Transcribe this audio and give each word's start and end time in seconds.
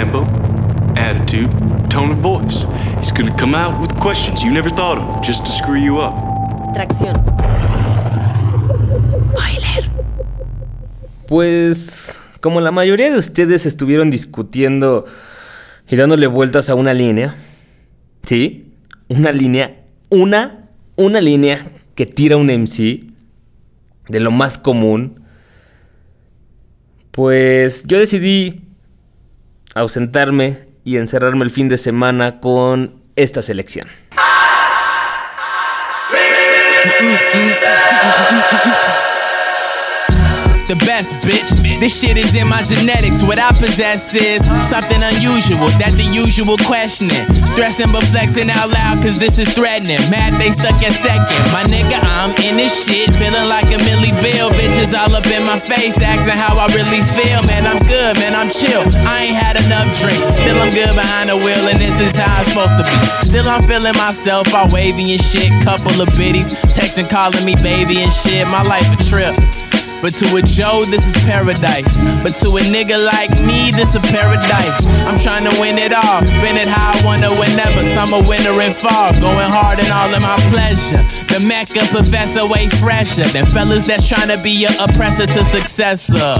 tempo, 0.00 0.24
attitude, 0.96 1.50
tone 1.90 2.12
of 2.12 2.22
voice. 2.22 2.66
He's 2.98 3.12
gonna 3.12 3.36
come 3.36 3.54
out 3.54 3.78
with 3.82 3.94
questions 4.00 4.42
you 4.42 4.50
never 4.50 4.70
thought 4.70 4.96
of 4.96 5.20
just 5.22 5.44
to 5.44 5.52
screw 5.52 5.76
you 5.76 5.98
up. 5.98 6.14
Tracción. 6.72 7.12
Pues, 11.28 12.26
como 12.40 12.62
la 12.62 12.70
mayoría 12.70 13.10
de 13.10 13.18
ustedes 13.18 13.66
estuvieron 13.66 14.10
discutiendo 14.10 15.04
y 15.88 15.96
dándole 15.96 16.26
vueltas 16.28 16.70
a 16.70 16.74
una 16.74 16.94
línea, 16.94 17.36
¿sí? 18.22 18.72
Una 19.08 19.32
línea, 19.32 19.84
una, 20.08 20.62
una 20.96 21.20
línea 21.20 21.68
que 21.94 22.06
tira 22.06 22.38
un 22.38 22.46
MC 22.46 23.04
de 24.08 24.20
lo 24.20 24.30
más 24.30 24.56
común, 24.56 25.20
pues 27.12 27.84
yo 27.86 27.98
decidí 27.98 28.69
ausentarme 29.80 30.58
y 30.84 30.96
encerrarme 30.96 31.44
el 31.44 31.50
fin 31.50 31.68
de 31.68 31.76
semana 31.76 32.40
con 32.40 33.02
esta 33.16 33.42
selección. 33.42 33.88
the 40.70 40.78
best, 40.86 41.18
bitch. 41.26 41.50
This 41.82 41.98
shit 41.98 42.14
is 42.14 42.30
in 42.38 42.46
my 42.46 42.62
genetics. 42.62 43.26
What 43.26 43.42
I 43.42 43.50
possess 43.50 44.14
is 44.14 44.38
something 44.62 45.02
unusual. 45.02 45.66
That 45.82 45.90
the 45.98 46.06
usual 46.06 46.54
questioning. 46.62 47.26
Stressing 47.34 47.90
but 47.90 48.06
flexing 48.06 48.46
out 48.46 48.70
loud, 48.70 49.02
cause 49.02 49.18
this 49.18 49.42
is 49.42 49.50
threatening. 49.50 49.98
Mad 50.14 50.38
they 50.38 50.54
stuck 50.54 50.78
at 50.86 50.94
second. 50.94 51.42
My 51.50 51.66
nigga, 51.66 51.98
I'm 51.98 52.30
in 52.46 52.54
this 52.54 52.86
shit. 52.86 53.10
Feeling 53.18 53.50
like 53.50 53.66
a 53.74 53.82
Millie 53.82 54.14
Bill. 54.22 54.46
Bitches 54.54 54.94
all 54.94 55.10
up 55.10 55.26
in 55.26 55.42
my 55.42 55.58
face, 55.58 55.98
acting 55.98 56.38
how 56.38 56.54
I 56.54 56.70
really 56.70 57.02
feel. 57.18 57.42
Man, 57.50 57.66
I'm 57.66 57.80
good, 57.90 58.14
man, 58.22 58.38
I'm 58.38 58.46
chill. 58.46 58.86
I 59.02 59.26
ain't 59.26 59.34
had 59.34 59.58
enough 59.58 59.90
drink. 59.98 60.22
Still, 60.30 60.54
I'm 60.54 60.70
good 60.70 60.94
behind 60.94 61.34
the 61.34 61.36
wheel, 61.42 61.66
and 61.66 61.82
this 61.82 61.98
is 61.98 62.14
how 62.14 62.30
I'm 62.30 62.46
supposed 62.46 62.78
to 62.78 62.86
be. 62.86 62.96
Still, 63.26 63.50
I'm 63.50 63.66
feeling 63.66 63.98
myself. 63.98 64.46
I 64.54 64.70
wavy 64.70 65.18
and 65.18 65.22
shit. 65.22 65.50
Couple 65.66 65.98
of 65.98 66.06
biddies. 66.14 66.62
Texting, 66.70 67.10
calling 67.10 67.42
me 67.42 67.58
baby 67.58 68.06
and 68.06 68.14
shit. 68.14 68.46
My 68.46 68.62
life 68.70 68.86
a 68.94 68.98
trip. 69.10 69.34
But 70.00 70.16
to 70.16 70.26
a 70.32 70.40
Joe, 70.40 70.80
this 70.88 71.12
is 71.12 71.16
paradise. 71.28 72.00
But 72.24 72.32
to 72.40 72.48
a 72.56 72.62
nigga 72.72 72.96
like 72.96 73.28
me, 73.44 73.68
this 73.68 73.92
is 73.92 74.00
paradise. 74.08 74.88
I'm 75.04 75.20
trying 75.20 75.44
to 75.44 75.52
win 75.60 75.76
it 75.76 75.92
all, 75.92 76.24
spin 76.24 76.56
it 76.56 76.68
how 76.68 76.96
I 76.96 77.04
wanna 77.04 77.28
whenever. 77.36 77.84
Summer, 77.84 78.24
winter, 78.24 78.56
and 78.56 78.72
fall. 78.72 79.12
Going 79.20 79.52
hard 79.52 79.78
in 79.78 79.92
all 79.92 80.08
of 80.08 80.22
my 80.24 80.40
pleasure. 80.48 81.04
The 81.28 81.44
Mecca 81.44 81.84
professor 81.92 82.48
way 82.48 82.68
fresher 82.80 83.28
than 83.28 83.44
fellas 83.44 83.86
that's 83.86 84.08
trying 84.08 84.32
to 84.32 84.40
be 84.42 84.50
your 84.50 84.72
oppressor 84.80 85.26
to 85.26 85.44
successor. 85.44 86.32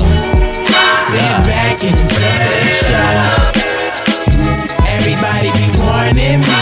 Sit 1.13 1.31
back 1.45 1.85
and 1.85 1.97
the. 2.01 3.61
Everybody 4.89 5.53
be 5.53 5.69
warning 5.85 6.41
me. 6.41 6.61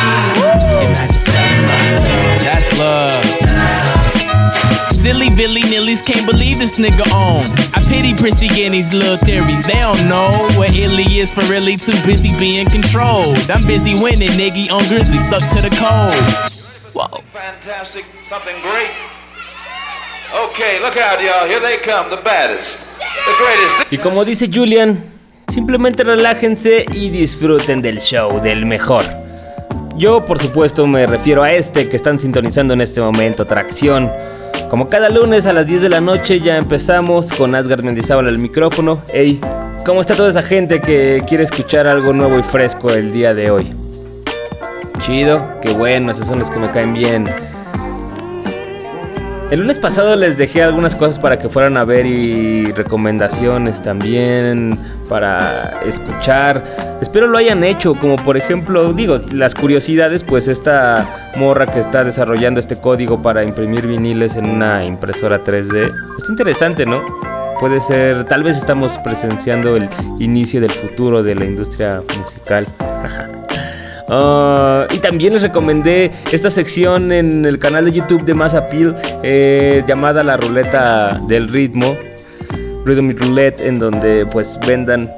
And 0.83 0.93
I 0.99 1.07
just 1.07 1.27
tell 1.27 1.47
them 1.47 1.63
my 1.63 1.95
love. 2.03 2.43
That's 2.43 2.79
love. 2.79 3.28
Silly 4.99 5.31
Billy 5.31 5.63
Nillies 5.63 6.03
can't 6.03 6.27
believe 6.27 6.59
this 6.59 6.77
nigga 6.77 7.07
on. 7.15 7.47
I 7.71 7.79
pity 7.87 8.19
Prissy 8.19 8.49
getting 8.49 8.73
these 8.73 8.93
little 8.93 9.17
theories. 9.17 9.63
They 9.63 9.79
don't 9.79 10.09
know 10.11 10.27
what 10.59 10.75
Illy 10.75 11.07
is 11.23 11.33
for 11.33 11.47
really 11.47 11.77
too 11.77 11.95
busy 12.03 12.35
being 12.37 12.67
controlled. 12.67 13.39
I'm 13.47 13.63
busy 13.63 13.95
winning, 14.03 14.35
nigga 14.35 14.75
on 14.75 14.83
Grizzly, 14.91 15.23
stuck 15.23 15.47
to 15.55 15.63
the 15.63 15.71
code. 15.79 16.11
Whoa. 16.99 17.23
Fantastic, 17.33 18.07
something 18.29 18.59
great. 18.61 18.91
Okay, 20.51 20.81
look 20.83 20.97
out, 20.97 21.23
y'all. 21.23 21.47
Here 21.47 21.61
they 21.61 21.79
come, 21.79 22.11
the 22.11 22.19
baddest, 22.19 22.81
the 23.25 23.35
greatest. 23.39 23.93
Y 23.93 23.99
como 23.99 24.25
dice 24.25 24.49
Julian, 24.53 25.03
simplemente 25.47 26.03
relájense 26.03 26.85
y 26.93 27.11
disfruten 27.11 27.81
del 27.81 28.01
show, 28.03 28.41
del 28.41 28.67
mejor. 28.67 29.05
Yo, 29.99 30.25
por 30.25 30.39
supuesto, 30.39 30.87
me 30.87 31.09
refiero 31.09 31.43
a 31.43 31.53
este 31.53 31.89
que 31.89 31.97
están 31.97 32.21
sintonizando 32.21 32.73
en 32.73 32.81
este 32.81 33.01
momento, 33.01 33.45
Tracción. 33.47 34.13
Como 34.71 34.87
cada 34.87 35.09
lunes 35.09 35.45
a 35.47 35.53
las 35.53 35.67
10 35.67 35.83
de 35.83 35.89
la 35.89 36.01
noche 36.01 36.39
ya 36.39 36.57
empezamos 36.57 37.33
con 37.33 37.57
Asgard 37.57 37.83
Mendizábal 37.83 38.29
al 38.29 38.39
micrófono. 38.39 39.03
Hey, 39.13 39.41
¿cómo 39.85 40.01
está 40.01 40.15
toda 40.15 40.29
esa 40.29 40.43
gente 40.43 40.81
que 40.81 41.25
quiere 41.27 41.43
escuchar 41.43 41.89
algo 41.89 42.13
nuevo 42.13 42.39
y 42.39 42.45
fresco 42.45 42.91
el 42.91 43.13
día 43.13 43.35
de 43.35 43.51
hoy? 43.51 43.73
Chido, 45.01 45.59
qué 45.61 45.73
bueno, 45.73 46.13
esos 46.13 46.29
son 46.29 46.39
los 46.39 46.49
que 46.49 46.61
me 46.61 46.69
caen 46.69 46.95
bien. 46.95 47.29
El 49.51 49.61
lunes 49.61 49.79
pasado 49.79 50.15
les 50.15 50.37
dejé 50.37 50.63
algunas 50.63 50.95
cosas 50.95 51.19
para 51.19 51.39
que 51.39 51.49
fueran 51.49 51.79
a 51.79 51.85
ver 51.87 52.05
y 52.05 52.71
recomendaciones 52.73 53.83
también 53.83 54.79
para 55.09 55.73
escuchar. 55.87 56.63
Espero 57.01 57.29
lo 57.29 57.39
hayan 57.39 57.65
hecho, 57.65 57.95
como 57.95 58.17
por 58.17 58.37
ejemplo, 58.37 58.93
digo, 58.93 59.17
las 59.33 59.55
curiosidades, 59.55 60.23
pues 60.23 60.49
esta 60.49 61.31
morra 61.39 61.65
que 61.65 61.81
está 61.81 62.05
desarrollando 62.05 62.61
este 62.61 62.77
código 62.79 63.23
para 63.23 63.43
imprimir 63.43 63.87
viniles 63.87 64.37
en 64.37 64.51
una 64.51 64.85
impresora 64.85 65.43
3D. 65.43 65.95
Está 66.19 66.29
interesante, 66.29 66.85
¿no? 66.85 67.03
Puede 67.59 67.81
ser, 67.81 68.25
tal 68.25 68.43
vez 68.43 68.59
estamos 68.59 68.99
presenciando 68.99 69.77
el 69.77 69.89
inicio 70.19 70.61
del 70.61 70.73
futuro 70.73 71.23
de 71.23 71.35
la 71.35 71.47
industria 71.47 72.03
musical. 72.19 72.67
Uh, 74.09 74.91
y 74.91 74.99
también 75.01 75.35
les 75.35 75.43
recomendé 75.43 76.11
esta 76.33 76.49
sección 76.49 77.13
en 77.13 77.45
el 77.45 77.59
canal 77.59 77.85
de 77.85 77.93
YouTube 77.93 78.25
de 78.25 78.33
Mass 78.33 78.55
Appeal 78.55 78.97
eh, 79.23 79.85
llamada 79.87 80.23
La 80.23 80.39
Ruleta 80.39 81.21
del 81.29 81.49
Ritmo, 81.49 81.95
Rhythm 82.87 83.15
Roulette, 83.19 83.61
en 83.61 83.79
donde 83.79 84.25
pues 84.25 84.59
vendan 84.67 85.13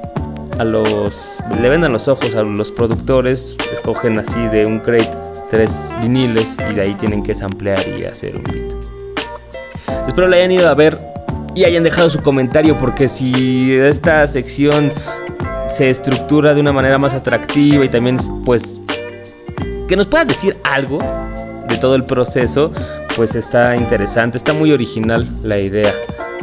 a 0.59 0.65
los, 0.65 1.37
le 1.61 1.69
vendan 1.69 1.93
los 1.93 2.09
ojos 2.09 2.35
a 2.35 2.43
los 2.43 2.69
productores, 2.71 3.55
escogen 3.71 4.19
así 4.19 4.45
de 4.49 4.65
un 4.65 4.79
crate 4.79 5.09
tres 5.51 5.93
viniles 6.01 6.57
y 6.69 6.73
de 6.73 6.81
ahí 6.81 6.93
tienen 6.95 7.23
que 7.23 7.35
samplear 7.35 7.83
y 7.87 8.05
hacer 8.05 8.37
un 8.37 8.43
beat. 8.43 8.73
Espero 10.07 10.27
lo 10.27 10.35
hayan 10.35 10.51
ido 10.51 10.67
a 10.69 10.73
ver 10.73 10.97
y 11.53 11.65
hayan 11.65 11.83
dejado 11.83 12.09
su 12.09 12.21
comentario 12.21 12.77
porque 12.77 13.07
si 13.09 13.75
esta 13.75 14.25
sección 14.27 14.93
se 15.71 15.89
estructura 15.89 16.53
de 16.53 16.59
una 16.59 16.73
manera 16.73 16.97
más 16.97 17.13
atractiva 17.13 17.85
y 17.85 17.89
también 17.89 18.17
pues 18.43 18.81
que 19.87 19.95
nos 19.95 20.05
pueda 20.05 20.25
decir 20.25 20.57
algo 20.63 20.99
de 21.67 21.77
todo 21.77 21.95
el 21.95 22.03
proceso, 22.03 22.73
pues 23.15 23.35
está 23.35 23.75
interesante, 23.75 24.37
está 24.37 24.53
muy 24.53 24.71
original 24.73 25.27
la 25.43 25.59
idea. 25.59 25.93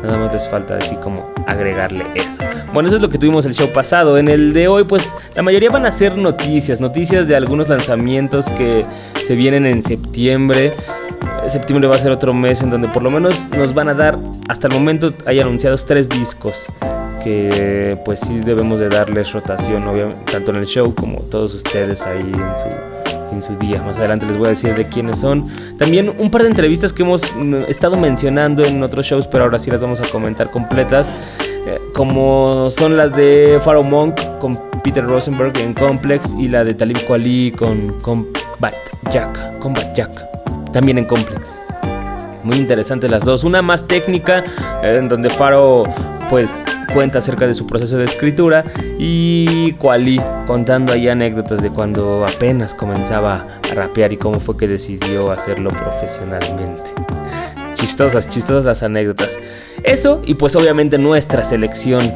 Nada 0.03 0.17
más 0.17 0.33
les 0.33 0.49
falta 0.49 0.77
así 0.77 0.97
como 0.97 1.33
agregarle 1.47 2.07
eso. 2.15 2.43
Bueno, 2.73 2.89
eso 2.89 2.97
es 2.97 3.03
lo 3.03 3.11
que 3.11 3.19
tuvimos 3.19 3.45
el 3.45 3.53
show 3.53 3.69
pasado. 3.71 4.17
En 4.17 4.29
el 4.29 4.53
de 4.53 4.69
hoy, 4.69 4.85
pues 4.85 5.15
la 5.35 5.43
mayoría 5.43 5.71
van 5.71 5.85
a 5.85 5.91
ser 5.91 6.17
noticias, 6.17 6.81
noticias 6.81 7.27
de 7.27 7.37
algunos 7.37 7.69
lanzamientos 7.69 8.49
que 8.51 8.87
se 9.27 9.35
vienen 9.35 9.67
en 9.67 9.83
septiembre. 9.83 10.73
Septiembre 11.47 11.89
va 11.89 11.97
a 11.97 11.99
ser 11.99 12.13
otro 12.13 12.33
mes 12.33 12.63
en 12.63 12.71
donde 12.71 12.89
por 12.89 13.03
lo 13.03 13.11
menos 13.11 13.49
nos 13.51 13.75
van 13.75 13.89
a 13.89 13.95
dar, 13.95 14.19
hasta 14.49 14.69
el 14.69 14.75
momento 14.75 15.13
hay 15.27 15.41
anunciados 15.41 15.85
tres 15.85 16.09
discos 16.09 16.69
que 17.29 17.99
pues 18.07 18.21
sí 18.21 18.41
debemos 18.41 18.81
de 18.81 18.89
darles 18.89 19.33
rotación, 19.33 19.87
obviamente, 19.87 20.33
tanto 20.33 20.51
en 20.51 20.57
el 20.59 20.67
show 20.67 20.95
como 20.95 21.21
todos 21.23 21.55
ustedes 21.55 22.03
ahí 22.07 22.21
en 22.21 22.33
su, 22.33 23.35
en 23.35 23.43
su 23.43 23.55
día. 23.57 23.83
Más 23.83 23.99
adelante 23.99 24.25
les 24.25 24.39
voy 24.39 24.47
a 24.47 24.51
decir 24.51 24.75
de 24.75 24.87
quiénes 24.87 25.19
son. 25.19 25.45
También 25.77 26.15
un 26.19 26.31
par 26.31 26.43
de 26.43 26.49
entrevistas 26.49 26.93
que 26.95 27.03
hemos 27.03 27.35
mm, 27.37 27.55
estado 27.69 27.99
mencionando 27.99 28.65
en 28.65 28.83
otros 28.83 29.05
shows, 29.05 29.27
pero 29.27 29.45
ahora 29.45 29.59
sí 29.59 29.71
las 29.71 29.83
vamos 29.83 30.01
a 30.01 30.09
comentar 30.09 30.51
completas. 30.51 31.13
eh, 31.67 31.79
como 31.93 32.71
son 32.71 32.97
las 32.97 33.15
de 33.15 33.61
Pharaoh 33.63 33.83
Monk 33.83 34.19
con 34.39 34.59
Peter 34.83 35.05
Rosenberg 35.05 35.59
en 35.59 35.75
Complex 35.75 36.35
y 36.39 36.49
la 36.49 36.65
de 36.65 36.73
Talib 36.73 37.05
Kweli 37.07 37.53
con 37.53 37.93
Combat 38.01 38.75
Jack. 39.13 39.59
Combat 39.59 39.95
Jack. 39.95 40.13
También 40.73 40.97
en 40.97 41.05
Complex. 41.05 41.59
Muy 42.43 42.57
interesantes 42.57 43.11
las 43.11 43.25
dos. 43.27 43.45
Una 43.45 43.61
más 43.61 43.87
técnica, 43.87 44.45
eh, 44.83 44.97
en 44.99 45.11
donde 45.11 45.29
Faro 45.29 45.85
pues 46.29 46.65
cuenta 46.93 47.19
acerca 47.19 47.47
de 47.47 47.55
su 47.55 47.67
proceso 47.67 47.97
de 47.97 48.05
escritura 48.05 48.65
y 48.99 49.73
Quali 49.73 50.21
contando 50.47 50.93
ahí 50.93 51.09
anécdotas 51.09 51.63
de 51.63 51.71
cuando 51.71 52.27
apenas 52.27 52.75
comenzaba 52.75 53.47
a 53.71 53.75
rapear 53.75 54.13
y 54.13 54.17
cómo 54.17 54.41
fue 54.41 54.57
que 54.57 54.69
decidió 54.69 55.31
hacerlo 55.31 55.71
profesionalmente. 55.71 56.83
Chistosas, 57.75 58.29
chistosas 58.29 58.83
anécdotas. 58.83 59.39
Eso 59.83 60.21
y 60.25 60.35
pues 60.35 60.57
obviamente 60.57 60.99
nuestra 60.99 61.45
selección 61.45 62.13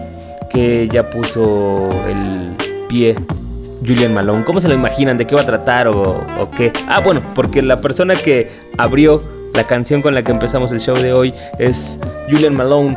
que 0.51 0.89
ya 0.89 1.09
puso 1.09 1.91
el 2.09 2.55
pie 2.89 3.17
Julian 3.87 4.13
Malone. 4.13 4.45
¿Cómo 4.45 4.61
se 4.61 4.69
lo 4.69 4.75
imaginan? 4.75 5.17
¿De 5.17 5.27
qué 5.27 5.35
va 5.35 5.43
a 5.43 5.47
tratar 5.47 5.89
o, 5.89 6.25
o 6.39 6.51
qué? 6.51 6.73
Ah, 6.89 7.01
bueno, 7.01 7.23
porque 7.35 7.63
la 7.63 7.79
persona 7.79 8.17
que 8.17 8.49
abrió 8.77 9.23
la 9.55 9.65
canción 9.65 10.03
con 10.03 10.15
la 10.15 10.23
que 10.23 10.33
empezamos 10.33 10.73
el 10.73 10.81
show 10.81 10.97
de 10.97 11.13
hoy 11.13 11.35
es 11.59 11.99
Julian 12.31 12.55
Malone, 12.55 12.97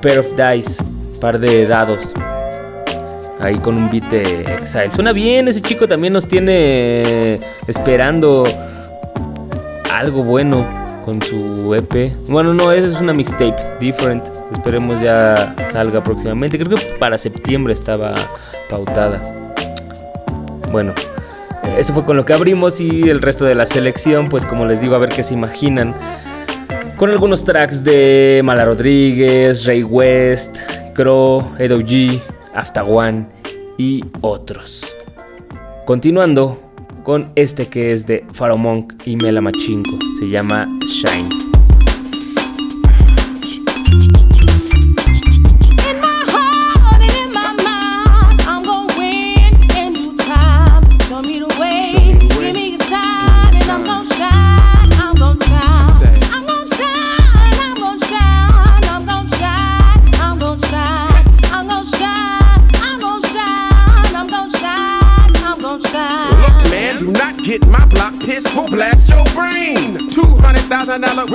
Pair 0.00 0.18
of 0.18 0.26
Dice, 0.36 0.82
par 1.20 1.38
de 1.38 1.66
dados. 1.66 2.14
Ahí 3.40 3.56
con 3.56 3.76
un 3.76 3.90
beat 3.90 4.04
de 4.10 4.42
Exile. 4.54 4.90
Suena 4.90 5.12
bien, 5.12 5.48
ese 5.48 5.62
chico 5.62 5.88
también 5.88 6.12
nos 6.12 6.28
tiene 6.28 7.38
esperando 7.66 8.44
algo 9.92 10.22
bueno 10.22 10.66
con 11.04 11.20
su 11.22 11.74
EP. 11.74 12.12
Bueno, 12.28 12.54
no, 12.54 12.72
esa 12.72 12.86
es 12.86 13.00
una 13.00 13.12
mixtape, 13.12 13.56
different. 13.78 14.24
Esperemos 14.52 15.00
ya 15.00 15.54
salga 15.70 16.02
próximamente. 16.02 16.58
Creo 16.58 16.78
que 16.78 16.84
para 16.98 17.18
septiembre 17.18 17.72
estaba 17.72 18.14
pautada. 18.68 19.20
bueno, 20.70 20.94
eso 21.76 21.94
fue 21.94 22.04
con 22.04 22.16
lo 22.16 22.24
que 22.24 22.32
abrimos 22.32 22.80
y 22.80 23.08
el 23.08 23.22
resto 23.22 23.44
de 23.44 23.54
la 23.54 23.66
selección, 23.66 24.28
pues 24.28 24.44
como 24.44 24.66
les 24.66 24.80
digo, 24.80 24.94
a 24.94 24.98
ver 24.98 25.10
qué 25.10 25.22
se 25.22 25.34
imaginan. 25.34 25.94
Con 27.00 27.08
algunos 27.08 27.46
tracks 27.46 27.82
de 27.82 28.42
Mala 28.44 28.66
Rodríguez, 28.66 29.64
Ray 29.64 29.82
West, 29.82 30.58
Crow, 30.92 31.50
Edo 31.58 31.80
G, 31.80 32.20
After 32.54 32.84
y 33.78 34.04
otros. 34.20 34.84
Continuando 35.86 36.60
con 37.02 37.32
este 37.36 37.68
que 37.68 37.94
es 37.94 38.06
de 38.06 38.26
Faro 38.34 38.58
Monk 38.58 38.92
y 39.06 39.16
Mela 39.16 39.40
Machinko, 39.40 39.98
se 40.18 40.28
llama 40.28 40.68
Shine. 40.86 41.49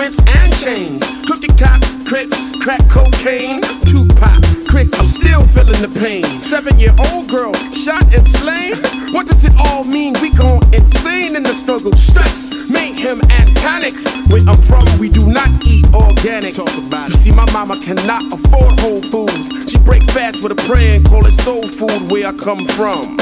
Whips 0.06 0.19
and 0.28 0.54
chains. 0.62 1.02
Cookie 1.25 1.54
cop, 1.57 1.81
crips, 2.06 2.38
crack 2.63 2.81
cocaine, 2.90 3.62
Tupac, 3.90 4.42
Chris, 4.68 4.94
I'm 5.00 5.07
still 5.07 5.44
feeling 5.48 5.81
the 5.81 5.92
pain. 6.00 6.24
Seven 6.42 6.78
year 6.78 6.94
old 7.10 7.28
girl 7.30 7.54
shot 7.74 8.04
and 8.13 8.28
slain. 8.28 8.78
What 9.13 9.28
does 9.28 9.46
it 9.46 9.54
all 9.57 9.84
mean? 9.84 10.13
We 10.22 10.30
gone 10.31 10.62
insane 10.74 11.36
in 11.36 11.44
the 11.44 11.54
struggle, 11.54 11.94
stress, 11.94 12.69
mayhem 12.69 13.22
and 13.31 13.56
panic. 13.57 13.94
Where 14.30 14.44
I'm 14.48 14.62
from, 14.62 14.86
we 15.00 15.10
do 15.10 15.25
not 15.25 15.50
eat 15.66 15.86
organic. 15.94 16.56
Talk 16.56 16.75
about 16.78 17.10
it. 17.10 17.16
You 17.16 17.22
see, 17.24 17.31
my 17.31 17.50
mama 17.52 17.80
cannot 17.81 18.31
afford 18.31 18.80
Whole 18.81 19.02
Foods. 19.02 19.72
She 19.72 19.80
break 19.80 20.04
fast 20.12 20.44
with 20.44 20.52
a 20.52 20.62
prayer 20.68 20.98
and 20.98 21.06
call 21.06 21.25
it 21.25 21.34
soul 21.34 21.68
food. 21.68 22.12
Where 22.12 22.28
I 22.28 22.34
come 22.34 22.66
from. 22.66 23.18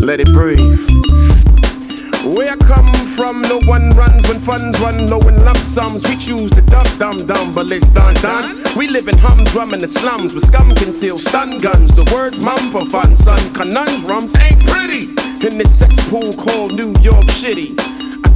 Let 0.00 0.20
it 0.20 0.32
breathe. 0.32 0.98
Where 2.24 2.50
I 2.50 2.56
come 2.56 2.92
from, 3.14 3.42
no 3.42 3.60
one 3.66 3.90
runs 3.90 4.28
when 4.28 4.40
funds 4.40 4.78
run 4.80 5.06
low 5.08 5.20
in 5.20 5.44
lump 5.44 5.56
sums. 5.58 6.02
We 6.08 6.16
choose 6.16 6.50
to 6.52 6.62
dump, 6.62 6.88
dumb, 6.98 7.26
dumb, 7.26 7.54
but 7.54 7.70
it's 7.70 7.88
done, 7.90 8.14
done. 8.14 8.56
We 8.76 8.88
live 8.88 9.08
in 9.08 9.16
humdrum 9.18 9.72
in 9.72 9.80
the 9.80 9.88
slums 9.88 10.34
with 10.34 10.44
scum 10.44 10.74
concealed 10.74 11.20
stun 11.20 11.58
guns. 11.58 11.94
The 11.94 12.10
words 12.12 12.40
mum 12.40 12.70
for 12.70 12.84
fun, 12.86 13.16
son. 13.16 13.38
Conundrums 13.54 14.34
ain't 14.36 14.60
pretty 14.66 15.10
in 15.46 15.58
this 15.58 15.78
cesspool 15.78 16.32
called 16.34 16.74
New 16.74 16.92
York 17.00 17.30
City. 17.30 17.74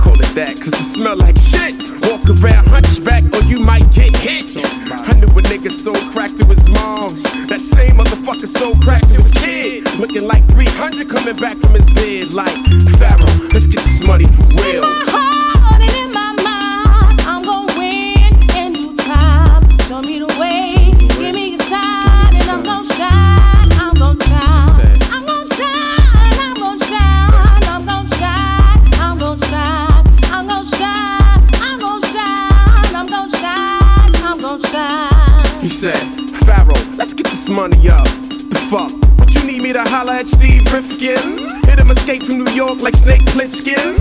Call 0.03 0.19
it 0.19 0.35
that 0.35 0.57
cause 0.59 0.75
it 0.75 0.83
smell 0.83 1.17
like 1.17 1.39
shit. 1.39 1.79
Walk 2.11 2.27
around 2.27 2.67
hunchback 2.67 3.23
or 3.35 3.43
you 3.47 3.61
might 3.61 3.87
get 3.95 4.17
hit. 4.17 4.51
I 4.91 5.13
knew 5.15 5.29
a 5.31 5.43
nigga 5.47 5.71
so 5.71 5.95
cracked 6.11 6.39
to 6.39 6.45
his 6.45 6.69
moms. 6.69 7.23
That 7.47 7.61
same 7.61 7.99
motherfucker 7.99 8.49
so 8.49 8.75
cracked 8.83 9.09
to 9.15 9.23
his 9.23 9.31
kid. 9.31 9.87
Looking 10.01 10.27
like 10.27 10.43
300 10.51 11.09
coming 11.09 11.37
back 11.37 11.57
from 11.59 11.75
his 11.75 11.87
bed. 11.95 12.33
Like, 12.33 12.53
Pharaoh, 12.99 13.49
let's 13.55 13.69
get 13.69 13.83
this 13.85 14.03
money 14.03 14.27
for 14.27 14.43
real. 14.59 15.99
money 37.53 37.89
up. 37.89 38.05
The 38.05 38.67
fuck? 38.71 38.91
What 39.19 39.35
you 39.35 39.45
need 39.45 39.63
me 39.63 39.73
to 39.73 39.83
holler 39.83 40.13
at 40.13 40.27
Steve 40.27 40.65
Rifkin? 40.73 41.49
Hit 41.67 41.79
him 41.79 41.91
escape 41.91 42.23
from 42.23 42.39
New 42.39 42.51
York 42.53 42.81
like 42.81 42.97
Snake 42.97 43.21
Plissken? 43.27 43.97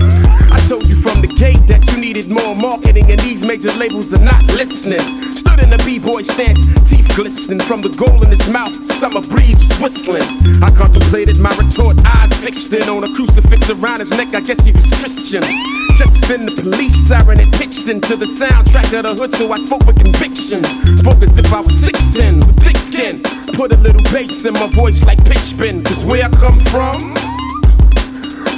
I 0.50 0.58
told 0.68 0.88
you 0.88 0.96
from 0.96 1.20
the 1.20 1.28
gate 1.28 1.66
that 1.68 1.86
you 1.92 1.98
needed 2.00 2.28
more 2.28 2.54
marketing, 2.54 3.10
and 3.10 3.20
these 3.20 3.44
major 3.44 3.72
labels 3.72 4.12
are 4.14 4.24
not 4.24 4.42
listening. 4.54 5.31
Stood 5.52 5.64
in 5.64 5.70
the 5.70 5.82
b-boy 5.84 6.22
stance, 6.22 6.64
teeth 6.88 7.04
glistening 7.14 7.60
from 7.60 7.82
the 7.82 7.90
gold 7.90 8.24
in 8.24 8.30
his 8.30 8.48
mouth. 8.48 8.72
Summer 8.88 9.20
breeze 9.20 9.60
was 9.60 9.76
whistling. 9.84 10.24
I 10.64 10.70
contemplated 10.72 11.38
my 11.38 11.52
retort, 11.60 12.00
eyes 12.06 12.32
fixed 12.40 12.72
in 12.72 12.88
on 12.88 13.04
a 13.04 13.12
crucifix 13.12 13.68
around 13.68 14.00
his 14.00 14.08
neck. 14.16 14.32
I 14.32 14.40
guess 14.40 14.64
he 14.64 14.72
was 14.72 14.88
Christian. 14.88 15.44
Just 15.92 16.24
then 16.24 16.46
the 16.46 16.56
police 16.56 16.96
siren 16.96 17.38
had 17.38 17.52
pitched 17.52 17.90
into 17.90 18.16
the 18.16 18.24
soundtrack 18.24 18.96
of 18.96 19.04
the 19.04 19.12
hood, 19.12 19.32
so 19.32 19.52
I 19.52 19.58
spoke 19.58 19.84
with 19.84 20.00
conviction. 20.00 20.64
Spoke 20.96 21.20
as 21.20 21.36
if 21.36 21.52
I 21.52 21.60
was 21.60 21.76
16 21.76 22.40
with 22.40 22.56
thick 22.64 22.78
skin. 22.78 23.20
Put 23.52 23.72
a 23.72 23.76
little 23.76 24.02
bass 24.08 24.46
in 24.46 24.54
my 24.54 24.68
voice 24.72 25.04
like 25.04 25.20
pitch 25.28 25.52
bend. 25.58 25.84
Cause 25.84 26.02
where 26.06 26.24
I 26.24 26.30
come 26.40 26.56
from, 26.72 27.12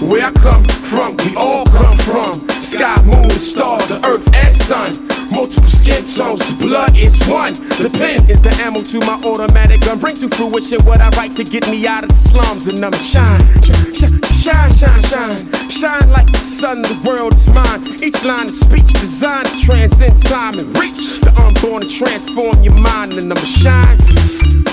where 0.06 0.22
I 0.22 0.30
come 0.30 0.62
from, 0.62 1.16
we 1.26 1.34
all 1.34 1.66
come 1.74 1.98
from. 1.98 2.38
Sky, 2.62 3.02
moon, 3.02 3.30
stars, 3.30 3.88
the 3.88 3.98
earth 4.06 4.30
and 4.32 4.54
sun. 4.54 5.13
Multiple 5.34 5.68
skin 5.68 6.04
tones, 6.06 6.54
blood 6.54 6.96
is 6.96 7.18
one. 7.26 7.54
The 7.82 7.90
pen 7.92 8.30
is 8.30 8.40
the 8.40 8.50
ammo 8.62 8.82
to 8.82 9.00
my 9.00 9.20
automatic 9.26 9.80
gun. 9.80 9.98
Bring 9.98 10.14
to 10.16 10.28
fruition 10.28 10.78
what 10.86 11.00
I 11.00 11.08
write 11.18 11.36
to 11.36 11.44
get 11.44 11.68
me 11.68 11.86
out 11.88 12.04
of 12.04 12.10
the 12.10 12.14
slums. 12.14 12.68
And 12.68 12.84
I'm 12.84 12.92
shine, 12.92 13.42
shine, 13.62 13.92
shine, 13.92 14.72
shine, 14.72 15.02
shine. 15.02 15.68
Shine 15.68 16.10
like 16.10 16.30
the 16.30 16.38
sun, 16.38 16.82
the 16.82 16.94
world 17.04 17.34
is 17.34 17.50
mine. 17.50 17.82
Each 18.00 18.24
line 18.24 18.46
of 18.46 18.54
speech 18.54 18.92
designed 18.92 19.46
to 19.46 19.60
transcend 19.60 20.22
time 20.22 20.58
and 20.58 20.68
reach 20.78 21.20
the 21.20 21.34
unborn 21.36 21.82
and 21.82 21.90
transform 21.90 22.62
your 22.62 22.74
mind. 22.74 23.14
And 23.14 23.32
I'm 23.32 23.44
shine, 23.44 23.98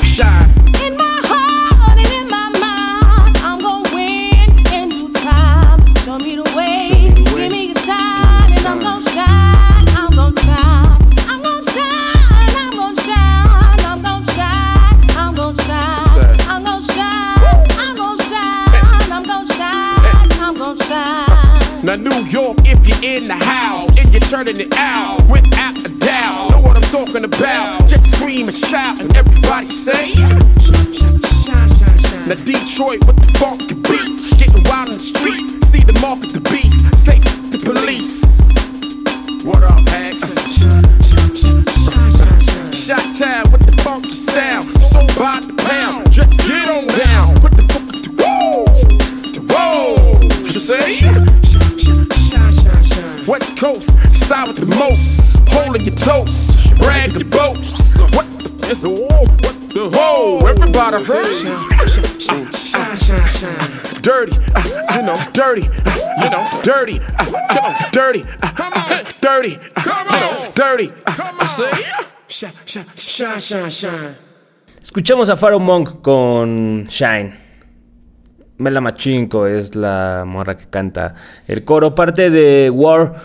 shine. 0.05 1.10
Now 21.83 21.95
New 21.95 22.13
York, 22.29 22.57
if 22.61 22.85
you're 22.85 23.03
in 23.03 23.23
the 23.23 23.33
house, 23.33 23.89
and 23.97 24.13
you're 24.13 24.21
turning 24.29 24.59
it 24.59 24.71
out 24.77 25.17
without 25.27 25.75
a 25.75 25.89
doubt, 25.97 26.51
know 26.51 26.61
what 26.61 26.77
I'm 26.77 26.83
talking 26.83 27.23
about? 27.23 27.89
Just 27.89 28.11
scream 28.11 28.47
and 28.47 28.55
shout, 28.55 29.01
and 29.01 29.09
everybody 29.17 29.65
say. 29.65 30.13
Now 32.29 32.37
Detroit 32.37 33.01
with 33.07 33.17
the 33.17 33.35
funky 33.39 33.73
beats, 33.73 34.29
getting 34.37 34.63
wild 34.65 34.89
in 34.89 34.93
the 34.93 34.99
street. 34.99 35.49
See 35.65 35.81
the 35.81 35.97
mark 36.01 36.21
of 36.21 36.31
the 36.33 36.41
beast, 36.53 36.85
safe 36.95 37.23
the 37.49 37.57
police. 37.57 38.29
What 39.43 39.63
up, 39.63 39.81
X? 39.89 40.37
Shot 42.77 43.01
town 43.17 43.51
with 43.51 43.65
the 43.65 43.81
funky 43.81 44.11
sound, 44.11 44.65
so 44.65 44.99
by 45.17 45.41
the 45.41 45.57
pound. 45.65 46.11
Just 46.11 46.37
get 46.47 46.69
on 46.69 46.85
down. 46.93 47.41
What 47.41 47.57
the 47.57 47.65
fuck? 47.73 47.89
Whoa, 48.21 48.69
whoa. 49.49 50.21
You 50.21 50.59
say? 50.59 51.40
West 53.31 53.55
Coast, 53.55 53.87
side 54.13 54.45
with 54.49 54.57
the 54.57 54.65
most. 54.75 55.39
Holding 55.47 55.83
your 55.83 55.95
toast, 55.95 56.69
brag 56.79 57.11
the 57.11 57.23
boats. 57.23 57.97
What 58.11 58.27
the? 58.43 58.51
It's 58.69 58.83
a 58.83 58.89
whoa, 58.89 59.23
what 59.23 59.55
the? 59.71 59.87
Whoa, 59.87 60.39
everybody 60.51 61.01
heard. 61.01 61.31
Dirty, 64.01 64.35
uh, 64.53 64.95
you 64.95 65.03
know, 65.07 65.15
dirty, 65.31 65.63
uh, 65.63 65.95
you 66.21 66.29
know, 66.29 66.43
dirty, 66.61 66.99
uh, 66.99 67.25
come 67.47 67.63
on, 67.63 67.75
dirty, 67.93 68.25
uh, 68.43 69.03
dirty, 69.21 69.55
uh, 69.77 70.03
you 70.11 70.19
know, 70.19 70.51
dirty. 70.53 70.91
Uh, 71.07 71.31
I 71.39 71.45
say, 71.45 71.71
shine, 72.27 72.51
shine, 72.65 72.85
shine, 72.97 73.39
shine, 73.39 73.69
shine. 73.69 74.15
Escuchamos 74.81 75.29
a 75.29 75.37
Pharaoh 75.37 75.59
Monk 75.59 76.01
con 76.03 76.85
Shine. 76.89 77.40
Mela 78.61 78.79
Machinko 78.79 79.47
es 79.47 79.75
la 79.75 80.23
morra 80.25 80.55
que 80.55 80.65
canta 80.65 81.15
el 81.47 81.63
coro, 81.63 81.95
parte 81.95 82.29
de 82.29 82.69
War, 82.69 83.15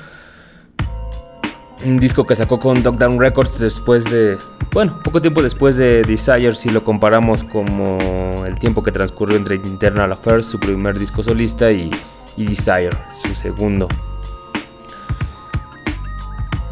un 1.84 1.98
disco 1.98 2.26
que 2.26 2.34
sacó 2.34 2.58
con 2.58 2.82
Dog 2.82 2.98
Records 3.20 3.60
después 3.60 4.10
de, 4.10 4.38
bueno, 4.72 4.98
poco 5.04 5.20
tiempo 5.20 5.42
después 5.42 5.76
de 5.76 6.04
Desire, 6.04 6.54
si 6.54 6.70
lo 6.70 6.82
comparamos 6.82 7.44
como 7.44 7.98
el 8.46 8.58
tiempo 8.58 8.82
que 8.82 8.90
transcurrió 8.90 9.36
entre 9.36 9.56
Internal 9.56 10.10
Affairs, 10.10 10.46
su 10.46 10.58
primer 10.58 10.98
disco 10.98 11.22
solista, 11.22 11.70
y, 11.70 11.90
y 12.38 12.46
Desire, 12.46 12.96
su 13.14 13.34
segundo. 13.34 13.88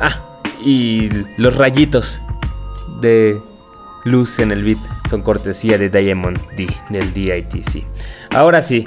Ah, 0.00 0.18
y 0.64 1.10
los 1.36 1.54
rayitos 1.56 2.22
de 2.98 3.42
luz 4.04 4.38
en 4.38 4.52
el 4.52 4.62
beat 4.62 4.78
son 5.08 5.22
cortesía 5.22 5.78
de 5.78 5.88
Diamond 5.90 6.38
D, 6.56 6.66
del 6.90 7.12
DITC. 7.12 7.84
Ahora 8.34 8.62
sí, 8.62 8.84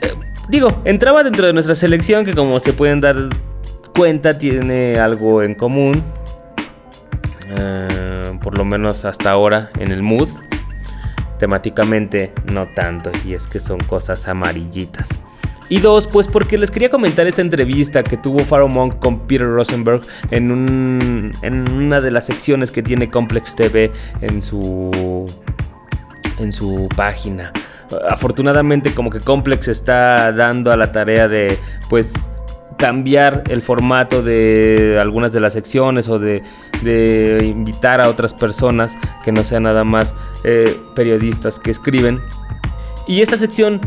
eh, 0.00 0.14
digo, 0.48 0.82
entraba 0.84 1.22
dentro 1.22 1.46
de 1.46 1.52
nuestra 1.52 1.74
selección 1.74 2.24
que 2.24 2.34
como 2.34 2.58
se 2.60 2.72
pueden 2.72 3.00
dar 3.00 3.16
cuenta 3.96 4.38
tiene 4.38 4.98
algo 4.98 5.42
en 5.42 5.54
común, 5.54 6.02
eh, 7.56 8.38
por 8.42 8.56
lo 8.56 8.64
menos 8.64 9.04
hasta 9.04 9.30
ahora 9.30 9.70
en 9.78 9.92
el 9.92 10.02
mood. 10.02 10.28
Temáticamente 11.38 12.32
no 12.52 12.66
tanto, 12.68 13.10
y 13.24 13.34
es 13.34 13.46
que 13.46 13.60
son 13.60 13.78
cosas 13.80 14.28
amarillitas. 14.28 15.18
Y 15.68 15.78
dos, 15.78 16.06
pues 16.06 16.28
porque 16.28 16.58
les 16.58 16.70
quería 16.70 16.90
comentar 16.90 17.26
esta 17.26 17.40
entrevista 17.40 18.02
que 18.02 18.16
tuvo 18.16 18.40
Pharaoh 18.40 18.68
Monk 18.68 18.98
con 18.98 19.20
Peter 19.20 19.48
Rosenberg 19.48 20.02
en, 20.30 20.50
un, 20.50 21.30
en 21.42 21.70
una 21.70 22.00
de 22.00 22.10
las 22.10 22.26
secciones 22.26 22.70
que 22.70 22.82
tiene 22.82 23.10
Complex 23.10 23.56
TV 23.56 23.90
en 24.20 24.42
su, 24.42 25.26
en 26.38 26.52
su 26.52 26.88
página. 26.96 27.52
Afortunadamente 28.08 28.94
como 28.94 29.10
que 29.10 29.20
Complex 29.20 29.68
está 29.68 30.32
dando 30.32 30.70
a 30.70 30.76
la 30.76 30.92
tarea 30.92 31.28
de 31.28 31.58
pues 31.88 32.28
cambiar 32.78 33.44
el 33.48 33.62
formato 33.62 34.22
de 34.22 34.98
algunas 35.00 35.32
de 35.32 35.40
las 35.40 35.52
secciones 35.54 36.08
o 36.08 36.18
de, 36.18 36.42
de 36.82 37.40
invitar 37.44 38.00
a 38.00 38.08
otras 38.08 38.34
personas 38.34 38.98
que 39.22 39.32
no 39.32 39.44
sean 39.44 39.62
nada 39.62 39.84
más 39.84 40.14
eh, 40.44 40.78
periodistas 40.94 41.58
que 41.58 41.70
escriben. 41.70 42.20
Y 43.06 43.20
esta 43.20 43.36
sección 43.36 43.80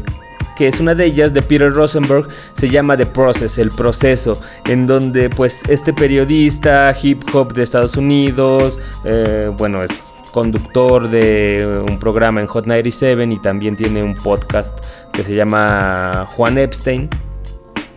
que 0.57 0.67
es 0.67 0.79
una 0.79 0.95
de 0.95 1.05
ellas, 1.05 1.33
de 1.33 1.41
Peter 1.41 1.71
Rosenberg, 1.71 2.27
se 2.53 2.69
llama 2.69 2.97
The 2.97 3.05
Process, 3.05 3.59
el 3.59 3.69
proceso, 3.69 4.41
en 4.65 4.87
donde 4.87 5.29
pues 5.29 5.63
este 5.69 5.93
periodista 5.93 6.93
hip 7.01 7.21
hop 7.33 7.53
de 7.53 7.63
Estados 7.63 7.95
Unidos, 7.95 8.79
eh, 9.05 9.51
bueno, 9.55 9.83
es 9.83 10.11
conductor 10.31 11.09
de 11.09 11.83
un 11.87 11.99
programa 11.99 12.41
en 12.41 12.47
Hot 12.47 12.65
97 12.65 13.23
y 13.23 13.37
también 13.37 13.75
tiene 13.75 14.03
un 14.03 14.15
podcast 14.15 14.79
que 15.13 15.23
se 15.23 15.35
llama 15.35 16.27
Juan 16.35 16.57
Epstein, 16.57 17.07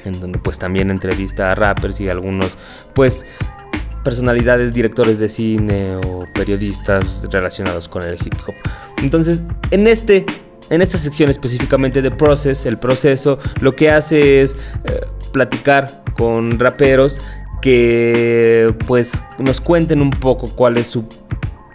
en 0.05 0.21
donde 0.21 0.39
pues 0.39 0.59
también 0.59 0.91
entrevista 0.91 1.53
a 1.53 1.55
rappers 1.55 2.01
y 2.01 2.09
algunos 2.09 2.59
pues 2.95 3.25
personalidades, 4.05 4.73
directores 4.73 5.19
de 5.19 5.29
cine 5.29 5.97
o 5.97 6.25
periodistas 6.35 7.27
relacionados 7.31 7.89
con 7.89 8.03
el 8.03 8.15
hip 8.15 8.35
hop. 8.47 8.55
Entonces, 9.03 9.43
en 9.71 9.87
este 9.87 10.27
en 10.71 10.83
esta 10.83 10.97
sección 10.97 11.29
específicamente 11.29 12.01
de 12.01 12.11
Process, 12.11 12.65
el 12.65 12.79
proceso, 12.79 13.39
lo 13.61 13.77
que 13.77 13.91
hace 13.91 14.41
es 14.41 14.57
eh, 14.85 15.01
platicar 15.33 16.03
con 16.15 16.59
raperos 16.59 17.21
que 17.61 18.75
pues 18.87 19.25
nos 19.39 19.61
cuenten 19.61 20.01
un 20.01 20.11
poco 20.11 20.49
cuál 20.49 20.77
es 20.77 20.87
su 20.87 21.05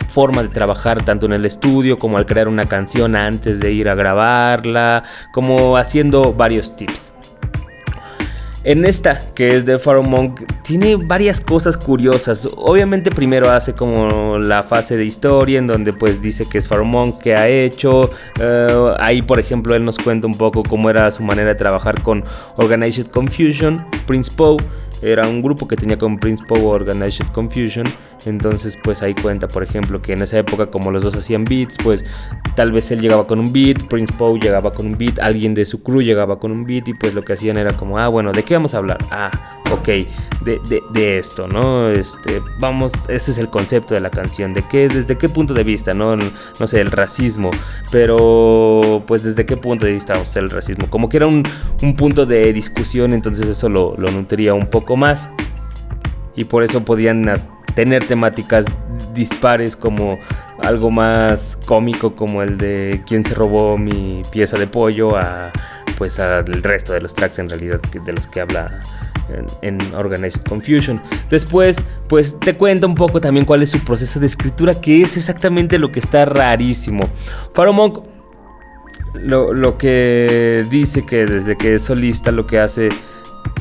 forma 0.09 0.41
de 0.41 0.49
trabajar 0.49 1.03
tanto 1.03 1.25
en 1.25 1.33
el 1.33 1.45
estudio 1.45 1.97
como 1.97 2.17
al 2.17 2.25
crear 2.25 2.47
una 2.47 2.65
canción 2.67 3.15
antes 3.15 3.59
de 3.59 3.73
ir 3.73 3.89
a 3.89 3.95
grabarla, 3.95 5.03
como 5.33 5.75
haciendo 5.77 6.33
varios 6.33 6.75
tips. 6.75 7.14
En 8.65 8.83
esta, 8.83 9.21
que 9.35 9.55
es 9.55 9.63
de 9.63 9.77
Pharaoh 9.77 10.01
Monk, 10.01 10.41
tiene 10.63 10.95
varias 10.95 11.39
cosas 11.39 11.77
curiosas. 11.77 12.49
Obviamente 12.55 13.11
primero 13.11 13.51
hace 13.51 13.73
como 13.73 14.39
la 14.39 14.63
fase 14.63 14.97
de 14.97 15.05
historia 15.05 15.59
en 15.59 15.67
donde 15.67 15.93
pues 15.93 16.19
dice 16.19 16.49
que 16.49 16.57
es 16.57 16.67
Pharaoh 16.67 16.83
Monk, 16.83 17.21
que 17.21 17.35
ha 17.35 17.47
hecho. 17.47 18.09
Eh, 18.39 18.93
ahí 18.97 19.21
por 19.21 19.39
ejemplo 19.39 19.75
él 19.75 19.85
nos 19.85 19.99
cuenta 19.99 20.25
un 20.25 20.33
poco 20.33 20.63
cómo 20.63 20.89
era 20.89 21.11
su 21.11 21.21
manera 21.21 21.49
de 21.49 21.55
trabajar 21.55 22.01
con 22.01 22.23
Organized 22.55 23.05
Confusion, 23.05 23.85
Prince 24.07 24.31
Poe. 24.35 24.57
Era 25.03 25.27
un 25.27 25.43
grupo 25.43 25.67
que 25.67 25.75
tenía 25.75 25.99
con 25.99 26.17
Prince 26.17 26.43
Poe 26.43 26.63
Organized 26.63 27.27
Confusion. 27.33 27.85
Entonces, 28.25 28.77
pues 28.81 29.01
ahí 29.01 29.13
cuenta, 29.13 29.47
por 29.47 29.63
ejemplo, 29.63 30.01
que 30.01 30.13
en 30.13 30.21
esa 30.21 30.37
época, 30.37 30.67
como 30.67 30.91
los 30.91 31.03
dos 31.03 31.15
hacían 31.15 31.43
beats, 31.43 31.77
pues 31.83 32.05
tal 32.55 32.71
vez 32.71 32.91
él 32.91 33.01
llegaba 33.01 33.27
con 33.27 33.39
un 33.39 33.53
beat, 33.53 33.83
Prince 33.83 34.13
Poe 34.13 34.39
llegaba 34.39 34.73
con 34.73 34.87
un 34.87 34.97
beat, 34.97 35.19
alguien 35.19 35.53
de 35.53 35.65
su 35.65 35.83
crew 35.83 36.01
llegaba 36.01 36.39
con 36.39 36.51
un 36.51 36.65
beat, 36.65 36.87
y 36.87 36.93
pues 36.93 37.13
lo 37.13 37.23
que 37.23 37.33
hacían 37.33 37.57
era 37.57 37.75
como, 37.77 37.99
ah, 37.99 38.07
bueno, 38.07 38.31
¿de 38.31 38.43
qué 38.43 38.55
vamos 38.55 38.73
a 38.73 38.77
hablar? 38.77 38.97
Ah, 39.11 39.31
ok, 39.71 39.87
de, 40.43 40.81
de, 40.91 41.17
esto, 41.17 41.47
¿no? 41.47 41.89
Este, 41.89 42.41
vamos, 42.59 42.91
ese 43.07 43.31
es 43.31 43.37
el 43.37 43.49
concepto 43.49 43.93
de 43.93 44.01
la 44.01 44.09
canción, 44.09 44.53
de 44.53 44.63
qué, 44.67 44.87
desde 44.87 45.17
qué 45.17 45.29
punto 45.29 45.53
de 45.53 45.63
vista, 45.63 45.93
¿no? 45.93 46.15
No 46.15 46.67
sé, 46.67 46.81
el 46.81 46.91
racismo, 46.91 47.51
pero 47.91 49.03
pues 49.05 49.23
desde 49.23 49.45
qué 49.45 49.57
punto 49.57 49.85
de 49.85 49.93
vista 49.93 50.13
hacer 50.13 50.43
el 50.43 50.49
racismo. 50.49 50.89
Como 50.89 51.09
que 51.09 51.17
era 51.17 51.27
un, 51.27 51.43
un 51.81 51.95
punto 51.95 52.25
de 52.25 52.51
discusión, 52.53 53.13
entonces 53.13 53.47
eso 53.47 53.69
lo, 53.69 53.95
lo 53.97 54.11
nutría 54.11 54.53
un 54.53 54.67
poco 54.67 54.97
más. 54.97 55.29
Y 56.35 56.43
por 56.43 56.63
eso 56.63 56.83
podían 56.83 57.29
tener 57.75 58.07
temáticas 58.07 58.65
dispares 59.13 59.75
como 59.75 60.17
algo 60.61 60.89
más 60.91 61.57
cómico 61.65 62.15
como 62.15 62.41
el 62.41 62.57
de 62.57 63.01
quién 63.05 63.23
se 63.23 63.33
robó 63.33 63.77
mi 63.77 64.23
pieza 64.31 64.57
de 64.57 64.67
pollo 64.67 65.17
a 65.17 65.51
pues 65.97 66.19
al 66.19 66.45
resto 66.45 66.93
de 66.93 67.01
los 67.01 67.13
tracks 67.13 67.39
en 67.39 67.49
realidad 67.49 67.79
de 67.81 68.13
los 68.13 68.27
que 68.27 68.41
habla 68.41 68.81
en, 69.61 69.79
Organized 69.95 70.41
Confusion. 70.43 71.01
Después, 71.29 71.77
pues 72.07 72.39
te 72.39 72.55
cuenta 72.55 72.85
un 72.85 72.95
poco 72.95 73.21
también 73.21 73.45
cuál 73.45 73.63
es 73.63 73.71
su 73.71 73.79
proceso 73.79 74.19
de 74.19 74.25
escritura, 74.25 74.79
que 74.79 75.01
es 75.01 75.17
exactamente 75.17 75.79
lo 75.79 75.91
que 75.91 75.99
está 75.99 76.25
rarísimo. 76.25 77.09
Pharaoh 77.53 77.73
Monk 77.73 78.03
lo, 79.13 79.53
lo 79.53 79.77
que 79.77 80.65
dice 80.69 81.05
que 81.05 81.25
desde 81.25 81.55
que 81.55 81.75
es 81.75 81.83
solista 81.83 82.31
lo 82.31 82.45
que 82.45 82.59
hace 82.59 82.89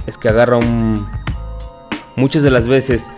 es 0.07 0.19
que 0.19 0.29
agarra 0.29 0.57
un... 0.57 1.07
Muchas 2.17 2.43
de 2.43 2.51
las 2.51 2.69
veces 2.69 3.11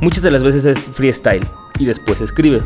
Muchas 0.00 0.22
de 0.22 0.30
las 0.30 0.44
veces 0.44 0.64
es 0.66 0.90
freestyle 0.90 1.46
y 1.78 1.86
después 1.86 2.20
escribe. 2.20 2.62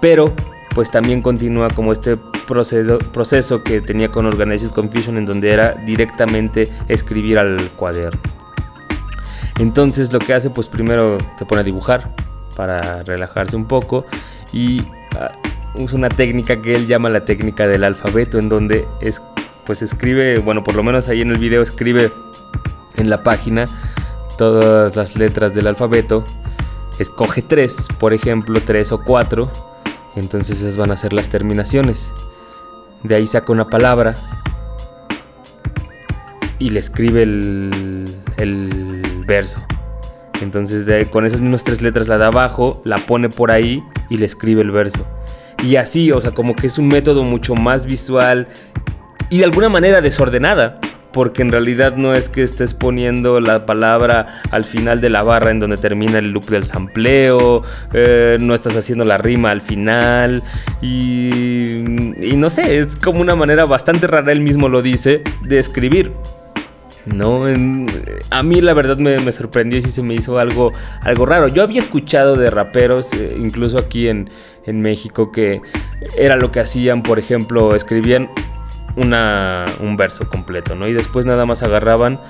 Pero 0.00 0.34
pues 0.74 0.90
también 0.90 1.22
continúa 1.22 1.68
como 1.70 1.92
este 1.92 2.16
proceso 2.46 3.62
que 3.62 3.80
tenía 3.80 4.10
con 4.10 4.26
Organized 4.26 4.70
Confusion 4.70 5.18
en 5.18 5.26
donde 5.26 5.50
era 5.50 5.74
directamente 5.74 6.68
escribir 6.88 7.38
al 7.38 7.58
cuaderno. 7.76 8.20
Entonces 9.58 10.12
lo 10.12 10.20
que 10.20 10.32
hace 10.32 10.50
pues 10.50 10.68
primero 10.68 11.18
se 11.38 11.44
pone 11.44 11.60
a 11.60 11.64
dibujar 11.64 12.14
para 12.56 13.02
relajarse 13.02 13.56
un 13.56 13.66
poco 13.66 14.06
y 14.52 14.80
uh, 14.80 15.82
usa 15.82 15.98
una 15.98 16.08
técnica 16.08 16.62
que 16.62 16.74
él 16.74 16.86
llama 16.86 17.08
la 17.08 17.24
técnica 17.24 17.66
del 17.66 17.84
alfabeto 17.84 18.38
en 18.38 18.48
donde 18.48 18.86
es 19.00 19.22
pues 19.66 19.82
escribe, 19.82 20.38
bueno, 20.38 20.64
por 20.64 20.74
lo 20.74 20.82
menos 20.82 21.08
ahí 21.08 21.20
en 21.20 21.30
el 21.30 21.38
video 21.38 21.62
escribe 21.62 22.10
en 22.96 23.10
la 23.10 23.22
página 23.22 23.68
todas 24.40 24.96
las 24.96 25.16
letras 25.16 25.54
del 25.54 25.66
alfabeto, 25.66 26.24
escoge 26.98 27.42
tres, 27.42 27.88
por 27.98 28.14
ejemplo, 28.14 28.58
tres 28.64 28.90
o 28.90 29.04
cuatro, 29.04 29.52
entonces 30.16 30.62
esas 30.62 30.78
van 30.78 30.90
a 30.90 30.96
ser 30.96 31.12
las 31.12 31.28
terminaciones. 31.28 32.14
De 33.02 33.16
ahí 33.16 33.26
saca 33.26 33.52
una 33.52 33.68
palabra 33.68 34.16
y 36.58 36.70
le 36.70 36.80
escribe 36.80 37.22
el, 37.22 38.14
verso. 39.26 39.62
Entonces 40.40 41.06
con 41.08 41.26
esas 41.26 41.42
mismas 41.42 41.62
tres 41.62 41.82
letras 41.82 42.08
la 42.08 42.16
de 42.16 42.24
abajo, 42.24 42.80
la 42.86 42.96
pone 42.96 43.28
por 43.28 43.50
ahí 43.50 43.84
y 44.08 44.16
le 44.16 44.24
escribe 44.24 44.62
el 44.62 44.70
verso. 44.70 45.06
Y 45.62 45.76
así, 45.76 46.12
o 46.12 46.20
sea, 46.22 46.30
como 46.30 46.56
que 46.56 46.68
es 46.68 46.78
un 46.78 46.88
método 46.88 47.24
mucho 47.24 47.54
más 47.56 47.84
visual 47.84 48.48
y 49.28 49.40
de 49.40 49.44
alguna 49.44 49.68
manera 49.68 50.00
desordenada 50.00 50.80
porque 51.12 51.42
en 51.42 51.50
realidad 51.50 51.96
no 51.96 52.14
es 52.14 52.28
que 52.28 52.42
estés 52.42 52.74
poniendo 52.74 53.40
la 53.40 53.66
palabra 53.66 54.42
al 54.50 54.64
final 54.64 55.00
de 55.00 55.10
la 55.10 55.22
barra 55.22 55.50
en 55.50 55.58
donde 55.58 55.76
termina 55.76 56.18
el 56.18 56.30
loop 56.30 56.46
del 56.46 56.64
sampleo, 56.64 57.62
eh, 57.92 58.36
no 58.40 58.54
estás 58.54 58.76
haciendo 58.76 59.04
la 59.04 59.18
rima 59.18 59.50
al 59.50 59.60
final 59.60 60.42
y, 60.80 61.82
no 62.36 62.50
sé, 62.50 62.78
es 62.78 62.96
como 62.96 63.20
una 63.20 63.34
manera 63.34 63.64
bastante 63.64 64.06
rara, 64.06 64.32
él 64.32 64.40
mismo 64.40 64.68
lo 64.68 64.82
dice, 64.82 65.22
de 65.42 65.58
escribir. 65.58 66.12
No, 67.06 67.46
a 68.30 68.42
mí 68.42 68.60
la 68.60 68.74
verdad 68.74 68.98
me, 68.98 69.32
sorprendió 69.32 69.78
y 69.78 69.82
se 69.82 70.02
me 70.02 70.14
hizo 70.14 70.38
algo, 70.38 70.72
algo 71.00 71.26
raro. 71.26 71.48
Yo 71.48 71.62
había 71.62 71.80
escuchado 71.80 72.36
de 72.36 72.50
raperos, 72.50 73.12
eh, 73.14 73.36
incluso 73.40 73.78
aquí 73.78 74.08
en, 74.08 74.30
en 74.66 74.80
México, 74.82 75.32
que 75.32 75.62
era 76.16 76.36
lo 76.36 76.52
que 76.52 76.60
hacían, 76.60 77.02
por 77.02 77.18
ejemplo, 77.18 77.74
escribían 77.74 78.28
una, 78.96 79.66
un 79.80 79.96
verso 79.96 80.28
completo, 80.28 80.74
¿no? 80.74 80.88
Y 80.88 80.92
después 80.92 81.26
nada 81.26 81.46
más 81.46 81.62
agarraban 81.62 82.20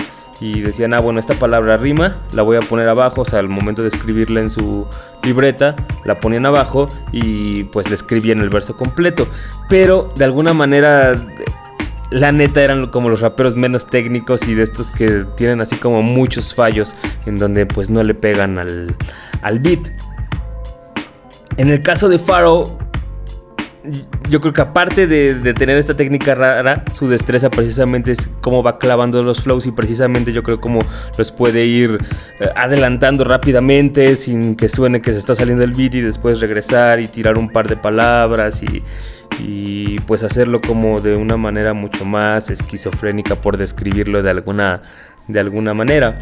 y 0.40 0.60
decían, 0.62 0.94
ah, 0.94 1.00
bueno, 1.00 1.20
esta 1.20 1.34
palabra 1.34 1.76
rima, 1.76 2.16
la 2.32 2.42
voy 2.42 2.56
a 2.56 2.60
poner 2.60 2.88
abajo, 2.88 3.22
o 3.22 3.24
sea, 3.24 3.40
al 3.40 3.48
momento 3.48 3.82
de 3.82 3.88
escribirla 3.88 4.40
en 4.40 4.50
su 4.50 4.86
libreta, 5.22 5.76
la 6.04 6.18
ponían 6.18 6.46
abajo 6.46 6.88
y 7.12 7.64
pues 7.64 7.88
le 7.88 7.94
escribían 7.94 8.40
el 8.40 8.48
verso 8.48 8.76
completo. 8.76 9.28
Pero 9.68 10.10
de 10.16 10.24
alguna 10.24 10.54
manera, 10.54 11.14
la 12.10 12.32
neta 12.32 12.62
eran 12.62 12.86
como 12.86 13.10
los 13.10 13.20
raperos 13.20 13.54
menos 13.54 13.86
técnicos 13.86 14.48
y 14.48 14.54
de 14.54 14.62
estos 14.62 14.90
que 14.90 15.24
tienen 15.36 15.60
así 15.60 15.76
como 15.76 16.02
muchos 16.02 16.54
fallos 16.54 16.96
en 17.26 17.38
donde 17.38 17.66
pues 17.66 17.90
no 17.90 18.02
le 18.02 18.14
pegan 18.14 18.58
al, 18.58 18.96
al 19.42 19.58
beat. 19.58 19.90
En 21.58 21.68
el 21.68 21.82
caso 21.82 22.08
de 22.08 22.18
Pharaoh, 22.18 22.78
yo 24.28 24.40
creo 24.40 24.52
que 24.52 24.60
aparte 24.60 25.06
de, 25.06 25.54
tener 25.54 25.76
esta 25.78 25.94
técnica 25.96 26.34
rara, 26.34 26.82
su 26.92 27.08
destreza 27.08 27.50
precisamente 27.50 28.12
es 28.12 28.30
cómo 28.40 28.62
va 28.62 28.78
clavando 28.78 29.22
los 29.22 29.42
flows 29.42 29.66
y 29.66 29.72
precisamente 29.72 30.32
yo 30.32 30.42
creo 30.42 30.60
cómo 30.60 30.80
los 31.16 31.32
puede 31.32 31.64
ir 31.64 31.98
eh, 32.40 32.48
adelantando 32.56 33.24
rápidamente 33.24 34.16
sin 34.16 34.56
que 34.56 34.68
suene 34.68 35.00
que 35.00 35.12
se 35.12 35.18
está 35.18 35.34
saliendo 35.34 35.64
el 35.64 35.72
beat 35.72 35.94
y 35.94 36.00
después 36.00 36.40
regresar 36.40 37.00
y 37.00 37.08
tirar 37.08 37.38
un 37.38 37.50
par 37.50 37.68
de 37.68 37.76
palabras 37.76 38.62
y, 38.62 38.82
y 39.38 39.98
pues 40.00 40.22
hacerlo 40.22 40.60
como 40.60 41.00
de 41.00 41.16
una 41.16 41.36
manera 41.36 41.72
mucho 41.72 42.04
más 42.04 42.50
esquizofrénica 42.50 43.36
por 43.36 43.56
describirlo 43.56 44.22
de 44.22 44.30
alguna, 44.30 44.82
de 45.28 45.40
alguna 45.40 45.74
manera. 45.74 46.18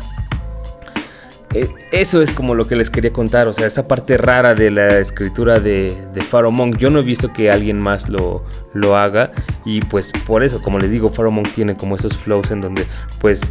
Eh, 1.54 1.68
Eso 1.92 2.20
es 2.20 2.30
como 2.30 2.54
lo 2.54 2.66
que 2.66 2.76
les 2.76 2.90
quería 2.90 3.12
contar, 3.12 3.48
o 3.48 3.52
sea, 3.52 3.66
esa 3.66 3.88
parte 3.88 4.16
rara 4.16 4.54
de 4.54 4.70
la 4.70 4.98
escritura 4.98 5.60
de, 5.60 5.96
de 6.12 6.50
Monk. 6.50 6.76
Yo 6.76 6.90
no 6.90 6.98
he 6.98 7.02
visto 7.02 7.32
que 7.32 7.50
alguien 7.50 7.80
más 7.80 8.08
lo, 8.08 8.44
lo 8.74 8.96
haga 8.96 9.32
y 9.64 9.80
pues 9.80 10.12
por 10.26 10.42
eso, 10.42 10.62
como 10.62 10.78
les 10.78 10.90
digo, 10.90 11.08
Pharaoh 11.08 11.32
Monk 11.32 11.50
tiene 11.52 11.74
como 11.74 11.96
esos 11.96 12.16
flows 12.16 12.50
en 12.50 12.60
donde 12.60 12.86
pues 13.20 13.50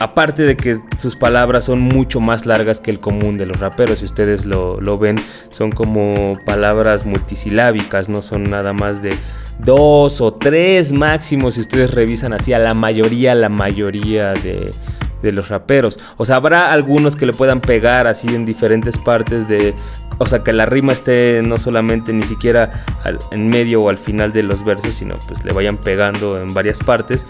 aparte 0.00 0.42
de 0.42 0.56
que 0.56 0.76
sus 0.98 1.16
palabras 1.16 1.64
son 1.64 1.80
mucho 1.80 2.20
más 2.20 2.46
largas 2.46 2.80
que 2.80 2.90
el 2.90 3.00
común 3.00 3.36
de 3.36 3.46
los 3.46 3.60
raperos, 3.60 4.00
si 4.00 4.04
ustedes 4.04 4.44
lo, 4.44 4.80
lo 4.80 4.98
ven, 4.98 5.16
son 5.50 5.70
como 5.70 6.38
palabras 6.44 7.06
multisilábicas, 7.06 8.08
no 8.08 8.22
son 8.22 8.44
nada 8.44 8.72
más 8.72 9.02
de 9.02 9.14
dos 9.58 10.20
o 10.20 10.32
tres 10.32 10.92
máximo 10.92 11.50
si 11.50 11.60
ustedes 11.60 11.92
revisan 11.92 12.32
así 12.32 12.52
a 12.52 12.58
la 12.58 12.74
mayoría, 12.74 13.34
la 13.34 13.48
mayoría 13.48 14.34
de, 14.34 14.70
de 15.24 15.32
los 15.32 15.48
raperos. 15.48 15.98
O 16.16 16.24
sea, 16.24 16.36
habrá 16.36 16.72
algunos 16.72 17.16
que 17.16 17.26
le 17.26 17.32
puedan 17.32 17.60
pegar 17.60 18.06
así 18.06 18.32
en 18.34 18.44
diferentes 18.44 18.98
partes 18.98 19.48
de... 19.48 19.74
O 20.18 20.28
sea, 20.28 20.44
que 20.44 20.52
la 20.52 20.66
rima 20.66 20.92
esté 20.92 21.42
no 21.42 21.58
solamente 21.58 22.12
ni 22.12 22.22
siquiera 22.22 22.70
al- 23.02 23.18
en 23.32 23.48
medio 23.48 23.82
o 23.82 23.88
al 23.88 23.98
final 23.98 24.32
de 24.32 24.44
los 24.44 24.64
versos, 24.64 24.94
sino 24.94 25.16
pues 25.26 25.44
le 25.44 25.52
vayan 25.52 25.78
pegando 25.78 26.40
en 26.40 26.54
varias 26.54 26.78
partes. 26.78 27.26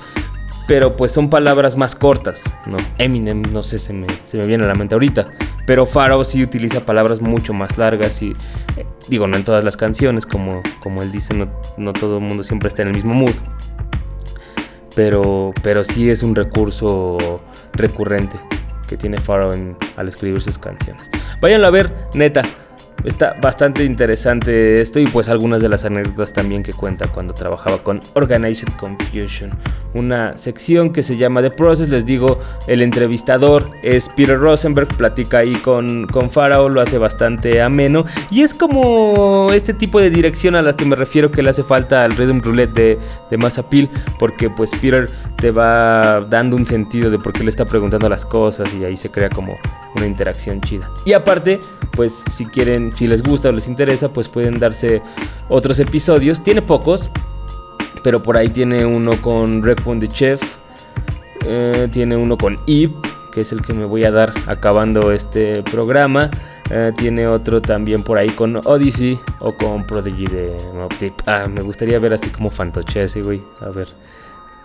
Pero 0.67 0.97
pues 0.97 1.13
son 1.13 1.31
palabras 1.31 1.77
más 1.77 1.95
cortas, 1.95 2.43
¿no? 2.67 2.77
Eminem, 2.99 3.43
no 3.53 3.63
sé, 3.63 3.79
se 3.79 3.93
me, 3.93 4.07
se 4.25 4.39
me 4.39 4.47
viene 4.47 4.65
a 4.65 4.67
la 4.67 4.75
mente 4.75 4.95
ahorita. 4.95 5.29
Pero 5.67 5.87
Pharaoh 5.87 6.25
sí 6.25 6.43
utiliza 6.43 6.85
palabras 6.85 7.23
mucho 7.23 7.55
más 7.55 7.79
largas 7.79 8.21
y... 8.23 8.33
eh, 8.77 8.87
digo, 9.09 9.27
no 9.27 9.37
en 9.37 9.45
todas 9.45 9.65
las 9.65 9.77
canciones, 9.77 10.27
como, 10.27 10.63
como 10.83 11.03
él 11.03 11.13
dice, 11.13 11.33
no, 11.35 11.49
no 11.79 11.93
todo 11.93 12.19
el 12.19 12.25
mundo 12.25 12.43
siempre 12.43 12.69
está 12.69 12.83
en 12.83 12.89
el 12.89 12.95
mismo 12.95 13.15
mood 13.15 13.35
pero, 14.97 15.53
pero 15.61 15.83
sí 15.83 16.09
es 16.09 16.23
un 16.23 16.37
recurso 16.37 17.43
recurrente 17.75 18.39
que 18.89 18.97
tiene 18.97 19.19
Pharaoh 19.19 19.53
en- 19.55 19.77
al 19.97 20.09
escribir 20.09 20.41
sus 20.41 20.59
canciones. 20.59 21.11
Váyanlo 21.41 21.67
a 21.67 21.71
ver, 21.71 21.93
neta. 22.15 22.43
Está 23.05 23.37
bastante 23.41 23.85
interesante 23.85 24.81
esto 24.81 24.99
y 24.99 25.07
pues 25.07 25.29
algunas 25.29 25.61
de 25.61 25.69
las 25.69 25.85
anécdotas 25.85 26.33
también 26.33 26.63
que 26.63 26.73
cuenta 26.73 27.07
cuando 27.07 27.35
trabajaba 27.35 27.79
con 27.79 28.01
Organized 28.15 28.69
Confusion. 28.79 29.51
Una 29.93 30.39
sección 30.39 30.91
que 30.91 31.03
se 31.03 31.17
llama 31.17 31.43
The 31.43 31.51
Process, 31.51 31.91
les 31.91 32.07
digo, 32.07 32.41
el 32.67 32.81
entrevistador 32.81 33.71
es 33.83 34.09
Peter 34.09 34.39
Rosenberg, 34.39 34.89
platica 34.89 35.39
ahí 35.39 35.55
con, 35.55 36.07
con 36.07 36.31
Pharaoh, 36.31 36.69
lo 36.69 36.81
hace 36.81 36.97
bastante 36.97 37.61
ameno 37.61 38.07
y 38.31 38.41
es 38.41 38.55
como 38.55 39.51
este 39.53 39.75
tipo 39.75 40.01
de 40.01 40.09
dirección 40.09 40.57
a 40.57 40.63
la 40.63 40.75
que 40.75 40.87
me 40.87 40.97
refiero 40.97 41.31
que 41.31 41.43
le 41.43 41.51
hace 41.51 41.63
falta 41.63 42.05
al 42.05 42.17
Rhythm 42.17 42.41
Roulette 42.41 42.73
de, 42.73 42.99
de 43.31 43.37
Mass 43.37 43.59
Appeal, 43.59 43.91
porque 44.19 44.49
pues 44.49 44.71
Peter 44.81 45.11
te 45.37 45.51
va 45.51 46.23
dando 46.23 46.57
un 46.57 46.65
sentido 46.65 47.11
de 47.11 47.19
por 47.19 47.35
qué 47.35 47.45
le 47.45 47.51
está 47.51 47.67
preguntando 47.67 48.09
las 48.09 48.25
cosas 48.25 48.73
y 48.75 48.85
ahí 48.85 48.97
se 48.97 49.11
crea 49.11 49.29
como 49.29 49.59
una 49.95 50.07
interacción 50.07 50.61
chida. 50.63 50.91
Y 51.05 51.13
aparte, 51.13 51.61
pues 51.93 52.23
si 52.33 52.47
quieren, 52.47 52.93
si 52.95 53.07
les 53.07 53.23
gusta 53.23 53.49
o 53.49 53.53
les 53.53 53.69
interesa, 53.69 54.13
pues 54.13 54.29
pueden 54.29 54.59
darse 54.59 55.03
otros 55.49 55.81
episodios. 55.81 56.43
Tiene 56.43 56.63
pocos, 56.63 57.11
pero 58.03 58.23
por 58.23 58.37
ahí 58.37 58.49
tiene 58.49 58.85
uno 58.87 59.21
con 59.21 59.63
Recon 59.63 60.01
the 60.01 60.09
Chef, 60.09 60.41
eh, 61.47 61.89
tiene 61.91 62.17
uno 62.17 62.37
con 62.37 62.59
Eve, 62.67 62.95
que 63.33 63.43
es 63.43 63.53
el 63.53 63.63
que 63.63 63.73
me 63.73 63.85
voy 63.85 64.05
a 64.05 64.11
dar 64.11 64.33
acabando 64.47 65.13
este 65.13 65.63
programa. 65.63 66.31
Eh, 66.71 66.93
tiene 66.97 67.27
otro 67.27 67.61
también 67.61 68.03
por 68.03 68.17
ahí 68.17 68.31
con 68.31 68.57
Odyssey 68.57 69.19
o 69.41 69.55
con 69.55 69.87
Prodigy 69.87 70.27
de 70.27 70.57
Deep. 71.01 71.15
Ah, 71.27 71.47
me 71.47 71.61
gustaría 71.61 71.99
ver 71.99 72.15
así 72.15 72.31
como 72.31 72.51
fantoche 72.51 73.03
ese, 73.03 73.21
güey. 73.23 73.43
A 73.61 73.69
ver 73.69 73.89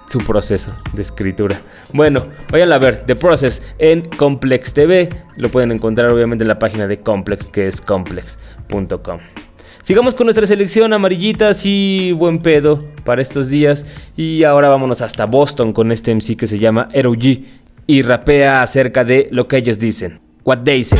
su 0.09 0.19
proceso 0.19 0.75
de 0.93 1.01
escritura. 1.01 1.61
Bueno, 1.93 2.27
vayan 2.51 2.71
a 2.71 2.77
ver 2.77 3.05
The 3.05 3.15
Process 3.15 3.61
en 3.77 4.09
Complex 4.09 4.73
TV. 4.73 5.09
Lo 5.37 5.49
pueden 5.49 5.71
encontrar 5.71 6.11
obviamente 6.11 6.43
en 6.43 6.47
la 6.47 6.59
página 6.59 6.87
de 6.87 6.99
Complex, 6.99 7.49
que 7.49 7.67
es 7.67 7.79
complex.com. 7.79 9.19
Sigamos 9.81 10.13
con 10.13 10.25
nuestra 10.25 10.45
selección 10.45 10.93
amarillitas 10.93 11.65
y 11.65 12.11
buen 12.11 12.39
pedo 12.39 12.79
para 13.05 13.21
estos 13.21 13.49
días. 13.49 13.85
Y 14.17 14.43
ahora 14.43 14.69
vámonos 14.69 15.01
hasta 15.01 15.25
Boston 15.25 15.73
con 15.73 15.91
este 15.91 16.13
MC 16.13 16.35
que 16.35 16.47
se 16.47 16.59
llama 16.59 16.87
ROG 16.93 17.23
y 17.87 18.01
rapea 18.01 18.61
acerca 18.61 19.03
de 19.03 19.27
lo 19.31 19.47
que 19.47 19.57
ellos 19.57 19.79
dicen. 19.79 20.28
What 20.49 20.65
they 20.65 20.81
say. 20.81 20.97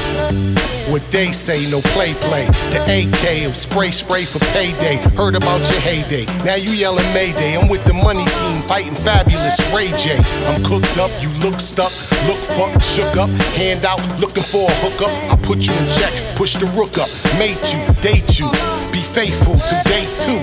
What 0.91 1.01
they 1.09 1.31
say, 1.31 1.65
no 1.71 1.81
play 1.81 2.13
play. 2.21 2.45
The 2.69 2.77
AK 2.85 3.49
of 3.49 3.55
spray 3.57 3.89
spray 3.89 4.23
for 4.23 4.38
payday. 4.53 4.97
Heard 5.17 5.33
about 5.33 5.62
your 5.71 5.79
heyday. 5.81 6.25
Now 6.45 6.53
you 6.53 6.69
yelling 6.69 7.12
Mayday. 7.15 7.57
I'm 7.57 7.67
with 7.67 7.83
the 7.85 7.95
money 7.95 8.25
team 8.25 8.62
fighting 8.69 8.93
fabulous 8.93 9.57
Ray 9.73 9.89
J. 9.97 10.21
I'm 10.53 10.63
cooked 10.63 10.99
up, 10.99 11.09
you 11.19 11.29
look 11.41 11.59
stuck, 11.59 11.89
look 12.29 12.38
fucked, 12.38 12.83
shook 12.83 13.17
up, 13.17 13.31
hand 13.57 13.85
out, 13.85 13.97
looking 14.19 14.43
for 14.43 14.69
a 14.69 14.73
hookup. 14.85 15.09
I 15.33 15.35
put 15.41 15.65
you 15.65 15.73
in 15.73 15.89
check, 15.97 16.13
push 16.35 16.53
the 16.53 16.67
rook 16.77 16.99
up, 16.99 17.09
mate 17.39 17.73
you, 17.73 17.81
date 18.03 18.38
you, 18.38 18.45
be 18.93 19.01
faithful 19.01 19.57
to 19.57 19.75
day 19.89 20.05
two. 20.21 20.38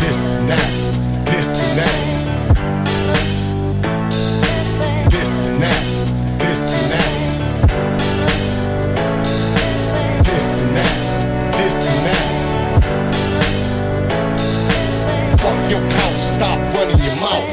This 0.00 0.36
and 0.36 0.89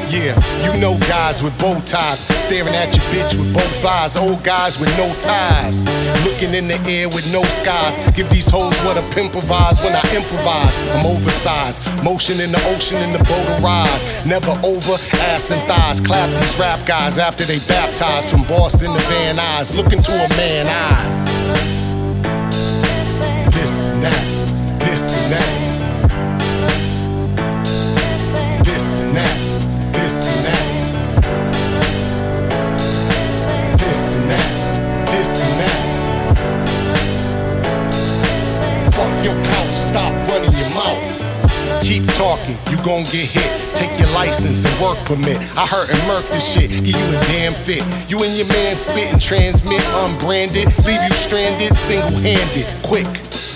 Yeah, 0.10 0.40
you 0.64 0.80
know 0.80 0.98
guys 1.00 1.44
with 1.44 1.58
bow 1.60 1.80
ties, 1.82 2.20
staring 2.46 2.74
at 2.74 2.96
your 2.96 3.04
bitch 3.12 3.36
with 3.38 3.54
both 3.54 3.86
eyes. 3.86 4.16
Old 4.16 4.42
guys 4.42 4.80
with 4.80 4.90
no 4.98 5.08
ties, 5.22 5.84
looking 6.24 6.56
in 6.56 6.68
the 6.68 6.80
air 6.90 7.10
with 7.10 7.28
no 7.34 7.44
skies. 7.44 7.98
Give 8.16 8.30
these 8.30 8.50
hoes 8.50 8.74
what 8.86 8.96
a 8.96 9.04
pimp 9.14 9.34
provides 9.34 9.80
when 9.84 9.94
I 9.94 10.02
improvise. 10.16 10.76
I'm 10.96 11.06
oversized, 11.06 11.84
motion 12.04 12.40
in 12.40 12.52
the 12.52 12.62
ocean 12.72 13.00
in 13.04 13.12
the 13.12 13.24
boat 13.26 13.60
rise. 13.60 14.26
Never 14.26 14.52
over, 14.64 14.96
ass 15.36 15.52
and 15.52 15.62
thighs. 15.68 16.00
Clap 16.00 16.30
these 16.30 16.60
rap 16.60 16.86
guys 16.88 17.18
after 17.18 17.44
they 17.44 17.60
baptized 17.68 18.30
from 18.30 18.44
Boston 18.44 18.94
to 18.94 19.00
Van 19.12 19.36
Nuys. 19.36 19.76
Look 19.76 19.92
into 19.92 20.12
a 20.12 20.30
man 20.40 20.68
eyes. 20.68 21.18
This 23.52 23.90
that, 24.00 24.37
Talking, 42.38 42.58
you 42.72 42.84
gon' 42.84 43.04
get 43.04 43.26
hit. 43.30 43.50
Take 43.76 44.00
your 44.00 44.10
license 44.10 44.66
and 44.66 44.82
work 44.82 44.98
permit. 45.06 45.38
I 45.58 45.66
hurt 45.66 45.90
and 45.90 46.00
murk 46.08 46.24
this 46.26 46.46
shit, 46.46 46.70
give 46.70 46.88
you 46.88 47.08
a 47.08 47.22
damn 47.32 47.54
fit. 47.54 47.84
You 48.10 48.22
and 48.24 48.36
your 48.36 48.48
man 48.48 48.76
spit 48.76 49.12
and 49.12 49.22
transmit 49.22 49.82
unbranded, 49.96 50.66
leave 50.86 51.02
you 51.02 51.14
stranded, 51.14 51.76
single 51.76 52.20
handed, 52.20 52.66
quick. 52.84 53.08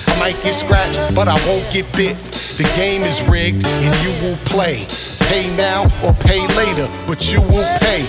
I 0.08 0.20
might 0.20 0.40
get 0.44 0.54
scratched, 0.54 1.14
but 1.16 1.28
I 1.28 1.36
won't 1.48 1.68
get 1.72 1.92
bit. 1.96 2.18
The 2.58 2.64
game 2.76 3.04
is 3.04 3.28
rigged 3.28 3.66
and 3.66 3.96
you 4.04 4.28
will 4.28 4.38
play. 4.46 4.86
Pay 5.32 5.48
now 5.56 5.84
or 6.04 6.12
pay 6.12 6.46
later, 6.58 6.92
but 7.08 7.32
you 7.32 7.40
will 7.40 7.64
pay. 7.80 8.04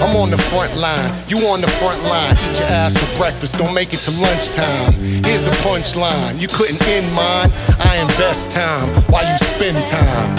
I'm 0.00 0.16
on 0.16 0.30
the 0.30 0.38
front 0.38 0.74
line, 0.78 1.12
you 1.28 1.36
on 1.48 1.60
the 1.60 1.68
front 1.68 2.02
line. 2.04 2.32
Eat 2.32 2.58
your 2.58 2.68
ass 2.68 2.96
for 2.96 3.18
breakfast, 3.18 3.58
don't 3.58 3.74
make 3.74 3.92
it 3.92 4.00
to 4.08 4.10
lunchtime. 4.12 4.94
Here's 5.24 5.46
a 5.46 5.50
punchline, 5.60 6.40
you 6.40 6.48
couldn't 6.48 6.80
end 6.88 7.14
mine. 7.14 7.50
I 7.78 7.98
invest 8.00 8.50
time 8.50 8.88
while 9.12 9.30
you 9.30 9.36
spend 9.44 9.76
time. 9.88 10.36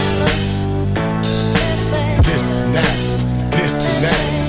This 2.24 2.60
and 2.60 2.74
that, 2.74 3.52
this 3.52 3.88
and 3.88 4.04
that. 4.04 4.45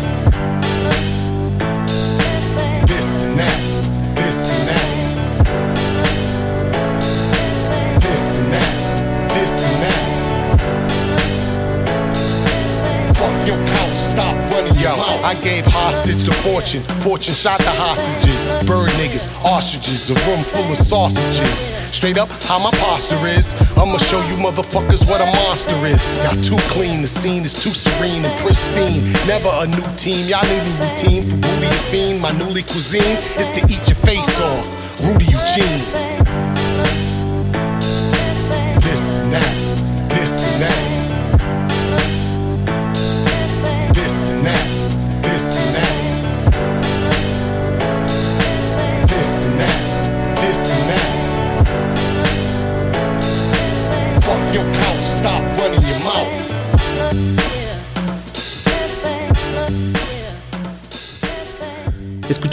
Hostage 16.17 16.25
to 16.25 16.35
fortune. 16.43 16.83
Fortune 17.03 17.35
shot 17.35 17.59
the 17.59 17.71
hostages. 17.71 18.47
Bird 18.67 18.91
niggas, 18.97 19.29
ostriches, 19.45 20.11
a 20.11 20.15
room 20.15 20.43
full 20.43 20.71
of 20.71 20.77
sausages. 20.77 21.75
Straight 21.95 22.19
up, 22.19 22.29
how 22.45 22.59
my 22.59 22.71
posture 22.79 23.27
is. 23.27 23.55
I'ma 23.77 23.99
show 23.99 24.21
you 24.29 24.37
motherfuckers 24.37 25.07
what 25.09 25.21
a 25.21 25.27
monster 25.27 25.77
is. 25.87 26.05
Y'all 26.25 26.41
too 26.43 26.59
clean, 26.73 27.03
the 27.03 27.09
scene 27.09 27.45
is 27.45 27.55
too 27.55 27.71
serene 27.71 28.25
and 28.25 28.35
pristine. 28.41 29.13
Never 29.27 29.51
a 29.53 29.67
new 29.67 29.87
team, 29.97 30.27
y'all 30.29 30.43
need 30.45 30.63
a 30.63 30.69
new 30.69 30.79
routine. 30.85 31.23
For 31.25 31.37
booty 31.37 31.67
and 31.67 31.83
fiend, 31.91 32.21
my 32.21 32.33
newly 32.33 32.63
cuisine 32.63 33.17
is 33.41 33.49
to 33.55 33.61
eat 33.73 33.89
your 33.89 34.01
face 34.05 34.41
off. 34.41 34.67
Rudy 35.05 35.27
Eugene. 35.27 36.36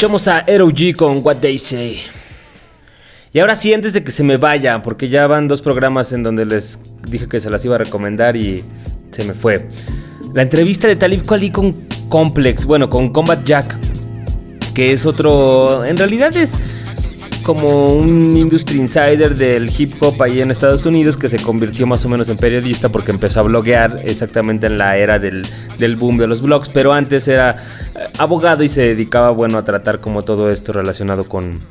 Escuchamos 0.03 0.27
a 0.27 0.45
ROG 0.45 0.97
con 0.97 1.21
What 1.23 1.37
They 1.37 1.57
Say. 1.57 1.97
Y 3.31 3.39
ahora 3.39 3.55
sí, 3.55 3.73
antes 3.73 3.93
de 3.93 4.03
que 4.03 4.11
se 4.11 4.21
me 4.21 4.35
vaya, 4.35 4.81
porque 4.81 5.07
ya 5.07 5.27
van 5.27 5.47
dos 5.47 5.61
programas 5.61 6.11
en 6.11 6.23
donde 6.23 6.45
les 6.45 6.77
dije 7.07 7.29
que 7.29 7.39
se 7.39 7.49
las 7.49 7.63
iba 7.63 7.75
a 7.75 7.77
recomendar 7.77 8.35
y 8.35 8.65
se 9.11 9.23
me 9.23 9.33
fue. 9.33 9.65
La 10.33 10.41
entrevista 10.41 10.89
de 10.89 10.97
Talib 10.97 11.25
Kweli 11.25 11.51
con 11.51 11.71
Complex, 12.09 12.65
bueno, 12.65 12.89
con 12.89 13.13
Combat 13.13 13.45
Jack, 13.45 13.77
que 14.73 14.91
es 14.91 15.05
otro, 15.05 15.85
en 15.85 15.95
realidad 15.95 16.35
es 16.35 16.57
como 17.43 17.93
un 17.93 18.35
industry 18.35 18.79
insider 18.79 19.35
del 19.35 19.69
hip 19.77 19.93
hop 20.01 20.21
ahí 20.23 20.41
en 20.41 20.49
Estados 20.49 20.85
Unidos 20.85 21.17
que 21.17 21.27
se 21.27 21.37
convirtió 21.37 21.85
más 21.85 22.03
o 22.05 22.09
menos 22.09 22.29
en 22.29 22.37
periodista 22.37 22.89
porque 22.89 23.11
empezó 23.11 23.41
a 23.41 23.43
bloguear 23.43 24.01
exactamente 24.05 24.67
en 24.67 24.77
la 24.77 24.97
era 24.97 25.19
del, 25.19 25.45
del 25.77 25.95
boom 25.95 26.17
de 26.17 26.27
los 26.27 26.41
blogs, 26.41 26.69
pero 26.69 26.93
antes 26.93 27.27
era 27.27 27.51
eh, 27.95 28.07
abogado 28.17 28.63
y 28.63 28.69
se 28.69 28.81
dedicaba, 28.81 29.31
bueno, 29.31 29.57
a 29.57 29.63
tratar 29.63 29.99
como 29.99 30.23
todo 30.23 30.49
esto 30.49 30.71
relacionado 30.73 31.25
con, 31.25 31.61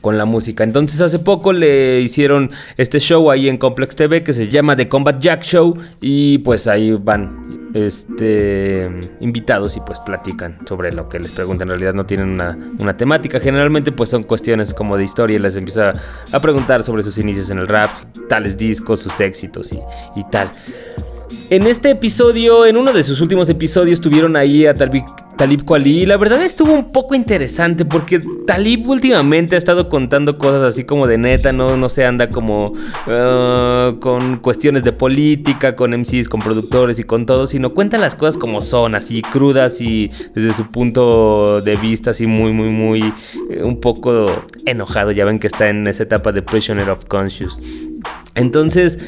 con 0.00 0.18
la 0.18 0.24
música. 0.24 0.64
Entonces 0.64 1.00
hace 1.00 1.18
poco 1.18 1.52
le 1.52 2.00
hicieron 2.00 2.50
este 2.76 3.00
show 3.00 3.30
ahí 3.30 3.48
en 3.48 3.58
Complex 3.58 3.96
TV 3.96 4.22
que 4.22 4.32
se 4.32 4.48
llama 4.48 4.76
The 4.76 4.88
Combat 4.88 5.18
Jack 5.18 5.42
Show 5.42 5.76
y 6.00 6.38
pues 6.38 6.68
ahí 6.68 6.92
van 6.92 7.41
este 7.74 8.90
invitados 9.20 9.76
y 9.76 9.80
pues 9.80 10.00
platican 10.00 10.58
sobre 10.66 10.92
lo 10.92 11.08
que 11.08 11.18
les 11.18 11.32
preguntan. 11.32 11.68
En 11.68 11.70
realidad 11.70 11.94
no 11.94 12.06
tienen 12.06 12.28
una, 12.28 12.58
una 12.78 12.96
temática. 12.96 13.40
Generalmente 13.40 13.92
pues 13.92 14.10
son 14.10 14.22
cuestiones 14.22 14.74
como 14.74 14.96
de 14.96 15.04
historia 15.04 15.38
les 15.38 15.56
empieza 15.56 15.94
a 16.30 16.40
preguntar 16.40 16.82
sobre 16.82 17.02
sus 17.02 17.18
inicios 17.18 17.50
en 17.50 17.58
el 17.58 17.68
rap, 17.68 17.90
tales 18.28 18.56
discos, 18.56 19.00
sus 19.00 19.20
éxitos 19.20 19.72
y, 19.72 19.80
y 20.16 20.24
tal. 20.24 20.52
En 21.50 21.66
este 21.66 21.90
episodio, 21.90 22.64
en 22.64 22.76
uno 22.76 22.92
de 22.92 23.02
sus 23.02 23.20
últimos 23.20 23.48
episodios, 23.50 24.00
tuvieron 24.00 24.36
ahí 24.36 24.64
a 24.66 24.74
Talib, 24.74 25.04
Talib 25.36 25.64
Kweli. 25.64 26.06
La 26.06 26.16
verdad 26.16 26.42
estuvo 26.42 26.72
un 26.72 26.92
poco 26.92 27.14
interesante 27.14 27.84
porque 27.84 28.20
Talib 28.46 28.88
últimamente 28.88 29.54
ha 29.54 29.58
estado 29.58 29.88
contando 29.88 30.38
cosas 30.38 30.62
así 30.62 30.84
como 30.84 31.06
de 31.06 31.18
neta, 31.18 31.52
no, 31.52 31.76
no 31.76 31.88
se 31.88 32.04
anda 32.04 32.30
como 32.30 32.72
uh, 33.06 33.98
con 34.00 34.38
cuestiones 34.38 34.84
de 34.84 34.92
política, 34.92 35.74
con 35.74 35.92
MCs, 35.92 36.28
con 36.28 36.40
productores 36.40 36.98
y 36.98 37.04
con 37.04 37.26
todo, 37.26 37.46
sino 37.46 37.74
cuenta 37.74 37.98
las 37.98 38.14
cosas 38.14 38.38
como 38.38 38.62
son, 38.62 38.94
así 38.94 39.22
crudas 39.22 39.80
y 39.80 40.10
desde 40.34 40.52
su 40.52 40.66
punto 40.70 41.60
de 41.60 41.76
vista, 41.76 42.10
así 42.10 42.26
muy, 42.26 42.52
muy, 42.52 42.70
muy, 42.70 43.12
eh, 43.50 43.62
un 43.62 43.80
poco 43.80 44.44
enojado. 44.66 45.12
Ya 45.12 45.24
ven 45.24 45.38
que 45.38 45.46
está 45.46 45.68
en 45.68 45.86
esa 45.86 46.02
etapa 46.02 46.32
de 46.32 46.42
Prisoner 46.42 46.90
of 46.90 47.04
Conscious. 47.06 47.60
Entonces, 48.34 48.98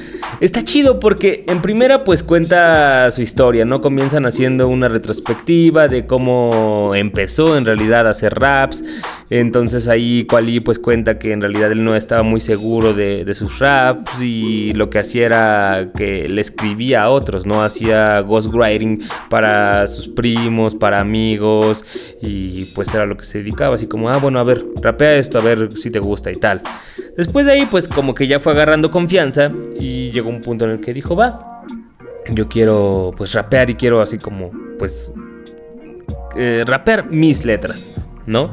está 0.41 0.63
chido 0.63 1.01
porque 1.01 1.45
en 1.47 1.63
primera 1.63 2.05
pues 2.05 2.23
cuenta 2.23 3.11
su 3.11 3.23
historia, 3.23 3.65
¿no? 3.65 3.81
Comienzan 3.81 4.27
haciendo 4.27 4.69
una 4.69 4.89
retrospectiva 4.89 5.89
de 5.89 6.07
cómo 6.07 6.93
empezó 6.95 7.57
en 7.57 7.65
realidad 7.65 8.07
a 8.07 8.11
hacer 8.11 8.35
raps. 8.35 8.85
Entonces 9.31 9.89
ahí 9.89 10.25
Quali 10.25 10.61
pues 10.61 10.79
cuenta 10.79 11.19
que 11.19 11.33
en 11.33 11.41
realidad 11.41 11.73
él 11.73 11.85
no 11.85 11.97
estaba 11.97 12.23
muy 12.23 12.39
seguro 12.39 12.93
de, 12.93 13.25
de, 13.25 13.35
sus 13.35 13.61
raps 13.61 14.21
y 14.21 14.75
lo 14.75 14.91
que 14.91 14.99
hacía 14.99 15.25
era 15.25 15.93
que 15.97 16.29
le 16.29 16.43
escribía 16.43 17.05
a 17.05 17.11
otros, 17.11 17.47
¿no? 17.47 17.63
Hacía 17.63 18.21
ghostwriting 18.21 19.03
para 19.31 19.87
sus 19.87 20.07
primos, 20.07 20.75
para 20.75 21.01
amigos 21.01 21.83
y 22.21 22.67
pues 22.67 22.93
era 22.93 23.07
lo 23.07 23.17
que 23.17 23.25
se 23.25 23.39
dedicaba, 23.39 23.77
así 23.77 23.87
como, 23.87 24.11
ah, 24.11 24.19
bueno, 24.19 24.39
a 24.39 24.45
ver, 24.45 24.67
rapea 24.83 25.15
esto, 25.17 25.39
a 25.39 25.43
ver 25.43 25.71
si 25.79 25.91
te 25.91 25.99
gusta 25.99 26.31
y 26.31 26.37
tal. 26.37 26.63
Después 27.17 27.47
de 27.47 27.53
ahí 27.53 27.67
pues 27.67 27.89
como 27.89 28.15
que 28.15 28.27
ya 28.27 28.41
fue 28.41 28.53
agarrando 28.53 28.91
confianza 28.91 29.51
y 29.79 30.11
llegó 30.11 30.29
un 30.29 30.41
punto 30.41 30.65
en 30.65 30.73
el 30.73 30.81
que 30.81 30.93
dijo, 30.93 31.15
va, 31.15 31.63
yo 32.31 32.49
quiero 32.49 33.13
pues 33.17 33.33
rapear 33.33 33.71
y 33.71 33.75
quiero 33.75 34.01
así 34.01 34.19
como 34.19 34.51
pues 34.79 35.13
eh, 36.37 36.65
rapear 36.67 37.11
mis 37.11 37.45
letras, 37.45 37.91
¿no? 38.27 38.51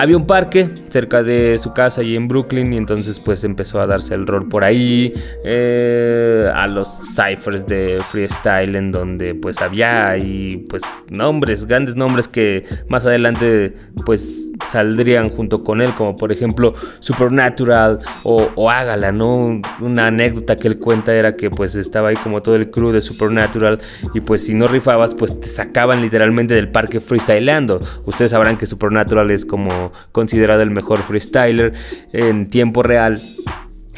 Había 0.00 0.16
un 0.16 0.24
parque 0.24 0.70
cerca 0.88 1.22
de 1.22 1.58
su 1.58 1.74
casa 1.74 2.02
y 2.02 2.16
en 2.16 2.26
Brooklyn 2.26 2.72
y 2.72 2.78
entonces 2.78 3.20
pues 3.20 3.44
empezó 3.44 3.82
a 3.82 3.86
darse 3.86 4.14
el 4.14 4.26
rol 4.26 4.48
por 4.48 4.64
ahí 4.64 5.12
eh, 5.44 6.50
a 6.54 6.66
los 6.66 6.88
ciphers 6.88 7.66
de 7.66 8.00
freestyle 8.08 8.76
en 8.76 8.92
donde 8.92 9.34
pues 9.34 9.60
había 9.60 10.16
y 10.16 10.64
pues 10.70 11.04
nombres, 11.10 11.66
grandes 11.66 11.96
nombres 11.96 12.28
que 12.28 12.64
más 12.88 13.04
adelante 13.04 13.74
pues 14.06 14.50
saldrían 14.68 15.28
junto 15.28 15.62
con 15.62 15.82
él 15.82 15.94
como 15.94 16.16
por 16.16 16.32
ejemplo 16.32 16.72
Supernatural 17.00 17.98
o, 18.22 18.48
o 18.54 18.70
Ágala, 18.70 19.12
¿no? 19.12 19.60
Una 19.80 20.06
anécdota 20.06 20.56
que 20.56 20.68
él 20.68 20.78
cuenta 20.78 21.14
era 21.14 21.36
que 21.36 21.50
pues 21.50 21.76
estaba 21.76 22.08
ahí 22.08 22.16
como 22.16 22.40
todo 22.40 22.56
el 22.56 22.70
crew 22.70 22.90
de 22.90 23.02
Supernatural 23.02 23.76
y 24.14 24.20
pues 24.20 24.46
si 24.46 24.54
no 24.54 24.66
rifabas 24.66 25.14
pues 25.14 25.38
te 25.38 25.48
sacaban 25.48 26.00
literalmente 26.00 26.54
del 26.54 26.70
parque 26.70 27.00
freestyleando. 27.00 27.82
Ustedes 28.06 28.30
sabrán 28.30 28.56
que 28.56 28.64
Supernatural 28.64 29.30
es 29.30 29.44
como 29.44 29.89
considerado 30.12 30.62
el 30.62 30.70
mejor 30.70 31.02
freestyler 31.02 31.72
en 32.12 32.48
tiempo 32.48 32.82
real 32.82 33.22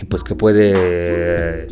y 0.01 0.05
pues 0.05 0.25
que 0.25 0.35
puede 0.35 1.69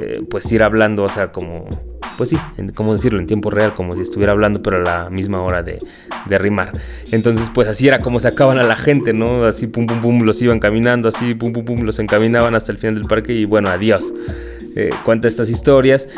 eh, 0.00 0.22
pues 0.28 0.50
ir 0.52 0.62
hablando, 0.62 1.04
o 1.04 1.08
sea, 1.08 1.32
como 1.32 1.68
pues 2.16 2.30
sí, 2.30 2.38
en, 2.56 2.72
decirlo, 2.92 3.20
en 3.20 3.26
tiempo 3.26 3.50
real, 3.50 3.74
como 3.74 3.94
si 3.94 4.02
estuviera 4.02 4.32
hablando, 4.32 4.62
pero 4.62 4.76
a 4.76 4.80
la 4.80 5.10
misma 5.10 5.42
hora 5.42 5.62
de, 5.62 5.80
de, 6.26 6.38
rimar. 6.38 6.72
Entonces, 7.10 7.50
pues 7.52 7.68
así 7.68 7.88
era 7.88 7.98
como 8.00 8.20
sacaban 8.20 8.58
a 8.58 8.62
la 8.62 8.76
gente, 8.76 9.12
¿no? 9.12 9.44
Así, 9.44 9.66
pum, 9.66 9.86
pum, 9.86 10.00
pum, 10.00 10.20
los 10.20 10.40
iban 10.42 10.60
caminando, 10.60 11.08
así, 11.08 11.34
pum, 11.34 11.52
pum, 11.52 11.64
pum, 11.64 11.82
los 11.82 11.98
encaminaban 11.98 12.54
hasta 12.54 12.72
el 12.72 12.78
final 12.78 12.94
del 12.94 13.04
parque 13.04 13.32
y 13.32 13.44
bueno, 13.44 13.68
adiós. 13.68 14.12
Eh, 14.76 14.90
cuenta 15.04 15.28
estas 15.28 15.50
historias. 15.50 16.08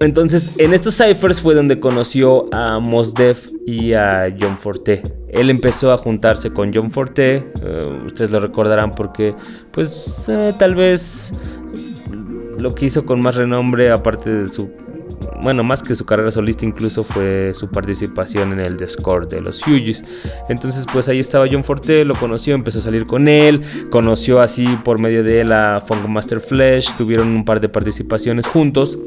Entonces, 0.00 0.52
en 0.58 0.74
estos 0.74 0.94
ciphers 0.94 1.40
fue 1.40 1.54
donde 1.54 1.80
conoció 1.80 2.52
a 2.54 2.78
Mos 2.80 3.14
Def 3.14 3.48
y 3.66 3.94
a 3.94 4.34
John 4.38 4.58
Forte. 4.58 5.02
Él 5.28 5.48
empezó 5.48 5.90
a 5.90 5.96
juntarse 5.96 6.52
con 6.52 6.70
John 6.72 6.90
Forte, 6.90 7.50
uh, 7.56 8.06
ustedes 8.06 8.30
lo 8.30 8.38
recordarán 8.40 8.94
porque, 8.94 9.34
pues, 9.72 10.28
eh, 10.28 10.54
tal 10.58 10.74
vez 10.74 11.32
lo 12.58 12.74
que 12.74 12.86
hizo 12.86 13.06
con 13.06 13.20
más 13.20 13.36
renombre, 13.36 13.90
aparte 13.90 14.30
de 14.30 14.46
su, 14.48 14.70
bueno, 15.42 15.64
más 15.64 15.82
que 15.82 15.94
su 15.94 16.04
carrera 16.04 16.30
solista, 16.30 16.66
incluso 16.66 17.02
fue 17.02 17.52
su 17.54 17.68
participación 17.68 18.52
en 18.52 18.60
el 18.60 18.76
Discord 18.76 19.28
de 19.28 19.40
los 19.40 19.66
Hughes. 19.66 20.04
Entonces, 20.50 20.86
pues 20.92 21.08
ahí 21.08 21.20
estaba 21.20 21.46
John 21.50 21.64
Forte, 21.64 22.04
lo 22.04 22.18
conoció, 22.18 22.54
empezó 22.54 22.80
a 22.80 22.82
salir 22.82 23.06
con 23.06 23.28
él, 23.28 23.62
conoció 23.90 24.40
así 24.42 24.68
por 24.84 24.98
medio 24.98 25.24
de 25.24 25.40
él 25.40 25.52
a 25.52 25.80
Funk 25.80 26.06
Master 26.06 26.40
Flesh, 26.40 26.96
tuvieron 26.96 27.28
un 27.28 27.46
par 27.46 27.60
de 27.60 27.70
participaciones 27.70 28.46
juntos. 28.46 28.98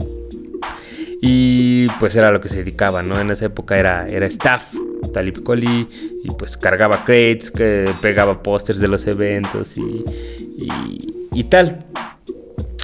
Y 1.22 1.88
pues 2.00 2.16
era 2.16 2.32
lo 2.32 2.40
que 2.40 2.48
se 2.48 2.58
dedicaba, 2.58 3.02
¿no? 3.02 3.20
En 3.20 3.30
esa 3.30 3.46
época 3.46 3.78
era, 3.78 4.08
era 4.08 4.26
staff, 4.26 4.74
Talib 5.14 5.44
Kweli, 5.44 5.88
y 6.24 6.32
pues 6.32 6.56
cargaba 6.56 7.04
crates, 7.04 7.52
que 7.52 7.94
pegaba 8.02 8.42
pósters 8.42 8.80
de 8.80 8.88
los 8.88 9.06
eventos 9.08 9.78
y, 9.78 9.82
y, 9.82 11.28
y 11.34 11.44
tal. 11.46 11.86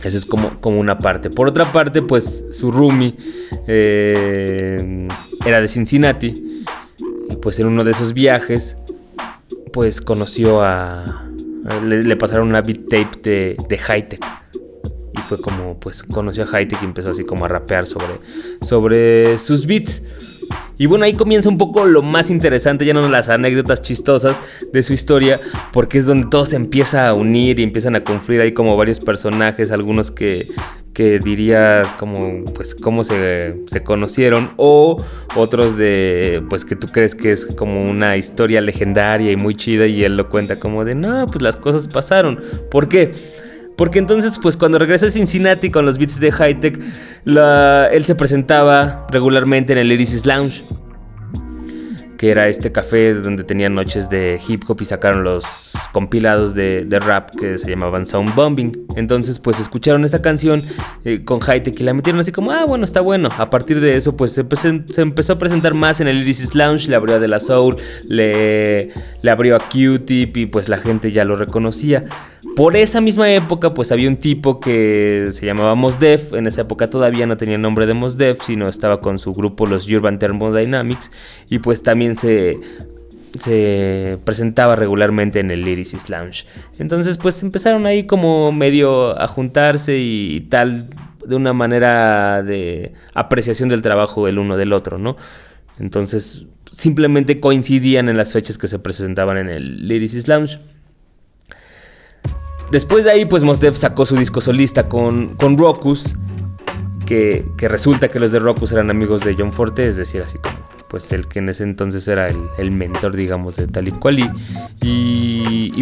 Esa 0.03 0.17
es 0.17 0.25
como, 0.25 0.59
como, 0.59 0.79
una 0.79 0.99
parte. 0.99 1.29
Por 1.29 1.47
otra 1.47 1.71
parte, 1.71 2.01
pues 2.01 2.45
su 2.51 2.71
roomie 2.71 3.15
eh, 3.67 5.07
era 5.45 5.61
de 5.61 5.67
Cincinnati. 5.67 6.63
Y 7.29 7.35
pues 7.37 7.59
en 7.59 7.67
uno 7.67 7.83
de 7.83 7.91
esos 7.91 8.13
viajes, 8.13 8.77
pues 9.73 10.01
conoció 10.01 10.61
a... 10.61 11.23
Le, 11.83 12.03
le 12.03 12.15
pasaron 12.15 12.49
una 12.49 12.61
beat 12.61 12.81
tape 12.87 13.19
de, 13.23 13.57
de 13.67 13.77
Hightech 13.77 14.44
y 15.17 15.21
fue 15.21 15.39
como 15.39 15.79
pues 15.79 16.03
conoció 16.03 16.43
a 16.43 16.47
Hightech 16.47 16.81
y 16.81 16.85
empezó 16.85 17.11
así 17.11 17.23
como 17.23 17.45
a 17.45 17.47
rapear 17.47 17.87
sobre, 17.87 18.15
sobre 18.61 19.37
sus 19.37 19.65
beats. 19.65 20.03
Y 20.77 20.85
bueno, 20.85 21.05
ahí 21.05 21.13
comienza 21.13 21.49
un 21.49 21.57
poco 21.57 21.85
lo 21.85 22.01
más 22.01 22.29
interesante, 22.29 22.85
ya 22.85 22.93
no 22.93 23.07
las 23.07 23.29
anécdotas 23.29 23.81
chistosas 23.81 24.41
de 24.71 24.83
su 24.83 24.93
historia, 24.93 25.39
porque 25.71 25.97
es 25.97 26.05
donde 26.05 26.27
todo 26.29 26.45
se 26.45 26.55
empieza 26.55 27.07
a 27.07 27.13
unir 27.13 27.59
y 27.59 27.63
empiezan 27.63 27.95
a 27.95 28.03
confluir 28.03 28.41
ahí 28.41 28.51
como 28.51 28.75
varios 28.77 28.99
personajes, 28.99 29.71
algunos 29.71 30.11
que 30.11 30.49
que 30.95 31.19
dirías 31.19 31.93
como 31.93 32.45
pues 32.53 32.73
cómo 32.73 33.03
se, 33.03 33.63
se 33.67 33.83
conocieron 33.83 34.53
o 34.55 35.03
otros 35.35 35.77
de 35.77 36.41
pues 36.49 36.63
que 36.63 36.77
tú 36.77 36.87
crees 36.87 37.13
que 37.13 37.33
es 37.33 37.45
como 37.45 37.87
una 37.87 38.15
historia 38.15 38.61
legendaria 38.61 39.29
y 39.29 39.35
muy 39.35 39.55
chida 39.55 39.87
y 39.87 40.05
él 40.05 40.15
lo 40.15 40.29
cuenta 40.29 40.57
como 40.57 40.85
de 40.85 40.95
no 40.95 41.27
pues 41.27 41.41
las 41.41 41.57
cosas 41.57 41.89
pasaron 41.89 42.41
¿por 42.71 42.87
qué? 42.87 43.34
Porque 43.77 43.99
entonces, 43.99 44.39
pues 44.41 44.57
cuando 44.57 44.79
regresó 44.79 45.07
a 45.07 45.09
Cincinnati 45.09 45.69
con 45.69 45.85
los 45.85 45.97
beats 45.97 46.19
de 46.19 46.31
Hightech, 46.31 46.79
la- 47.25 47.87
él 47.91 48.05
se 48.05 48.15
presentaba 48.15 49.05
regularmente 49.11 49.73
en 49.73 49.79
el 49.79 49.91
Irisis 49.91 50.25
Lounge, 50.25 50.63
que 52.17 52.31
era 52.31 52.47
este 52.47 52.71
café 52.71 53.13
donde 53.13 53.43
tenían 53.43 53.73
noches 53.73 54.09
de 54.09 54.39
hip 54.47 54.63
hop 54.67 54.77
y 54.79 54.85
sacaron 54.85 55.25
los 55.25 55.73
compilados 55.91 56.55
de, 56.55 56.87
rap 56.99 57.29
que 57.37 57.57
se 57.57 57.69
llamaban 57.69 58.05
Sound 58.05 58.33
Bombing. 58.35 58.87
Entonces, 58.95 59.39
pues 59.39 59.59
escucharon 59.59 60.05
esta 60.05 60.21
canción 60.21 60.63
eh, 61.03 61.25
con 61.25 61.41
Hightech 61.41 61.77
y 61.77 61.83
la 61.83 61.93
metieron 61.93 62.21
así 62.21 62.31
como, 62.31 62.51
ah, 62.51 62.63
bueno, 62.65 62.85
está 62.85 63.01
bueno. 63.01 63.29
A 63.37 63.49
partir 63.49 63.81
de 63.81 63.97
eso, 63.97 64.15
pues 64.15 64.31
se, 64.31 65.01
empezó 65.01 65.33
a 65.33 65.37
presentar 65.37 65.73
más 65.73 65.99
en 65.99 66.07
el 66.07 66.19
Irisis 66.21 66.55
Lounge, 66.55 66.87
le 66.87 66.95
abrió 66.95 67.15
a 67.15 67.19
De 67.19 67.27
La 67.27 67.41
Soul, 67.41 67.75
le, 68.07 68.91
le 69.21 69.31
abrió 69.31 69.57
a 69.57 69.67
Q-Tip 69.67 70.37
y 70.37 70.45
pues 70.45 70.69
la 70.69 70.77
gente 70.77 71.11
ya 71.11 71.25
lo 71.25 71.35
reconocía. 71.35 72.05
Por 72.55 72.77
esa 72.77 73.01
misma 73.01 73.31
época, 73.33 73.73
pues 73.73 73.91
había 73.91 74.07
un 74.07 74.17
tipo 74.17 74.59
que 74.59 75.27
se 75.31 75.45
llamaba 75.45 75.75
Mos 75.75 75.99
Def. 75.99 76.33
En 76.33 76.47
esa 76.47 76.61
época 76.61 76.89
todavía 76.89 77.25
no 77.25 77.37
tenía 77.37 77.57
nombre 77.57 77.85
de 77.85 77.93
Mos 77.93 78.17
Def, 78.17 78.41
sino 78.43 78.69
estaba 78.69 79.01
con 79.01 79.19
su 79.19 79.33
grupo, 79.33 79.65
los 79.65 79.89
Urban 79.89 80.19
Thermodynamics. 80.19 81.11
Y 81.49 81.59
pues 81.59 81.83
también 81.83 82.15
se, 82.15 82.59
se 83.37 84.17
presentaba 84.23 84.75
regularmente 84.75 85.39
en 85.39 85.51
el 85.51 85.63
Lyricist 85.63 86.09
Lounge. 86.09 86.45
Entonces, 86.79 87.17
pues 87.17 87.41
empezaron 87.43 87.85
ahí 87.85 88.05
como 88.05 88.51
medio 88.51 89.19
a 89.21 89.27
juntarse 89.27 89.97
y 89.97 90.41
tal, 90.49 90.89
de 91.25 91.35
una 91.35 91.53
manera 91.53 92.43
de 92.43 92.93
apreciación 93.13 93.69
del 93.69 93.81
trabajo 93.81 94.27
el 94.27 94.39
uno 94.39 94.57
del 94.57 94.73
otro, 94.73 94.97
¿no? 94.97 95.17
Entonces, 95.79 96.45
simplemente 96.71 97.39
coincidían 97.39 98.09
en 98.09 98.17
las 98.17 98.33
fechas 98.33 98.57
que 98.57 98.67
se 98.67 98.79
presentaban 98.79 99.37
en 99.37 99.49
el 99.49 99.87
Lyricist 99.87 100.27
Lounge. 100.27 100.59
Después 102.71 103.05
de 103.05 103.11
ahí, 103.11 103.25
pues 103.25 103.43
Mos 103.43 103.59
Def 103.59 103.75
sacó 103.75 104.05
su 104.05 104.15
disco 104.15 104.41
solista 104.41 104.89
con, 104.89 105.35
con 105.35 105.57
Rockus, 105.57 106.15
que, 107.05 107.45
resulta 107.57 108.09
que 108.09 108.19
los 108.19 108.31
de 108.31 108.39
Rockus 108.39 108.71
eran 108.71 108.89
amigos 108.89 109.21
de 109.21 109.35
John 109.37 109.53
Forte, 109.53 109.87
es 109.87 109.95
decir, 109.95 110.21
así 110.21 110.37
como 110.39 110.55
pues 110.87 111.11
el 111.11 111.27
que 111.27 111.39
en 111.39 111.49
ese 111.49 111.63
entonces 111.63 112.07
era 112.07 112.29
el, 112.29 112.71
mentor, 112.71 113.15
digamos, 113.15 113.55
de 113.55 113.67
Kweli. 113.99 114.29
Y, 114.81 114.87
y 114.87 115.24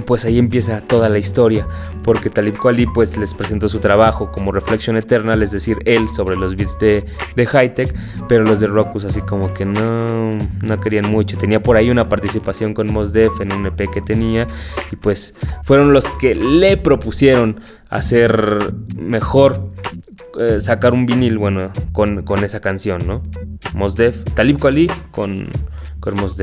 pues 0.01 0.25
ahí 0.25 0.39
empieza 0.39 0.81
toda 0.81 1.09
la 1.09 1.19
historia, 1.19 1.67
porque 2.03 2.29
Talib 2.29 2.57
Kweli 2.57 2.85
pues 2.87 3.17
les 3.17 3.33
presentó 3.33 3.69
su 3.69 3.79
trabajo 3.79 4.31
como 4.31 4.51
Reflection 4.51 4.97
Eternal, 4.97 5.41
es 5.43 5.51
decir, 5.51 5.77
él 5.85 6.07
sobre 6.09 6.35
los 6.35 6.55
beats 6.55 6.79
de, 6.79 7.05
de 7.35 7.45
Hightech, 7.45 7.93
pero 8.27 8.43
los 8.43 8.59
de 8.59 8.67
Rockus 8.67 9.05
así 9.05 9.21
como 9.21 9.53
que 9.53 9.65
no, 9.65 10.37
no 10.61 10.79
querían 10.79 11.09
mucho. 11.09 11.37
Tenía 11.37 11.61
por 11.61 11.77
ahí 11.77 11.89
una 11.89 12.09
participación 12.09 12.73
con 12.73 12.91
Mos 12.91 13.13
Def 13.13 13.39
en 13.39 13.53
un 13.53 13.67
EP 13.67 13.89
que 13.89 14.01
tenía, 14.01 14.47
y 14.91 14.95
pues 14.95 15.35
fueron 15.63 15.93
los 15.93 16.09
que 16.09 16.35
le 16.35 16.77
propusieron 16.77 17.59
hacer 17.89 18.73
mejor 18.97 19.69
eh, 20.39 20.59
sacar 20.59 20.93
un 20.93 21.05
vinil, 21.05 21.37
bueno, 21.37 21.71
con, 21.91 22.23
con 22.23 22.43
esa 22.43 22.59
canción, 22.59 23.05
¿no? 23.05 23.21
Mos 23.73 23.95
Def, 23.95 24.23
Talib 24.33 24.59
Kweli 24.59 24.89
con, 25.11 25.49
con 26.03 26.19
Mos. 26.19 26.37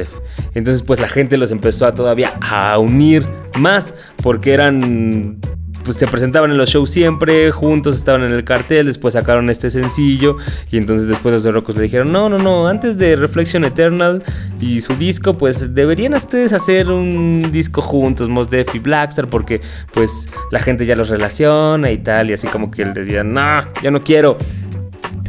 Entonces, 0.55 0.83
pues 0.83 1.01
la 1.01 1.09
gente 1.09 1.37
los 1.37 1.51
empezó 1.51 1.87
a 1.87 1.95
todavía 1.95 2.39
a 2.41 2.79
unir 2.79 3.27
más, 3.57 3.95
porque 4.23 4.53
eran 4.53 5.39
pues 5.85 5.97
se 5.97 6.07
presentaban 6.07 6.51
en 6.51 6.59
los 6.59 6.69
shows 6.69 6.91
siempre, 6.91 7.51
juntos 7.51 7.97
estaban 7.97 8.23
en 8.23 8.33
el 8.33 8.45
cartel, 8.45 8.87
después 8.87 9.15
sacaron 9.15 9.49
este 9.49 9.71
sencillo 9.71 10.37
y 10.71 10.77
entonces 10.77 11.09
después 11.09 11.33
los 11.33 11.43
de 11.43 11.51
Rocos 11.51 11.75
le 11.77 11.83
dijeron, 11.83 12.13
no, 12.13 12.29
no, 12.29 12.39
no, 12.39 12.69
antes 12.69 12.99
de 12.99 13.17
Reflection 13.17 13.65
Eternal 13.65 14.23
y 14.61 14.83
su 14.83 14.95
disco, 14.95 15.39
pues 15.39 15.75
deberían 15.75 16.15
ustedes 16.15 16.53
hacer 16.53 16.91
un 16.91 17.51
disco 17.51 17.81
juntos, 17.81 18.29
Mos 18.29 18.51
Def 18.51 18.75
y 18.75 18.79
Blackstar, 18.79 19.29
porque 19.29 19.61
pues 19.93 20.29
la 20.51 20.61
gente 20.61 20.85
ya 20.85 20.97
los 20.97 21.09
relaciona 21.09 21.91
y 21.91 21.99
tal, 21.99 22.31
y 22.31 22.35
así 22.35 22.47
como 22.49 22.71
que 22.71 22.83
él 22.83 22.93
decía, 22.93 23.25
no, 23.25 23.65
yo 23.83 23.91
no 23.91 24.05
quiero. 24.05 24.37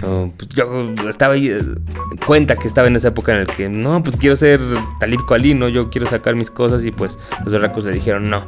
Pues 0.02 0.50
yo 0.50 0.94
estaba 1.10 1.34
ahí, 1.36 1.50
eh, 1.50 1.62
cuenta 2.26 2.56
que 2.56 2.68
estaba 2.68 2.88
en 2.88 2.96
esa 2.96 3.10
época 3.10 3.34
en 3.34 3.46
la 3.46 3.54
que, 3.54 3.70
no, 3.70 4.02
pues 4.04 4.18
quiero 4.18 4.36
ser 4.36 4.60
Talib 5.00 5.22
Kweli, 5.28 5.54
¿no? 5.54 5.70
Yo 5.70 5.90
quiero 5.90 6.08
sacar 6.08 6.36
mis 6.36 6.50
cosas 6.52 6.84
y 6.86 6.92
pues 6.92 7.20
los 7.44 7.52
de 7.54 7.60
Rocos 7.60 7.84
le 7.86 7.92
dijeron, 7.94 8.30
no 8.30 8.44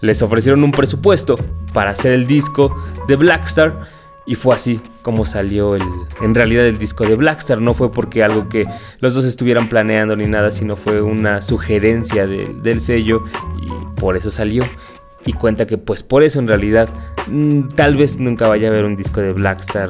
les 0.00 0.20
ofrecieron 0.20 0.64
un 0.64 0.72
presupuesto 0.72 1.36
para 1.72 1.90
hacer 1.90 2.12
el 2.12 2.26
disco 2.26 2.76
de 3.06 3.14
Blackstar 3.14 3.82
y 4.26 4.34
fue 4.34 4.52
así 4.54 4.80
como 5.02 5.24
salió 5.24 5.76
el, 5.76 5.82
en 6.20 6.34
realidad 6.34 6.66
el 6.66 6.76
disco 6.78 7.04
de 7.06 7.14
Blackstar. 7.14 7.60
No 7.60 7.72
fue 7.72 7.92
porque 7.92 8.24
algo 8.24 8.48
que 8.48 8.66
los 8.98 9.14
dos 9.14 9.24
estuvieran 9.24 9.68
planeando 9.68 10.16
ni 10.16 10.26
nada, 10.26 10.50
sino 10.50 10.74
fue 10.74 11.00
una 11.02 11.40
sugerencia 11.40 12.26
de- 12.26 12.52
del 12.62 12.80
sello 12.80 13.22
y 13.60 14.00
por 14.00 14.16
eso 14.16 14.30
salió. 14.32 14.64
Y 15.24 15.34
cuenta 15.34 15.66
que 15.68 15.78
pues 15.78 16.02
por 16.02 16.24
eso 16.24 16.40
en 16.40 16.48
realidad 16.48 16.88
mm, 17.28 17.68
tal 17.76 17.96
vez 17.96 18.18
nunca 18.18 18.48
vaya 18.48 18.68
a 18.68 18.70
haber 18.72 18.84
un 18.84 18.96
disco 18.96 19.20
de 19.20 19.32
Blackstar 19.32 19.88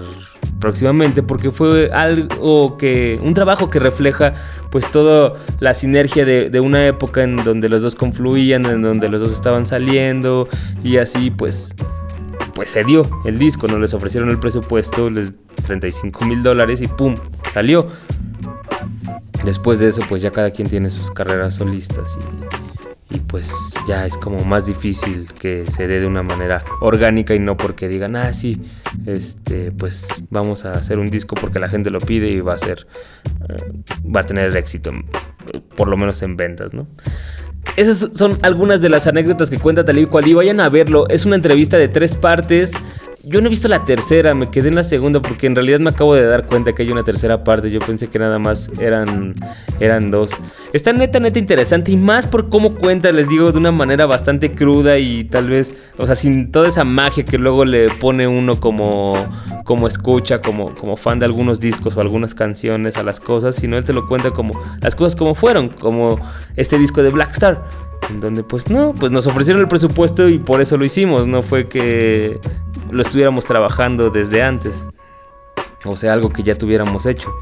próximamente 0.63 1.23
porque 1.23 1.51
fue 1.51 1.91
algo 1.93 2.79
que 2.79 3.21
un 3.23 3.35
trabajo 3.35 3.69
que 3.69 3.79
refleja 3.79 4.33
pues 4.71 4.91
toda 4.91 5.35
la 5.61 5.75
sinergia 5.75 6.25
de, 6.25 6.49
de 6.49 6.61
una 6.61 6.87
época 6.87 7.23
en 7.23 7.37
donde 7.37 7.69
los 7.69 7.83
dos 7.83 7.95
confluían 7.95 8.65
en 8.65 8.81
donde 8.81 9.11
los 9.11 9.21
dos 9.21 9.33
estaban 9.33 9.67
saliendo 9.67 10.49
y 10.83 10.97
así 10.97 11.31
pues 11.31 11.75
pues 12.55 12.71
se 12.71 12.85
dio 12.85 13.09
el 13.25 13.39
disco 13.39 13.67
no 13.67 13.79
les 13.79 13.93
ofrecieron 13.93 14.31
el 14.31 14.39
presupuesto 14.39 15.11
les 15.11 15.33
35 15.63 16.25
mil 16.25 16.43
dólares 16.43 16.81
y 16.81 16.89
pum 16.89 17.15
salió. 17.53 17.87
Después 19.45 19.81
de 19.81 19.89
eso 19.89 20.03
pues 20.09 20.23
ya 20.23 20.31
cada 20.31 20.51
quien 20.51 20.69
tiene 20.69 20.91
sus 20.91 21.11
carreras 21.11 21.57
solistas 21.57 22.17
y, 22.17 22.62
y 23.13 23.19
pues 23.19 23.75
ya 23.87 24.07
es 24.07 24.17
como 24.17 24.45
más 24.45 24.67
difícil 24.67 25.29
que 25.39 25.71
se 25.71 25.87
dé 25.87 26.01
de 26.01 26.07
una 26.07 26.23
manera 26.23 26.65
orgánica 26.81 27.35
y 27.35 27.39
no 27.39 27.57
porque 27.57 27.89
digan, 27.89 28.17
ah, 28.17 28.33
sí, 28.33 28.61
este, 29.07 29.71
pues 29.73 30.09
vamos 30.31 30.65
a 30.65 30.75
hacer 30.75 30.99
un 30.99 31.11
disco 31.11 31.35
porque 31.35 31.59
la 31.59 31.69
gente 31.69 31.91
lo 31.91 32.01
pide 32.01 32.29
y 32.29 32.41
va 32.41 32.55
a 32.55 32.59
ser, 32.59 32.87
eh, 33.49 33.73
va 34.05 34.21
a 34.21 34.27
tener 34.27 34.57
éxito, 34.57 34.93
por 35.77 35.89
lo 35.89 35.97
menos 35.97 36.23
en 36.23 36.37
ventas, 36.37 36.73
¿no? 36.73 36.87
Esas 37.77 38.11
son 38.13 38.39
algunas 38.43 38.81
de 38.81 38.89
las 38.89 39.07
anécdotas 39.07 39.49
que 39.49 39.59
cuenta 39.59 39.85
Talib 39.85 40.09
Kweli. 40.09 40.35
Vayan 40.35 40.61
a 40.61 40.69
verlo. 40.69 41.09
Es 41.09 41.25
una 41.25 41.37
entrevista 41.37 41.79
de 41.79 41.87
tres 41.89 42.15
partes. 42.17 42.73
Yo 43.25 43.41
no 43.41 43.47
he 43.47 43.51
visto 43.51 43.69
la 43.69 43.85
tercera, 43.85 44.35
me 44.35 44.51
quedé 44.51 44.69
en 44.69 44.75
la 44.75 44.83
segunda 44.83 45.23
porque 45.23 45.47
en 45.47 45.55
realidad 45.55 45.79
me 45.79 45.91
acabo 45.91 46.17
de 46.17 46.25
dar 46.25 46.45
cuenta 46.47 46.73
que 46.73 46.83
hay 46.83 46.91
una 46.91 47.05
tercera 47.05 47.45
parte. 47.45 47.71
Yo 47.71 47.79
pensé 47.79 48.09
que 48.09 48.19
nada 48.19 48.41
más 48.41 48.69
eran, 48.81 49.37
eran 49.79 50.11
dos. 50.11 50.33
Está 50.73 50.93
neta, 50.93 51.21
neta 51.21 51.39
interesante 51.39 51.93
y 51.93 51.97
más 51.97 52.27
por 52.27 52.49
cómo 52.49 52.75
cuenta, 52.75 53.13
les 53.13 53.29
digo, 53.29 53.53
de 53.53 53.59
una 53.59 53.71
manera 53.71 54.07
bastante 54.07 54.55
cruda 54.55 54.99
y 54.99 55.23
tal 55.23 55.49
vez, 55.49 55.89
o 55.99 56.07
sea, 56.07 56.17
sin 56.17 56.51
toda 56.51 56.67
esa 56.67 56.83
magia 56.83 57.25
que 57.25 57.39
luego 57.39 57.65
le 57.65 57.91
pone 57.91 58.27
uno 58.27 58.59
como, 58.59 59.15
como 59.65 59.87
escucha, 59.87 60.41
como, 60.41 60.75
como 60.75 60.97
fan 60.97 61.21
de 61.21 61.27
algunos 61.27 61.61
discos 61.61 61.97
o 61.97 62.01
algunas 62.01 62.35
canciones 62.35 62.97
a 62.97 63.05
las 63.05 63.21
cosas, 63.21 63.55
sino 63.55 63.77
él 63.77 63.85
te 63.85 63.93
lo 63.93 64.09
cuenta 64.09 64.33
como 64.33 64.61
las 64.81 64.97
cosas 64.97 65.15
como 65.15 65.37
fueron, 65.37 65.69
como 65.69 66.19
este 66.57 66.77
disco 66.77 67.05
de 67.05 67.11
Blackstar. 67.11 67.63
En 68.11 68.21
donde 68.21 68.43
pues 68.43 68.69
no, 68.69 68.95
pues 68.97 69.13
nos 69.13 69.29
ofrecieron 69.29 69.63
el 69.63 69.69
presupuesto 69.69 70.29
y 70.29 70.41
por 70.41 70.61
eso 70.61 70.77
lo 70.77 70.85
hicimos, 70.85 71.29
no 71.29 71.41
fue 71.41 71.69
que 71.69 72.41
lo 72.93 73.03
estuviéramos 73.03 73.45
trabajando 73.45 74.11
desde 74.11 74.43
antes. 74.43 74.87
O 75.85 75.97
sea, 75.97 76.13
algo 76.13 76.33
que 76.33 76.43
ya 76.43 76.57
tuviéramos 76.57 77.07
hecho. 77.07 77.33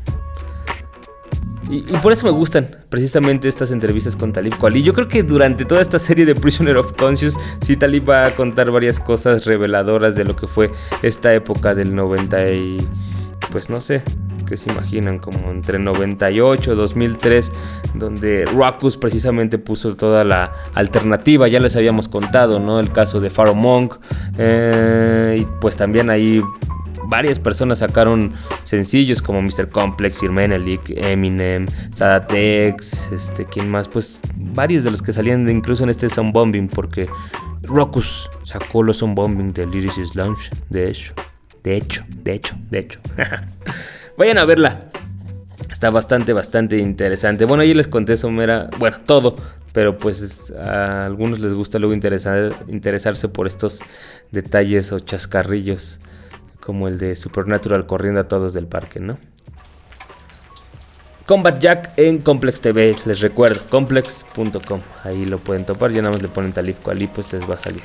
Y, 1.68 1.82
por 1.98 2.12
eso 2.12 2.26
me 2.26 2.32
gustan 2.32 2.84
precisamente 2.88 3.46
estas 3.46 3.70
entrevistas 3.70 4.16
con 4.16 4.32
Talib 4.32 4.56
Kweli. 4.58 4.82
Yo 4.82 4.92
creo 4.92 5.06
que 5.06 5.22
durante 5.22 5.64
toda 5.64 5.80
esta 5.80 6.00
serie 6.00 6.26
de 6.26 6.34
Prisoner 6.34 6.76
of 6.76 6.94
Conscious, 6.94 7.38
sí 7.60 7.76
Talib 7.76 8.10
va 8.10 8.26
a 8.26 8.34
contar 8.34 8.72
varias 8.72 8.98
cosas 8.98 9.44
reveladoras 9.44 10.16
de 10.16 10.24
lo 10.24 10.34
que 10.34 10.48
fue 10.48 10.72
esta 11.02 11.32
época 11.32 11.74
del 11.74 11.94
90 11.94 12.50
y... 12.52 12.88
Pues 13.50 13.70
no 13.70 13.80
sé, 13.80 14.02
que 14.50 14.56
se 14.56 14.68
imaginan, 14.68 15.20
como 15.20 15.52
entre 15.52 15.78
98 15.78 16.72
y 16.72 16.76
2003, 16.76 17.52
donde 17.94 18.44
Rockus 18.46 18.96
precisamente 18.96 19.58
puso 19.58 19.94
toda 19.94 20.24
la 20.24 20.52
alternativa, 20.74 21.46
ya 21.46 21.60
les 21.60 21.76
habíamos 21.76 22.08
contado, 22.08 22.58
¿no? 22.58 22.80
El 22.80 22.90
caso 22.90 23.20
de 23.20 23.30
Pharaoh 23.30 23.54
Monk, 23.54 23.94
eh, 24.38 25.38
y 25.40 25.46
pues 25.60 25.76
también 25.76 26.10
ahí 26.10 26.42
varias 27.06 27.38
personas 27.38 27.78
sacaron 27.78 28.32
sencillos 28.64 29.22
como 29.22 29.40
Mr. 29.40 29.68
Complex, 29.68 30.16
Sir 30.16 30.32
Menelik, 30.32 30.82
Eminem, 30.96 31.66
Sadatex, 31.92 33.12
este, 33.12 33.44
¿quién 33.44 33.70
más? 33.70 33.86
Pues 33.86 34.20
varios 34.34 34.82
de 34.82 34.90
los 34.90 35.00
que 35.00 35.12
salían 35.12 35.46
de, 35.46 35.52
incluso 35.52 35.84
en 35.84 35.90
este 35.90 36.08
Sound 36.08 36.32
Bombing, 36.32 36.66
porque 36.66 37.08
Rockus 37.62 38.28
sacó 38.42 38.82
los 38.82 38.96
Sound 38.96 39.14
Bombing 39.14 39.52
del 39.52 39.70
Lyricist 39.70 40.16
Lounge, 40.16 40.50
de 40.70 40.90
hecho, 40.90 41.14
de 41.62 41.76
hecho, 41.76 42.04
de 42.24 42.32
hecho, 42.32 42.56
de 42.68 42.78
hecho. 42.80 42.98
Vayan 44.20 44.36
a 44.36 44.44
verla. 44.44 44.80
Está 45.70 45.88
bastante, 45.88 46.34
bastante 46.34 46.76
interesante. 46.76 47.46
Bueno, 47.46 47.62
ahí 47.62 47.72
les 47.72 47.88
conté 47.88 48.12
eso, 48.12 48.28
era, 48.42 48.68
bueno, 48.76 48.98
todo. 49.06 49.34
Pero 49.72 49.96
pues 49.96 50.52
a 50.52 51.06
algunos 51.06 51.40
les 51.40 51.54
gusta 51.54 51.78
luego 51.78 51.94
interesar, 51.94 52.54
interesarse 52.68 53.28
por 53.28 53.46
estos 53.46 53.80
detalles 54.30 54.92
o 54.92 54.98
chascarrillos 54.98 56.00
como 56.60 56.86
el 56.86 56.98
de 56.98 57.16
Supernatural 57.16 57.86
corriendo 57.86 58.20
a 58.20 58.28
todos 58.28 58.52
del 58.52 58.66
parque, 58.66 59.00
¿no? 59.00 59.16
Combat 61.24 61.58
Jack 61.58 61.94
en 61.96 62.18
Complex 62.18 62.60
TV, 62.60 62.94
les 63.06 63.20
recuerdo, 63.20 63.62
complex.com, 63.70 64.80
ahí 65.04 65.24
lo 65.24 65.38
pueden 65.38 65.64
topar, 65.64 65.92
ya 65.92 66.02
nada 66.02 66.12
más 66.12 66.22
le 66.22 66.28
ponen 66.28 66.52
Talib 66.52 66.76
Kweli, 66.82 67.06
pues 67.06 67.32
les 67.32 67.48
va 67.48 67.54
a 67.54 67.58
salir 67.58 67.84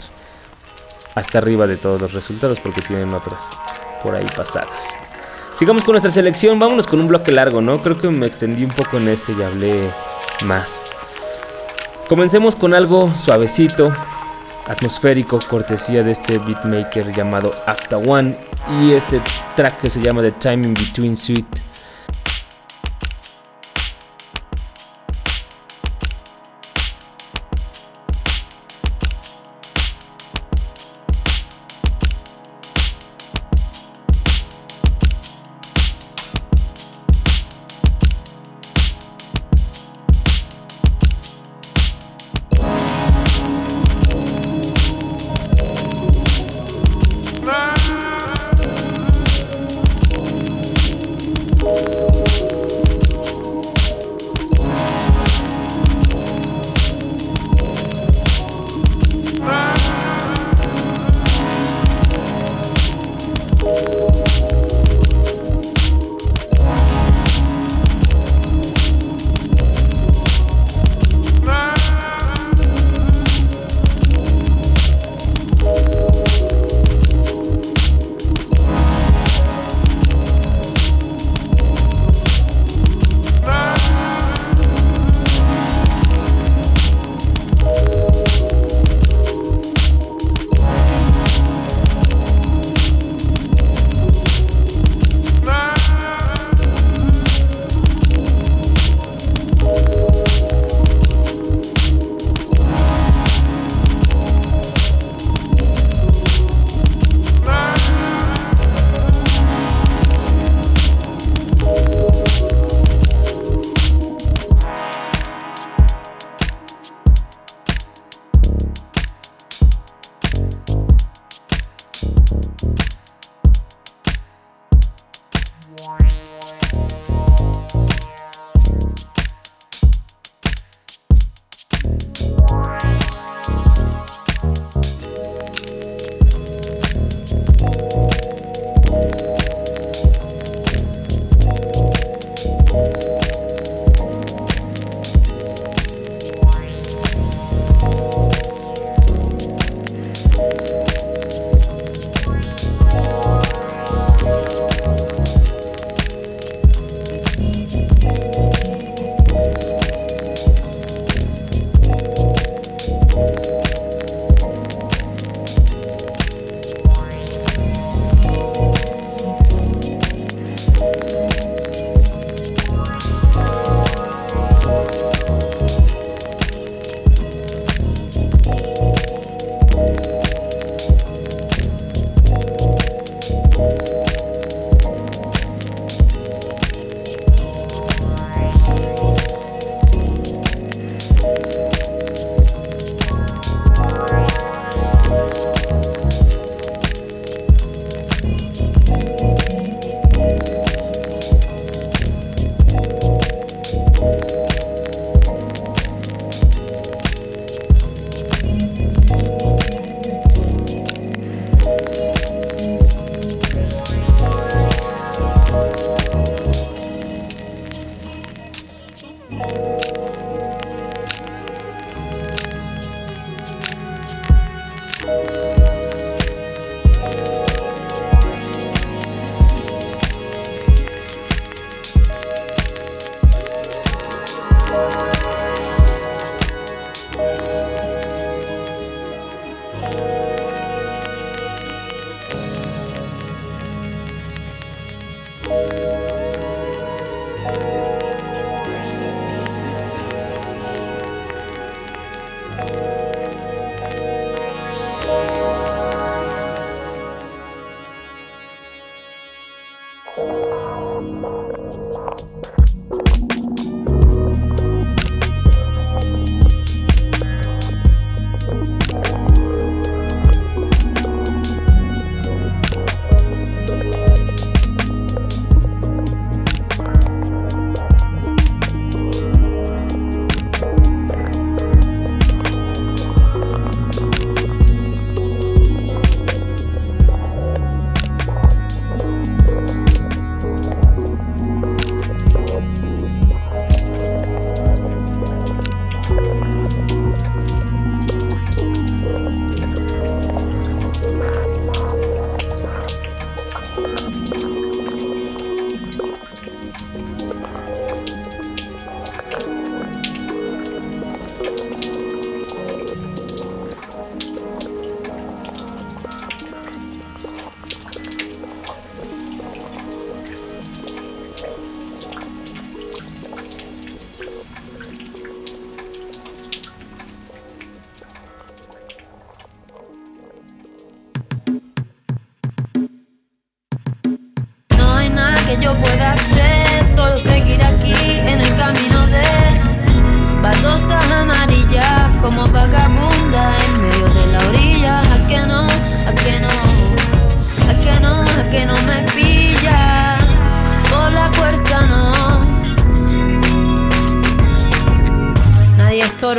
hasta 1.13 1.37
arriba 1.37 1.65
de 1.65 1.77
todos 1.77 2.01
los 2.01 2.11
resultados 2.11 2.59
porque 2.59 2.81
tienen 2.81 3.13
otras 3.13 3.41
por 4.03 4.15
ahí 4.15 4.27
pasadas. 4.35 4.97
Sigamos 5.57 5.83
con 5.83 5.93
nuestra 5.93 6.11
selección, 6.11 6.59
vámonos 6.59 6.85
con 6.85 6.99
un 6.99 7.07
bloque 7.07 7.31
largo, 7.31 7.61
¿no? 7.61 7.81
Creo 7.81 7.97
que 7.97 8.09
me 8.09 8.27
extendí 8.27 8.65
un 8.65 8.71
poco 8.71 8.97
en 8.97 9.07
este 9.07 9.31
y 9.31 9.41
hablé 9.41 9.89
más. 10.45 10.83
Comencemos 12.09 12.57
con 12.57 12.73
algo 12.73 13.09
suavecito, 13.13 13.95
atmosférico, 14.67 15.39
cortesía 15.49 16.03
de 16.03 16.11
este 16.11 16.39
beatmaker 16.39 17.13
llamado 17.13 17.53
After 17.67 17.99
One 18.05 18.37
y 18.81 18.91
este 18.91 19.21
track 19.55 19.79
que 19.79 19.89
se 19.89 20.01
llama 20.01 20.21
The 20.21 20.33
Time 20.33 20.67
in 20.67 20.73
Between 20.73 21.15
Suite. 21.15 21.61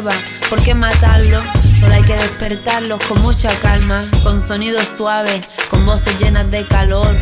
Estorba, 0.08 0.48
¿por 0.48 0.62
qué 0.62 0.74
matarlo? 0.74 1.42
Solo 1.80 1.94
hay 1.94 2.02
que 2.02 2.14
despertarlos 2.14 3.02
con 3.06 3.22
mucha 3.22 3.54
calma, 3.60 4.08
con 4.22 4.40
sonidos 4.40 4.86
suaves, 4.96 5.48
con 5.70 5.84
voces 5.86 6.18
llenas 6.18 6.50
de 6.50 6.66
calor. 6.66 7.16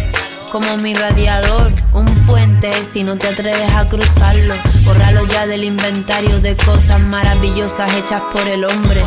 Como 0.50 0.76
mi 0.76 0.94
radiador, 0.94 1.72
un 1.92 2.06
puente, 2.26 2.70
si 2.84 3.02
no 3.02 3.16
te 3.16 3.28
atreves 3.28 3.70
a 3.74 3.88
cruzarlo, 3.88 4.54
bórralo 4.84 5.26
ya 5.26 5.46
del 5.46 5.64
inventario 5.64 6.40
de 6.40 6.56
cosas 6.56 7.00
maravillosas 7.00 7.92
hechas 7.96 8.22
por 8.32 8.46
el 8.46 8.64
hombre 8.64 9.02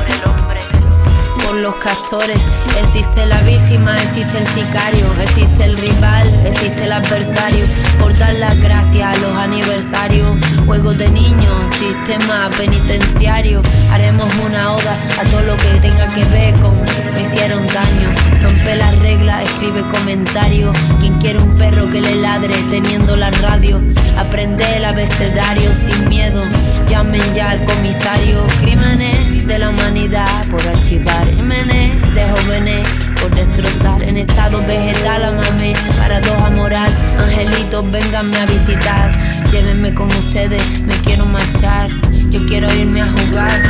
los 1.55 1.75
castores. 1.77 2.37
Existe 2.79 3.25
la 3.25 3.41
víctima, 3.41 3.95
existe 4.01 4.37
el 4.37 4.47
sicario, 4.47 5.05
existe 5.21 5.63
el 5.63 5.77
rival, 5.77 6.29
existe 6.45 6.83
el 6.83 6.91
adversario. 6.91 7.65
Por 7.99 8.17
dar 8.17 8.33
las 8.35 8.59
gracias 8.59 9.15
a 9.15 9.19
los 9.19 9.37
aniversarios, 9.37 10.37
juegos 10.65 10.97
de 10.97 11.09
niños, 11.09 11.71
sistema 11.73 12.49
penitenciario. 12.57 13.61
Haremos 13.91 14.33
una 14.45 14.75
oda 14.75 14.97
a 15.19 15.23
todo 15.29 15.41
lo 15.43 15.57
que 15.57 15.79
tenga 15.81 16.13
que 16.13 16.23
ver 16.25 16.53
con 16.59 16.75
me 17.13 17.21
hicieron 17.21 17.65
daño. 17.67 18.13
Rompe 18.41 18.75
las 18.75 18.97
reglas, 18.99 19.43
escribe 19.43 19.87
comentarios. 19.87 20.77
Quien 20.99 21.17
quiere 21.19 21.39
un 21.39 21.57
perro 21.57 21.89
que 21.89 22.01
le 22.01 22.15
ladre 22.15 22.55
teniendo 22.69 23.15
la 23.15 23.31
radio. 23.31 23.81
Aprende 24.17 24.77
el 24.77 24.85
abecedario 24.85 25.73
sin 25.75 26.09
miedo. 26.09 26.43
Llamen 26.87 27.21
ya 27.33 27.51
al 27.51 27.63
comisario. 27.63 28.45
Crímenes 28.61 29.47
de 29.47 29.59
la 29.59 29.69
humanidad 29.69 30.45
por 30.49 30.65
archivar. 30.67 31.23
Crímenes 31.27 32.01
de 32.13 32.29
jóvenes 32.29 32.87
por 33.21 33.29
destrozar. 33.35 34.03
En 34.03 34.17
estado 34.17 34.61
vegetal, 34.65 35.23
amame 35.25 35.73
para 35.97 36.19
dos 36.21 36.37
a 36.41 36.49
morar. 36.49 36.89
Angelitos, 37.17 37.89
vénganme 37.91 38.37
a 38.37 38.45
visitar. 38.45 39.43
Llévenme 39.51 39.93
con 39.93 40.07
ustedes, 40.07 40.61
me 40.81 40.95
quiero 41.01 41.25
marchar. 41.25 41.89
Yo 42.29 42.45
quiero 42.45 42.73
irme 42.73 43.01
a 43.01 43.07
jugar. 43.07 43.61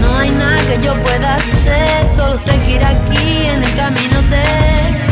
No 0.00 0.16
hay 0.16 0.30
nada 0.30 0.56
que 0.68 0.80
yo 0.82 0.94
pueda 1.02 1.34
hacer, 1.34 2.06
solo 2.16 2.38
seguir 2.38 2.84
aquí 2.84 3.46
en 3.46 3.62
el 3.62 3.74
camino 3.74 4.22
de 4.30 5.07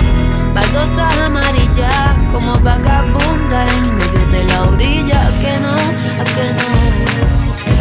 baldosas 0.56 1.18
amarillas 1.26 2.16
como 2.32 2.54
vagabunda 2.60 3.66
en 3.74 3.82
medio 3.98 4.26
de 4.32 4.44
la 4.44 4.62
orilla. 4.70 5.28
¿A 5.28 5.32
que 5.42 5.54
no? 5.64 5.76
¿A 6.22 6.24
que 6.34 6.46
no? 6.58 6.68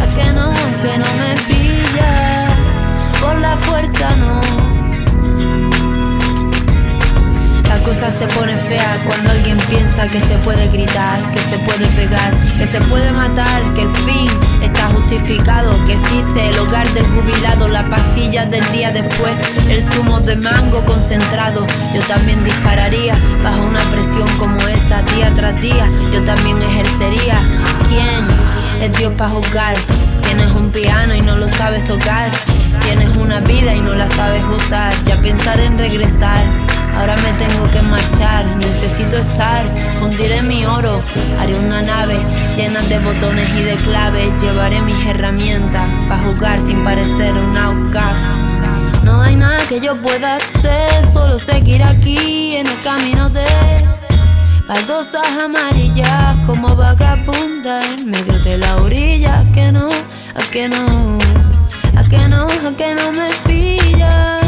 ¿A 0.02 0.06
que 0.16 0.32
no? 0.36 0.50
¿A 0.52 0.82
que 0.82 0.98
no 0.98 1.08
me 1.20 1.32
pilla? 1.48 2.48
Por 3.20 3.36
la 3.38 3.56
fuerza 3.56 4.14
no. 4.16 4.75
La 7.86 7.92
cosa 7.92 8.10
se 8.10 8.26
pone 8.26 8.52
fea 8.68 9.00
cuando 9.06 9.30
alguien 9.30 9.56
piensa 9.68 10.08
que 10.08 10.20
se 10.20 10.36
puede 10.38 10.66
gritar, 10.66 11.30
que 11.30 11.38
se 11.38 11.56
puede 11.60 11.86
pegar, 11.94 12.34
que 12.58 12.66
se 12.66 12.80
puede 12.80 13.12
matar, 13.12 13.62
que 13.74 13.82
el 13.82 13.90
fin 13.90 14.28
está 14.60 14.88
justificado, 14.88 15.84
que 15.84 15.92
existe 15.92 16.48
el 16.48 16.58
hogar 16.58 16.92
del 16.94 17.06
jubilado, 17.06 17.68
las 17.68 17.88
pastillas 17.88 18.50
del 18.50 18.68
día 18.72 18.90
después, 18.90 19.30
el 19.68 19.80
zumo 19.80 20.18
de 20.18 20.34
mango 20.34 20.84
concentrado. 20.84 21.64
Yo 21.94 22.00
también 22.08 22.42
dispararía 22.42 23.14
bajo 23.44 23.62
una 23.62 23.88
presión 23.92 24.28
como 24.36 24.60
esa 24.66 25.02
día 25.02 25.32
tras 25.34 25.60
día. 25.60 25.88
Yo 26.12 26.24
también 26.24 26.60
ejercería. 26.60 27.40
¿Quién 27.88 28.82
es 28.82 28.98
Dios 28.98 29.12
para 29.16 29.30
juzgar? 29.30 29.76
Tienes 30.22 30.52
un 30.56 30.72
piano 30.72 31.14
y 31.14 31.20
no 31.20 31.36
lo 31.36 31.48
sabes 31.48 31.84
tocar. 31.84 32.32
Tienes 32.80 33.14
una 33.14 33.38
vida 33.38 33.76
y 33.76 33.80
no 33.80 33.94
la 33.94 34.08
sabes 34.08 34.42
usar. 34.44 34.92
Ya 35.04 35.20
pensar 35.20 35.60
en 35.60 35.78
regresar. 35.78 36.65
Ahora 36.96 37.14
me 37.16 37.32
tengo 37.32 37.70
que 37.70 37.82
marchar, 37.82 38.46
necesito 38.56 39.18
estar, 39.18 39.64
fundiré 40.00 40.42
mi 40.42 40.64
oro, 40.64 41.02
haré 41.38 41.54
una 41.58 41.82
nave 41.82 42.18
llena 42.56 42.80
de 42.82 42.98
botones 42.98 43.48
y 43.50 43.62
de 43.62 43.76
claves, 43.76 44.34
llevaré 44.42 44.80
mis 44.80 45.06
herramientas 45.06 45.88
para 46.08 46.22
jugar 46.22 46.60
sin 46.60 46.82
parecer 46.82 47.34
un 47.34 47.56
outcast. 47.56 48.24
No 49.04 49.20
hay 49.20 49.36
nada 49.36 49.58
que 49.68 49.78
yo 49.78 50.00
pueda 50.00 50.36
hacer, 50.36 50.90
solo 51.12 51.38
seguir 51.38 51.82
aquí 51.82 52.56
en 52.56 52.66
el 52.66 52.80
camino 52.80 53.28
de 53.28 53.44
baldosas 54.66 55.26
amarillas 55.44 56.36
como 56.46 56.74
vagabunda 56.74 57.80
en 57.86 58.10
medio 58.10 58.38
de 58.40 58.58
la 58.58 58.76
orilla. 58.76 59.40
¿A 59.40 59.52
que 59.52 59.70
no? 59.70 59.88
¿A 60.34 60.50
que 60.50 60.68
no? 60.68 61.18
¿A 61.96 62.04
que 62.08 62.28
no? 62.28 62.46
¿A 62.46 62.76
que 62.76 62.94
no 62.94 63.12
me 63.12 63.28
pilla? 63.46 64.40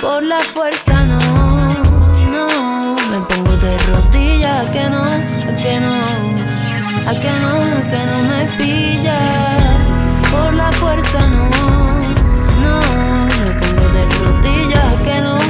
Por 0.00 0.22
la 0.22 0.40
fuerza 0.40 0.99
¿a 4.60 4.70
que 4.70 4.90
no? 4.90 5.02
¿A 5.04 5.56
que 5.62 5.80
no? 5.80 5.94
¿A 7.10 7.14
que 7.22 7.32
no? 7.42 7.54
¿A 7.78 7.82
que 7.90 8.00
no 8.10 8.16
me 8.30 8.40
pilla? 8.58 9.18
Por 10.30 10.54
la 10.54 10.70
fuerza 10.72 11.20
no, 11.28 11.50
no 12.64 12.80
Me 13.38 13.50
pongo 13.60 13.86
de 13.96 14.02
rodillas, 14.18 14.84
¿a 14.94 15.02
que 15.02 15.20
no? 15.20 15.49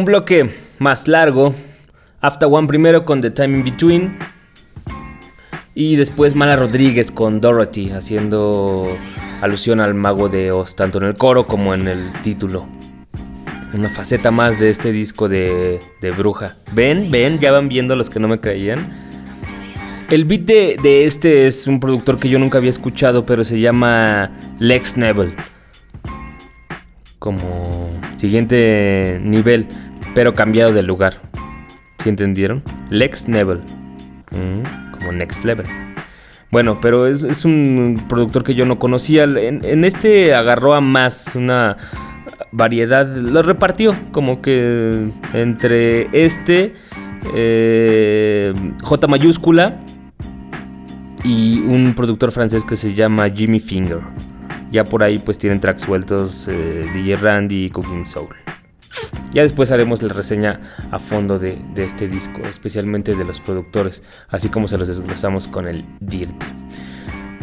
Un 0.00 0.06
bloque 0.06 0.48
más 0.78 1.08
largo. 1.08 1.54
After 2.22 2.48
One 2.50 2.66
primero 2.66 3.04
con 3.04 3.20
The 3.20 3.32
Time 3.32 3.58
in 3.58 3.64
Between. 3.64 4.18
Y 5.74 5.96
después 5.96 6.34
Mala 6.34 6.56
Rodríguez 6.56 7.12
con 7.12 7.42
Dorothy, 7.42 7.90
haciendo 7.90 8.96
alusión 9.42 9.78
al 9.78 9.92
mago 9.92 10.30
de 10.30 10.52
Oz, 10.52 10.74
tanto 10.74 10.96
en 10.96 11.04
el 11.04 11.12
coro 11.18 11.46
como 11.46 11.74
en 11.74 11.86
el 11.86 12.10
título. 12.22 12.66
Una 13.74 13.90
faceta 13.90 14.30
más 14.30 14.58
de 14.58 14.70
este 14.70 14.90
disco 14.90 15.28
de, 15.28 15.80
Bruja. 16.16 16.56
¿Ven? 16.72 17.10
¿Ven? 17.10 17.38
Ya 17.38 17.52
van 17.52 17.68
viendo 17.68 17.94
los 17.94 18.08
que 18.08 18.20
no 18.20 18.26
me 18.26 18.40
creían. 18.40 18.88
El 20.08 20.24
beat 20.24 20.44
de, 20.44 20.78
de 20.82 21.04
este 21.04 21.46
es 21.46 21.66
un 21.66 21.78
productor 21.78 22.18
que 22.18 22.30
yo 22.30 22.38
nunca 22.38 22.56
había 22.56 22.70
escuchado, 22.70 23.26
pero 23.26 23.44
se 23.44 23.60
llama 23.60 24.30
Lex 24.60 24.96
Neville. 24.96 25.34
Como 27.18 27.90
siguiente 28.20 29.18
nivel, 29.22 29.66
pero 30.20 30.34
cambiado 30.34 30.70
de 30.74 30.82
lugar. 30.82 31.14
¿Sí 32.00 32.10
entendieron? 32.10 32.62
Lex 32.90 33.26
Neville. 33.26 33.62
Mm, 34.32 34.92
como 34.98 35.12
Next 35.12 35.46
Level. 35.46 35.64
Bueno, 36.50 36.78
pero 36.78 37.06
es, 37.06 37.24
es 37.24 37.46
un 37.46 38.04
productor 38.06 38.44
que 38.44 38.54
yo 38.54 38.66
no 38.66 38.78
conocía. 38.78 39.24
En, 39.24 39.64
en 39.64 39.82
este 39.82 40.34
agarró 40.34 40.74
a 40.74 40.82
más 40.82 41.36
una 41.36 41.78
variedad. 42.52 43.06
Lo 43.16 43.40
repartió 43.40 43.96
como 44.12 44.42
que 44.42 45.08
entre 45.32 46.10
este, 46.12 46.74
eh, 47.34 48.52
J 48.82 49.06
mayúscula 49.06 49.80
y 51.24 51.60
un 51.60 51.94
productor 51.94 52.30
francés 52.30 52.66
que 52.66 52.76
se 52.76 52.92
llama 52.92 53.30
Jimmy 53.30 53.58
Finger. 53.58 54.00
Ya 54.70 54.84
por 54.84 55.02
ahí 55.02 55.18
pues 55.18 55.38
tienen 55.38 55.60
tracks 55.60 55.80
sueltos 55.80 56.46
eh, 56.46 56.90
DJ 56.92 57.16
Randy 57.16 57.64
y 57.64 57.70
Cooking 57.70 58.04
Soul. 58.04 58.36
Ya 59.32 59.42
después 59.42 59.70
haremos 59.70 60.02
la 60.02 60.12
reseña 60.12 60.60
a 60.90 60.98
fondo 60.98 61.38
de, 61.38 61.58
este 61.76 62.08
disco, 62.08 62.40
especialmente 62.48 63.14
de 63.14 63.24
los 63.24 63.40
productores, 63.40 64.02
así 64.28 64.48
como 64.48 64.68
se 64.68 64.78
los 64.78 64.88
desglosamos 64.88 65.46
con 65.46 65.68
el 65.68 65.84
Dirty. 66.00 66.46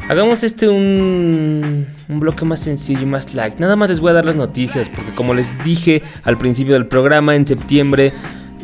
Hagamos 0.10 0.44
este 0.44 0.70
un, 0.70 1.86
un 2.08 2.20
bloque 2.20 2.46
más 2.46 2.62
sencillo 2.62 3.02
y 3.02 3.06
más 3.06 3.34
light. 3.34 3.60
Nada 3.60 3.76
más 3.76 3.90
les 3.90 4.00
voy 4.00 4.12
a 4.12 4.14
dar 4.14 4.26
las 4.26 4.38
noticias, 4.38 4.90
porque 4.90 5.14
como 5.14 5.34
les 5.34 5.62
dije 5.64 6.02
al 6.24 6.38
principio 6.38 6.74
del 6.74 6.88
programa, 6.88 7.36
en 7.36 7.46
septiembre 7.46 8.14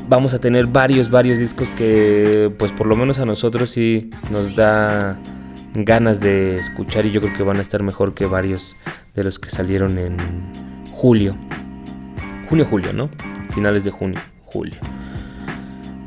vamos 0.08 0.34
a 0.34 0.40
tener 0.40 0.68
varios, 0.68 1.10
varios 1.10 1.40
discos 1.40 1.72
que 1.72 2.52
pues 2.58 2.72
por 2.72 2.88
lo 2.88 2.96
menos 2.96 3.20
a 3.20 3.26
nosotros 3.26 3.70
sí 3.70 4.12
nos 4.32 4.56
da 4.56 5.18
ganas 5.74 6.20
de 6.20 6.58
escuchar 6.58 7.06
y 7.06 7.12
yo 7.12 7.22
creo 7.22 7.34
que 7.34 7.44
van 7.44 7.58
a 7.58 7.62
estar 7.62 7.82
mejor 7.84 8.14
que 8.14 8.26
varios 8.26 8.76
de 9.16 9.24
los 9.24 9.40
que 9.40 9.50
salieron 9.50 9.98
en 9.98 10.18
julio. 10.92 11.36
Junio, 12.54 12.68
julio, 12.70 12.94
¿no? 12.94 13.10
Finales 13.56 13.84
de 13.84 13.90
junio, 13.90 14.20
julio. 14.46 14.76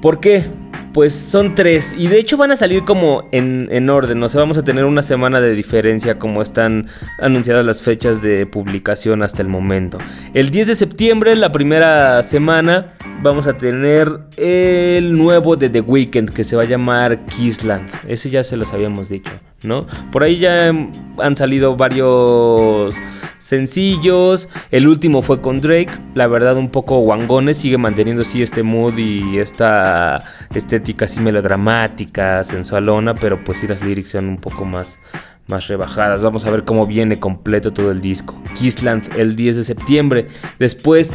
¿Por 0.00 0.20
qué? 0.20 0.44
Pues 0.92 1.14
son 1.14 1.54
tres 1.54 1.94
y 1.96 2.08
de 2.08 2.18
hecho 2.18 2.36
van 2.36 2.50
a 2.50 2.56
salir 2.56 2.84
como 2.84 3.28
en, 3.32 3.68
en, 3.70 3.90
orden, 3.90 4.22
o 4.22 4.28
sea, 4.28 4.40
vamos 4.40 4.58
a 4.58 4.64
tener 4.64 4.84
una 4.84 5.02
semana 5.02 5.40
de 5.40 5.54
diferencia 5.54 6.18
como 6.18 6.42
están 6.42 6.86
anunciadas 7.20 7.64
las 7.64 7.82
fechas 7.82 8.22
de 8.22 8.46
publicación 8.46 9.22
hasta 9.22 9.42
el 9.42 9.48
momento. 9.48 9.98
El 10.34 10.50
10 10.50 10.68
de 10.68 10.74
septiembre, 10.74 11.36
la 11.36 11.52
primera 11.52 12.22
semana, 12.22 12.94
vamos 13.22 13.46
a 13.46 13.56
tener 13.56 14.20
el 14.36 15.16
nuevo 15.16 15.56
de 15.56 15.68
The 15.68 15.80
Weeknd 15.80 16.30
que 16.30 16.44
se 16.44 16.56
va 16.56 16.62
a 16.62 16.66
llamar 16.66 17.26
Kissland. 17.26 17.88
Ese 18.08 18.30
ya 18.30 18.44
se 18.44 18.56
los 18.56 18.72
habíamos 18.72 19.08
dicho, 19.08 19.32
¿no? 19.62 19.86
Por 20.12 20.22
ahí 20.22 20.38
ya 20.38 20.68
han 20.68 21.36
salido 21.36 21.76
varios 21.76 22.94
sencillos. 23.38 24.48
El 24.70 24.88
último 24.88 25.22
fue 25.22 25.40
con 25.40 25.60
Drake. 25.60 25.90
La 26.14 26.26
verdad, 26.26 26.56
un 26.56 26.70
poco 26.70 26.98
guangones. 27.00 27.58
Sigue 27.58 27.78
manteniendo 27.78 28.24
sí 28.24 28.42
este 28.42 28.62
mood 28.62 28.98
y 28.98 29.38
esta 29.38 30.24
estética 30.66 31.04
así 31.04 31.20
melodramática, 31.20 32.42
sensualona. 32.44 33.14
Pero 33.14 33.42
pues 33.42 33.58
sí, 33.58 33.66
las 33.66 33.82
lyrics 33.82 34.10
son 34.10 34.28
un 34.28 34.38
poco 34.38 34.64
más, 34.64 34.98
más 35.46 35.68
rebajadas. 35.68 36.22
Vamos 36.22 36.44
a 36.44 36.50
ver 36.50 36.64
cómo 36.64 36.86
viene 36.86 37.18
completo 37.18 37.72
todo 37.72 37.90
el 37.92 38.00
disco. 38.00 38.40
Kissland 38.54 39.16
el 39.16 39.36
10 39.36 39.56
de 39.56 39.64
septiembre. 39.64 40.28
Después, 40.58 41.14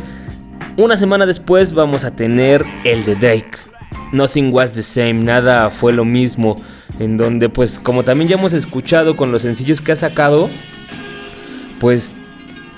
una 0.77 0.97
semana 0.97 1.25
después, 1.25 1.73
vamos 1.73 2.05
a 2.05 2.15
tener 2.15 2.65
el 2.85 3.03
de 3.05 3.15
Drake. 3.15 3.57
Nothing 4.13 4.53
was 4.53 4.73
the 4.73 4.83
same, 4.83 5.13
nada 5.13 5.69
fue 5.69 5.93
lo 5.93 6.05
mismo. 6.05 6.61
En 6.99 7.17
donde, 7.17 7.49
pues, 7.49 7.79
como 7.79 8.03
también 8.03 8.29
ya 8.29 8.35
hemos 8.35 8.53
escuchado 8.53 9.15
con 9.15 9.31
los 9.31 9.41
sencillos 9.41 9.81
que 9.81 9.91
ha 9.91 9.95
sacado, 9.95 10.49
pues 11.79 12.15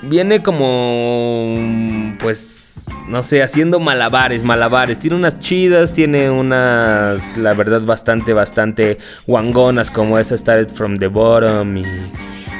viene 0.08 0.42
como, 0.42 2.16
pues, 2.18 2.86
no 3.08 3.22
sé, 3.22 3.42
haciendo 3.42 3.80
malabares, 3.80 4.44
malabares. 4.44 4.98
Tiene 4.98 5.16
unas 5.16 5.38
chidas, 5.38 5.92
tiene 5.92 6.30
unas, 6.30 7.36
la 7.36 7.54
verdad, 7.54 7.82
bastante, 7.82 8.32
bastante 8.32 8.98
guangonas, 9.26 9.90
como 9.90 10.18
esa 10.18 10.36
Started 10.36 10.68
from 10.74 10.96
the 10.96 11.08
Bottom 11.08 11.76
y, 11.78 11.84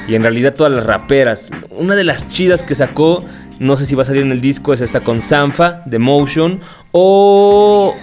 y 0.09 0.15
en 0.15 0.23
realidad 0.23 0.55
todas 0.55 0.73
las 0.73 0.85
raperas. 0.87 1.51
Una 1.71 1.95
de 1.95 2.05
las 2.05 2.29
chidas 2.29 2.63
que 2.63 2.75
sacó, 2.75 3.25
no 3.59 3.77
sé 3.77 3.85
si 3.87 3.95
va 3.95 4.03
a 4.03 4.07
salir 4.07 4.23
en 4.23 4.33
el 4.33 4.41
disco, 4.41 4.73
es 4.73 4.81
esta 4.81 5.01
con 5.01 5.21
Sanfa, 5.21 5.85
The 5.89 5.99
Motion, 5.99 6.61
o... 6.93 7.95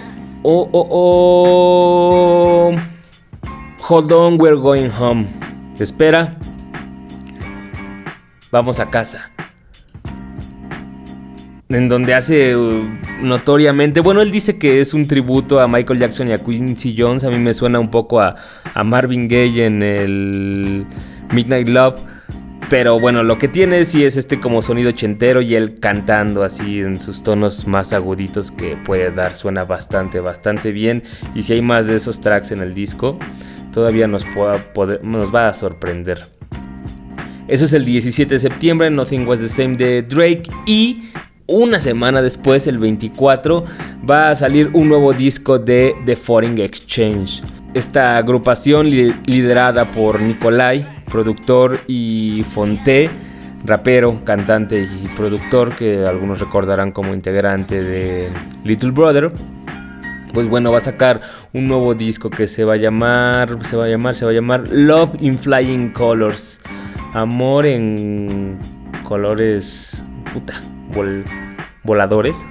O, 0.44 0.68
o, 0.72 0.88
o... 0.90 2.76
Hold 3.88 4.12
on, 4.12 4.40
we're 4.40 4.56
going 4.56 4.90
home. 4.90 5.26
Espera. 5.78 6.36
Vamos 8.52 8.80
a 8.80 8.90
casa. 8.90 9.31
En 11.72 11.88
donde 11.88 12.12
hace 12.12 12.54
uh, 12.54 12.86
notoriamente. 13.22 14.00
Bueno, 14.00 14.20
él 14.20 14.30
dice 14.30 14.58
que 14.58 14.80
es 14.80 14.92
un 14.92 15.06
tributo 15.06 15.58
a 15.58 15.66
Michael 15.66 15.98
Jackson 15.98 16.28
y 16.28 16.32
a 16.32 16.38
Quincy 16.38 16.94
Jones. 16.96 17.24
A 17.24 17.30
mí 17.30 17.38
me 17.38 17.54
suena 17.54 17.80
un 17.80 17.90
poco 17.90 18.20
a, 18.20 18.36
a 18.74 18.84
Marvin 18.84 19.26
Gaye 19.26 19.64
en 19.64 19.82
el 19.82 20.86
Midnight 21.32 21.68
Love. 21.68 21.98
Pero 22.68 23.00
bueno, 23.00 23.22
lo 23.22 23.38
que 23.38 23.48
tiene 23.48 23.84
sí 23.84 24.04
es 24.04 24.16
este 24.16 24.38
como 24.38 24.60
sonido 24.62 24.90
ochentero 24.90 25.40
y 25.40 25.54
él 25.54 25.78
cantando 25.78 26.42
así 26.42 26.80
en 26.80 27.00
sus 27.00 27.22
tonos 27.22 27.66
más 27.66 27.92
aguditos 27.92 28.50
que 28.50 28.76
puede 28.76 29.10
dar. 29.10 29.36
Suena 29.36 29.64
bastante, 29.64 30.20
bastante 30.20 30.72
bien. 30.72 31.02
Y 31.34 31.42
si 31.42 31.54
hay 31.54 31.62
más 31.62 31.86
de 31.86 31.96
esos 31.96 32.20
tracks 32.20 32.52
en 32.52 32.60
el 32.60 32.74
disco, 32.74 33.18
todavía 33.72 34.06
nos, 34.06 34.26
nos 35.02 35.34
va 35.34 35.48
a 35.48 35.54
sorprender. 35.54 36.22
Eso 37.48 37.64
es 37.64 37.72
el 37.72 37.84
17 37.84 38.34
de 38.34 38.40
septiembre, 38.40 38.90
Nothing 38.90 39.26
Was 39.26 39.40
the 39.40 39.48
Same 39.48 39.76
de 39.76 40.02
Drake. 40.02 40.44
Y 40.66 41.10
una 41.46 41.80
semana 41.80 42.22
después, 42.22 42.66
el 42.66 42.78
24, 42.78 43.64
va 44.08 44.30
a 44.30 44.34
salir 44.34 44.70
un 44.72 44.88
nuevo 44.88 45.12
disco 45.12 45.58
de 45.58 45.94
The 46.04 46.16
Foreign 46.16 46.58
Exchange. 46.58 47.42
Esta 47.74 48.16
agrupación 48.16 48.90
li 48.90 49.14
liderada 49.26 49.90
por 49.90 50.20
Nikolai, 50.20 51.04
productor, 51.10 51.80
y 51.86 52.44
Fonte, 52.48 53.10
rapero, 53.64 54.24
cantante 54.24 54.82
y 54.82 55.08
productor, 55.16 55.74
que 55.74 56.04
algunos 56.06 56.40
recordarán 56.40 56.92
como 56.92 57.14
integrante 57.14 57.82
de 57.82 58.30
Little 58.64 58.90
Brother. 58.90 59.32
Pues 60.32 60.48
bueno, 60.48 60.72
va 60.72 60.78
a 60.78 60.82
sacar 60.82 61.20
un 61.52 61.66
nuevo 61.66 61.94
disco 61.94 62.30
que 62.30 62.48
se 62.48 62.64
va 62.64 62.74
a 62.74 62.76
llamar, 62.76 63.58
se 63.66 63.76
va 63.76 63.84
a 63.84 63.88
llamar, 63.88 64.14
se 64.14 64.24
va 64.24 64.30
a 64.30 64.34
llamar 64.34 64.68
Love 64.68 65.16
in 65.20 65.38
Flying 65.38 65.92
Colors. 65.92 66.60
Amor 67.12 67.66
en 67.66 68.58
colores, 69.04 70.02
puta, 70.32 70.60
vol 70.94 71.24
voladores. 71.82 72.46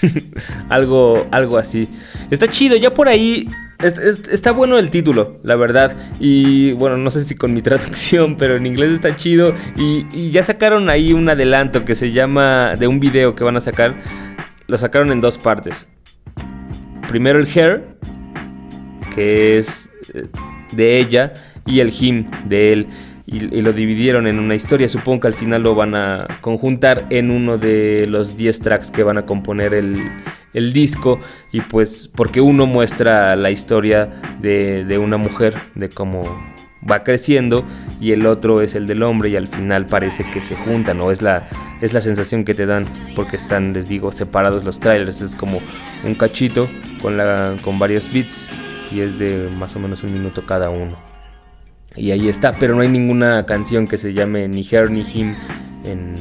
algo, 0.68 1.26
algo 1.30 1.58
así. 1.58 1.88
Está 2.30 2.48
chido, 2.48 2.76
ya 2.76 2.92
por 2.92 3.08
ahí 3.08 3.48
Está 3.84 4.52
bueno 4.52 4.78
el 4.78 4.90
título, 4.90 5.40
la 5.42 5.56
verdad. 5.56 5.94
Y 6.18 6.72
bueno, 6.72 6.96
no 6.96 7.10
sé 7.10 7.20
si 7.24 7.34
con 7.34 7.52
mi 7.52 7.60
traducción, 7.62 8.36
pero 8.36 8.56
en 8.56 8.66
inglés 8.66 8.92
está 8.92 9.14
chido. 9.14 9.54
Y, 9.76 10.06
y, 10.12 10.30
ya 10.30 10.42
sacaron 10.42 10.88
ahí 10.88 11.12
un 11.12 11.28
adelanto 11.28 11.84
que 11.84 11.94
se 11.94 12.12
llama 12.12 12.76
de 12.76 12.86
un 12.86 13.00
video 13.00 13.34
que 13.34 13.44
van 13.44 13.56
a 13.56 13.60
sacar. 13.60 14.00
Lo 14.66 14.78
sacaron 14.78 15.12
en 15.12 15.20
dos 15.20 15.36
partes. 15.36 15.86
Primero 17.08 17.38
el 17.38 17.46
hair, 17.46 17.84
que 19.14 19.58
es 19.58 19.90
de 20.72 20.98
ella, 20.98 21.34
y 21.66 21.80
el 21.80 21.92
him, 21.98 22.26
de 22.46 22.72
él. 22.72 22.86
Y, 23.26 23.40
lo 23.62 23.72
dividieron 23.72 24.26
en 24.26 24.38
una 24.38 24.54
historia. 24.54 24.86
Supongo 24.86 25.20
que 25.20 25.26
al 25.28 25.34
final 25.34 25.62
lo 25.62 25.74
van 25.74 25.94
a 25.94 26.28
conjuntar 26.40 27.06
en 27.10 27.30
uno 27.30 27.56
de 27.56 28.06
los 28.06 28.36
10 28.36 28.60
tracks 28.60 28.90
que 28.90 29.02
van 29.02 29.16
a 29.16 29.24
componer 29.24 29.72
el, 29.72 29.98
el 30.52 30.72
disco. 30.72 31.18
Y 31.50 31.62
pues 31.62 32.10
porque 32.14 32.40
uno 32.40 32.66
muestra 32.66 33.34
la 33.36 33.50
historia 33.50 34.10
de, 34.40 34.84
de, 34.84 34.98
una 34.98 35.16
mujer, 35.16 35.54
de 35.74 35.88
cómo 35.88 36.22
va 36.88 37.02
creciendo, 37.02 37.64
y 37.98 38.12
el 38.12 38.26
otro 38.26 38.60
es 38.60 38.74
el 38.74 38.86
del 38.86 39.02
hombre 39.02 39.30
y 39.30 39.36
al 39.36 39.48
final 39.48 39.86
parece 39.86 40.24
que 40.30 40.42
se 40.42 40.54
juntan, 40.54 41.00
o 41.00 41.10
es 41.10 41.22
la, 41.22 41.48
es 41.80 41.94
la 41.94 42.02
sensación 42.02 42.44
que 42.44 42.52
te 42.52 42.66
dan, 42.66 42.86
porque 43.16 43.36
están, 43.36 43.72
les 43.72 43.88
digo, 43.88 44.12
separados 44.12 44.64
los 44.64 44.80
trailers. 44.80 45.22
Es 45.22 45.34
como 45.34 45.60
un 46.04 46.14
cachito 46.14 46.68
con, 47.00 47.16
la, 47.16 47.56
con 47.62 47.78
varios 47.78 48.12
beats 48.12 48.50
y 48.92 49.00
es 49.00 49.18
de 49.18 49.48
más 49.50 49.74
o 49.76 49.78
menos 49.78 50.02
un 50.02 50.12
minuto 50.12 50.44
cada 50.44 50.68
uno. 50.68 51.13
Y 51.96 52.10
ahí 52.10 52.28
está, 52.28 52.52
pero 52.52 52.74
no 52.74 52.82
hay 52.82 52.88
ninguna 52.88 53.46
canción 53.46 53.86
que 53.86 53.98
se 53.98 54.12
llame 54.12 54.48
ni 54.48 54.66
Her 54.68 54.90
ni 54.90 55.02
Him 55.02 55.34
en, 55.84 56.14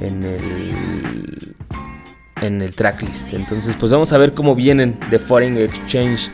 en 0.00 0.24
el 0.24 1.54
en 2.42 2.62
el 2.62 2.74
tracklist. 2.74 3.32
Entonces, 3.32 3.76
pues 3.76 3.92
vamos 3.92 4.12
a 4.12 4.18
ver 4.18 4.34
cómo 4.34 4.54
vienen 4.54 4.98
de 5.10 5.18
Foreign 5.18 5.56
Exchange. 5.58 6.30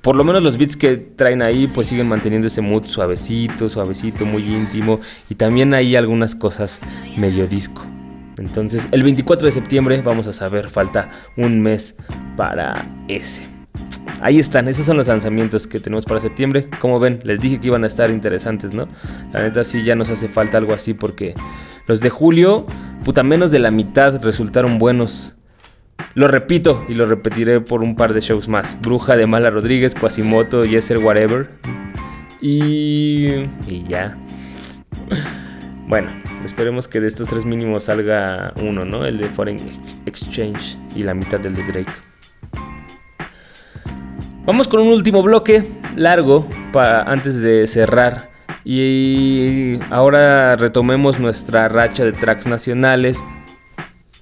Por 0.00 0.16
lo 0.16 0.24
menos 0.24 0.42
los 0.42 0.58
beats 0.58 0.76
que 0.76 0.96
traen 0.96 1.42
ahí, 1.42 1.66
pues 1.66 1.88
siguen 1.88 2.08
manteniendo 2.08 2.46
ese 2.46 2.60
mood 2.60 2.84
suavecito, 2.84 3.68
suavecito, 3.68 4.24
muy 4.24 4.42
íntimo. 4.42 5.00
Y 5.28 5.34
también 5.34 5.74
hay 5.74 5.96
algunas 5.96 6.34
cosas 6.34 6.80
medio 7.16 7.46
disco. 7.46 7.82
Entonces, 8.38 8.88
el 8.92 9.02
24 9.02 9.46
de 9.46 9.52
septiembre 9.52 10.02
vamos 10.02 10.26
a 10.26 10.32
saber, 10.32 10.70
falta 10.70 11.10
un 11.36 11.60
mes 11.60 11.96
para 12.36 12.86
ese. 13.08 13.61
Ahí 14.20 14.38
están, 14.38 14.68
esos 14.68 14.86
son 14.86 14.96
los 14.96 15.08
lanzamientos 15.08 15.66
que 15.66 15.80
tenemos 15.80 16.04
para 16.04 16.20
septiembre. 16.20 16.68
Como 16.80 17.00
ven, 17.00 17.20
les 17.24 17.40
dije 17.40 17.60
que 17.60 17.66
iban 17.68 17.84
a 17.84 17.88
estar 17.88 18.10
interesantes, 18.10 18.72
¿no? 18.72 18.88
La 19.32 19.42
neta 19.42 19.64
sí 19.64 19.82
ya 19.82 19.94
nos 19.94 20.10
hace 20.10 20.28
falta 20.28 20.58
algo 20.58 20.72
así 20.72 20.94
porque 20.94 21.34
los 21.86 22.00
de 22.00 22.10
julio, 22.10 22.66
puta 23.04 23.22
menos 23.22 23.50
de 23.50 23.58
la 23.58 23.70
mitad 23.70 24.22
resultaron 24.22 24.78
buenos. 24.78 25.34
Lo 26.14 26.28
repito 26.28 26.84
y 26.88 26.94
lo 26.94 27.06
repetiré 27.06 27.60
por 27.60 27.82
un 27.82 27.96
par 27.96 28.12
de 28.12 28.20
shows 28.20 28.48
más. 28.48 28.76
Bruja 28.80 29.16
de 29.16 29.26
Mala 29.26 29.50
Rodríguez, 29.50 29.94
Quasimoto, 29.94 30.64
Yeser 30.64 30.98
Whatever. 30.98 31.50
Y... 32.40 33.48
y 33.66 33.84
ya. 33.88 34.16
Bueno, 35.88 36.10
esperemos 36.44 36.88
que 36.88 37.00
de 37.00 37.08
estos 37.08 37.28
tres 37.28 37.44
mínimos 37.44 37.84
salga 37.84 38.52
uno, 38.56 38.84
¿no? 38.84 39.04
El 39.04 39.18
de 39.18 39.26
Foreign 39.26 39.58
Exchange 40.06 40.78
y 40.94 41.02
la 41.02 41.14
mitad 41.14 41.40
del 41.40 41.54
de 41.54 41.64
Drake. 41.64 42.11
Vamos 44.44 44.66
con 44.66 44.80
un 44.80 44.88
último 44.88 45.22
bloque 45.22 45.62
largo 45.94 46.48
para 46.72 47.02
antes 47.04 47.40
de 47.40 47.68
cerrar. 47.68 48.32
Y 48.64 49.78
ahora 49.88 50.56
retomemos 50.56 51.20
nuestra 51.20 51.68
racha 51.68 52.04
de 52.04 52.10
tracks 52.10 52.48
nacionales. 52.48 53.24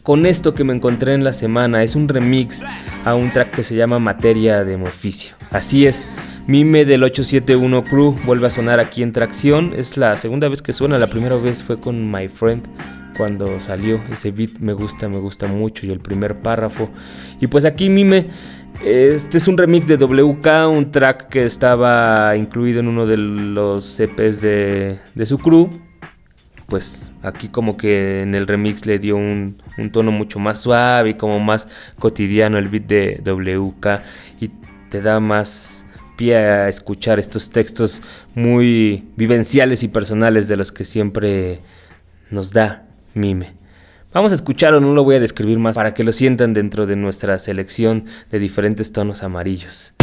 Con 0.03 0.27
esto 0.27 0.55
que 0.55 0.63
me 0.63 0.75
encontré 0.75 1.15
en 1.15 1.25
la 1.25 1.33
semana 1.33 1.83
es 1.83 1.97
un 1.97 2.07
remix 2.07 2.63
a 3.07 3.15
un 3.15 3.33
track 3.33 3.51
que 3.51 3.63
se 3.63 3.77
llama 3.77 3.99
Materia 3.99 4.63
de 4.63 4.77
mi 4.77 4.85
oficio. 4.85 5.37
Así 5.51 5.87
es, 5.87 6.11
Mime 6.47 6.85
del 6.85 7.03
871 7.03 7.85
Crew 7.85 8.15
vuelve 8.27 8.47
a 8.47 8.51
sonar 8.51 8.79
aquí 8.79 9.03
en 9.03 9.13
Tracción. 9.13 9.73
Es 9.75 9.97
la 9.97 10.19
segunda 10.19 10.49
vez 10.49 10.61
que 10.61 10.75
suena, 10.75 10.99
la 10.99 11.07
primera 11.07 11.37
vez 11.37 11.63
fue 11.63 11.81
con 11.81 12.11
My 12.11 12.29
Friend 12.29 12.63
cuando 13.17 13.61
salió. 13.61 14.03
Ese 14.11 14.31
beat 14.31 14.59
me 14.61 14.73
gusta, 14.73 15.09
me 15.09 15.19
gusta 15.19 15.47
mucho 15.47 15.87
y 15.87 15.91
el 15.91 16.01
primer 16.01 16.41
párrafo. 16.41 16.91
Y 17.41 17.47
pues 17.47 17.65
aquí 17.65 17.89
Mime 17.91 18.29
este 18.83 19.39
es 19.39 19.49
un 19.49 19.59
remix 19.59 19.87
de 19.87 19.97
WK, 19.97 20.69
un 20.69 20.91
track 20.91 21.29
que 21.29 21.45
estaba 21.45 22.35
incluido 22.37 22.81
en 22.81 22.89
uno 22.89 23.07
de 23.07 23.17
los 23.17 24.01
EPs 24.01 24.41
de, 24.41 24.99
su 25.25 25.39
crew. 25.39 25.71
Pues 26.67 27.11
aquí 27.23 27.49
como 27.49 27.77
que 27.77 28.23
en 28.23 28.35
el 28.35 28.47
remix 28.47 28.87
le 28.87 28.99
dio 28.99 29.17
un, 29.17 29.61
un, 29.77 29.91
tono 29.91 30.13
mucho 30.13 30.39
más 30.39 30.61
suave 30.61 31.11
y 31.11 31.15
como 31.15 31.41
más 31.41 31.69
cotidiano 31.99 32.59
el 32.59 32.69
beat 32.69 32.85
de 32.85 33.21
WK 33.25 34.03
y 34.41 34.51
te 34.89 35.03
da 35.03 35.19
más 35.19 35.85
pie 36.17 36.37
a 36.37 36.69
escuchar 36.69 37.19
estos 37.19 37.51
textos 37.51 38.03
muy 38.35 39.09
vivenciales 39.17 39.83
y 39.83 39.89
personales 39.89 40.49
de 40.49 40.57
los 40.57 40.71
que 40.71 40.85
siempre 40.85 41.61
nos 42.31 42.53
da 42.53 42.87
Mime. 43.15 43.60
Vamos 44.13 44.33
a 44.33 44.35
escucharlo, 44.35 44.81
no 44.81 44.93
lo 44.93 45.05
voy 45.05 45.15
a 45.15 45.21
describir 45.21 45.61
más 45.61 45.77
para 45.77 45.95
que 45.95 46.03
lo 46.03 46.11
sientan 46.11 46.53
dentro 46.53 46.85
de 46.85 46.97
nuestra 46.97 47.39
selección 47.39 48.07
de 48.33 48.41
diferentes 48.41 48.91
tonos 48.91 49.23
amarillos. 49.23 49.95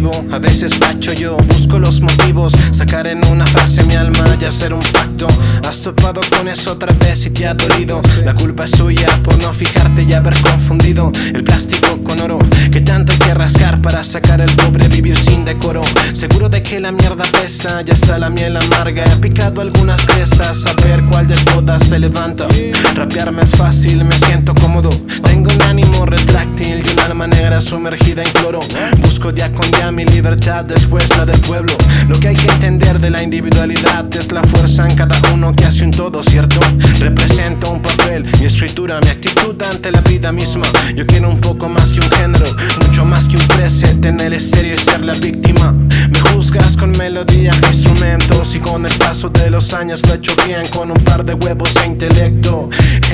A 0.00 0.38
veces 0.38 0.80
tacho 0.80 1.12
yo, 1.12 1.36
busco 1.36 1.78
los 1.78 2.00
motivos, 2.00 2.54
sacar 2.70 3.06
en 3.06 3.22
una 3.26 3.46
frase 3.46 3.84
mi 3.84 3.94
alma 3.94 4.24
y 4.40 4.44
hacer 4.46 4.72
un 4.72 4.80
pacto. 4.80 5.26
Has 5.68 5.82
topado 5.82 6.22
con 6.34 6.48
eso 6.48 6.72
otra 6.72 6.94
vez 6.94 7.26
y 7.26 7.30
te 7.30 7.46
ha 7.46 7.52
dolido. 7.52 8.00
La 8.24 8.32
culpa 8.32 8.64
es 8.64 8.70
suya 8.70 9.06
por 9.22 9.38
no 9.42 9.52
fijarte 9.52 10.04
y 10.04 10.14
haber 10.14 10.34
confundido 10.40 11.12
el 11.34 11.44
plástico 11.44 12.02
con 12.02 12.18
oro. 12.22 12.38
Que 12.72 12.80
tanto 12.80 13.12
hay 13.12 13.18
que 13.18 13.34
rascar 13.34 13.82
para 13.82 14.02
sacar 14.02 14.40
el 14.40 14.50
pobre 14.56 14.88
vivir 14.88 15.18
sin 15.18 15.44
decoro. 15.44 15.82
Seguro 16.14 16.48
de 16.48 16.62
que 16.62 16.80
la 16.80 16.90
mierda 16.90 17.24
pesa, 17.24 17.82
ya 17.82 17.92
está 17.92 18.18
la 18.18 18.30
miel 18.30 18.56
amarga. 18.56 19.04
He 19.04 19.16
picado 19.16 19.60
algunas 19.60 20.06
crestas, 20.06 20.64
a 20.64 20.72
ver 20.86 21.02
cuál 21.10 21.26
de 21.26 21.36
todas 21.52 21.82
se 21.86 21.98
levanta. 21.98 22.48
Rapearme 22.94 23.42
es 23.42 23.50
fácil, 23.50 24.06
me 24.06 24.16
siento 24.20 24.54
cómodo. 24.54 24.88
Tengo 25.22 25.52
un 25.52 25.62
ánimo 25.62 26.06
retráctil 26.06 26.82
y 26.82 26.92
un 26.92 27.00
alma 27.00 27.26
negra 27.26 27.60
sumergida 27.60 28.22
en 28.22 28.30
cloro. 28.30 28.60
Busco 29.02 29.30
día 29.32 29.52
con 29.52 29.70
día 29.70 29.81
mi 29.90 30.04
libertad, 30.04 30.64
después 30.64 31.08
la 31.16 31.24
del 31.24 31.40
pueblo. 31.40 31.74
Lo 32.08 32.18
que 32.20 32.28
hay 32.28 32.36
que 32.36 32.46
entender 32.52 33.00
de 33.00 33.10
la 33.10 33.22
individualidad 33.22 34.04
es 34.14 34.30
la 34.30 34.42
fuerza 34.42 34.86
en 34.86 34.94
cada 34.94 35.18
uno 35.32 35.54
que 35.54 35.64
hace 35.64 35.84
un 35.84 35.90
todo, 35.90 36.22
¿cierto? 36.22 36.60
Represento 37.00 37.72
un 37.72 37.82
papel, 37.82 38.24
mi 38.38 38.46
escritura, 38.46 39.00
mi 39.00 39.08
actitud 39.08 39.60
ante 39.62 39.90
la 39.90 40.00
vida 40.02 40.30
misma. 40.30 40.66
Yo 40.94 41.06
quiero 41.06 41.30
un 41.30 41.40
poco 41.40 41.68
más 41.68 41.90
que 41.90 42.00
un 42.00 42.10
género, 42.12 42.46
mucho 42.86 43.04
más 43.04 43.26
que 43.26 43.36
un 43.36 43.48
preset 43.48 44.04
en 44.04 44.20
el 44.20 44.34
estéreo 44.34 44.74
y 44.74 44.78
ser 44.78 45.04
la 45.04 45.14
víctima. 45.14 45.74
Me 46.10 46.20
juzgas 46.20 46.76
con 46.76 46.92
melodía, 46.92 47.52
instrumentos 47.68 48.54
y 48.54 48.60
con 48.60 48.86
el 48.86 48.92
paso 48.98 49.30
de 49.30 49.50
los 49.50 49.72
años 49.72 50.02
lo 50.06 50.14
he 50.14 50.16
hecho 50.16 50.34
bien 50.46 50.66
con 50.68 50.90
un 50.90 51.02
par 51.04 51.24
de 51.24 51.34
huevos 51.34 51.74
e 51.82 51.86
intelecto. 51.86 52.68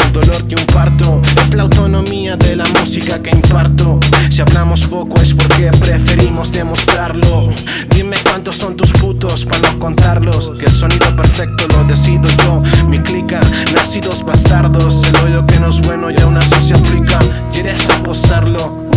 El 0.05 0.13
dolor 0.13 0.47
que 0.47 0.57
un 0.57 0.67
parto 0.67 1.23
es 1.43 1.55
la 1.55 1.63
autonomía 1.63 2.37
de 2.37 2.57
la 2.57 2.67
música 2.81 3.23
que 3.23 3.31
imparto. 3.31 4.01
Si 4.31 4.41
hablamos 4.41 4.87
poco 4.87 5.21
es 5.21 5.33
porque 5.33 5.71
preferimos 5.81 6.53
demostrarlo. 6.59 7.51
Dime 7.95 8.17
cuántos 8.25 8.57
son 8.57 8.77
tus 8.77 8.91
putos 8.93 9.45
para 9.45 9.71
no 9.71 9.79
contarlos. 9.79 10.51
Que 10.59 10.67
el 10.67 10.75
sonido 10.75 11.15
perfecto 11.15 11.67
lo 11.69 11.85
decido 11.85 12.29
yo. 12.45 12.63
Mi 12.89 12.99
clica, 12.99 13.41
nacidos 13.73 14.25
bastardos. 14.25 15.05
El 15.05 15.17
oído 15.25 15.47
que 15.47 15.61
no 15.61 15.69
es 15.69 15.81
bueno 15.83 16.11
y 16.11 16.17
aún 16.21 16.37
así 16.37 16.61
se 16.61 16.75
aplica. 16.75 17.21
¿Quieres 17.53 17.89
apostarlo? 17.91 18.88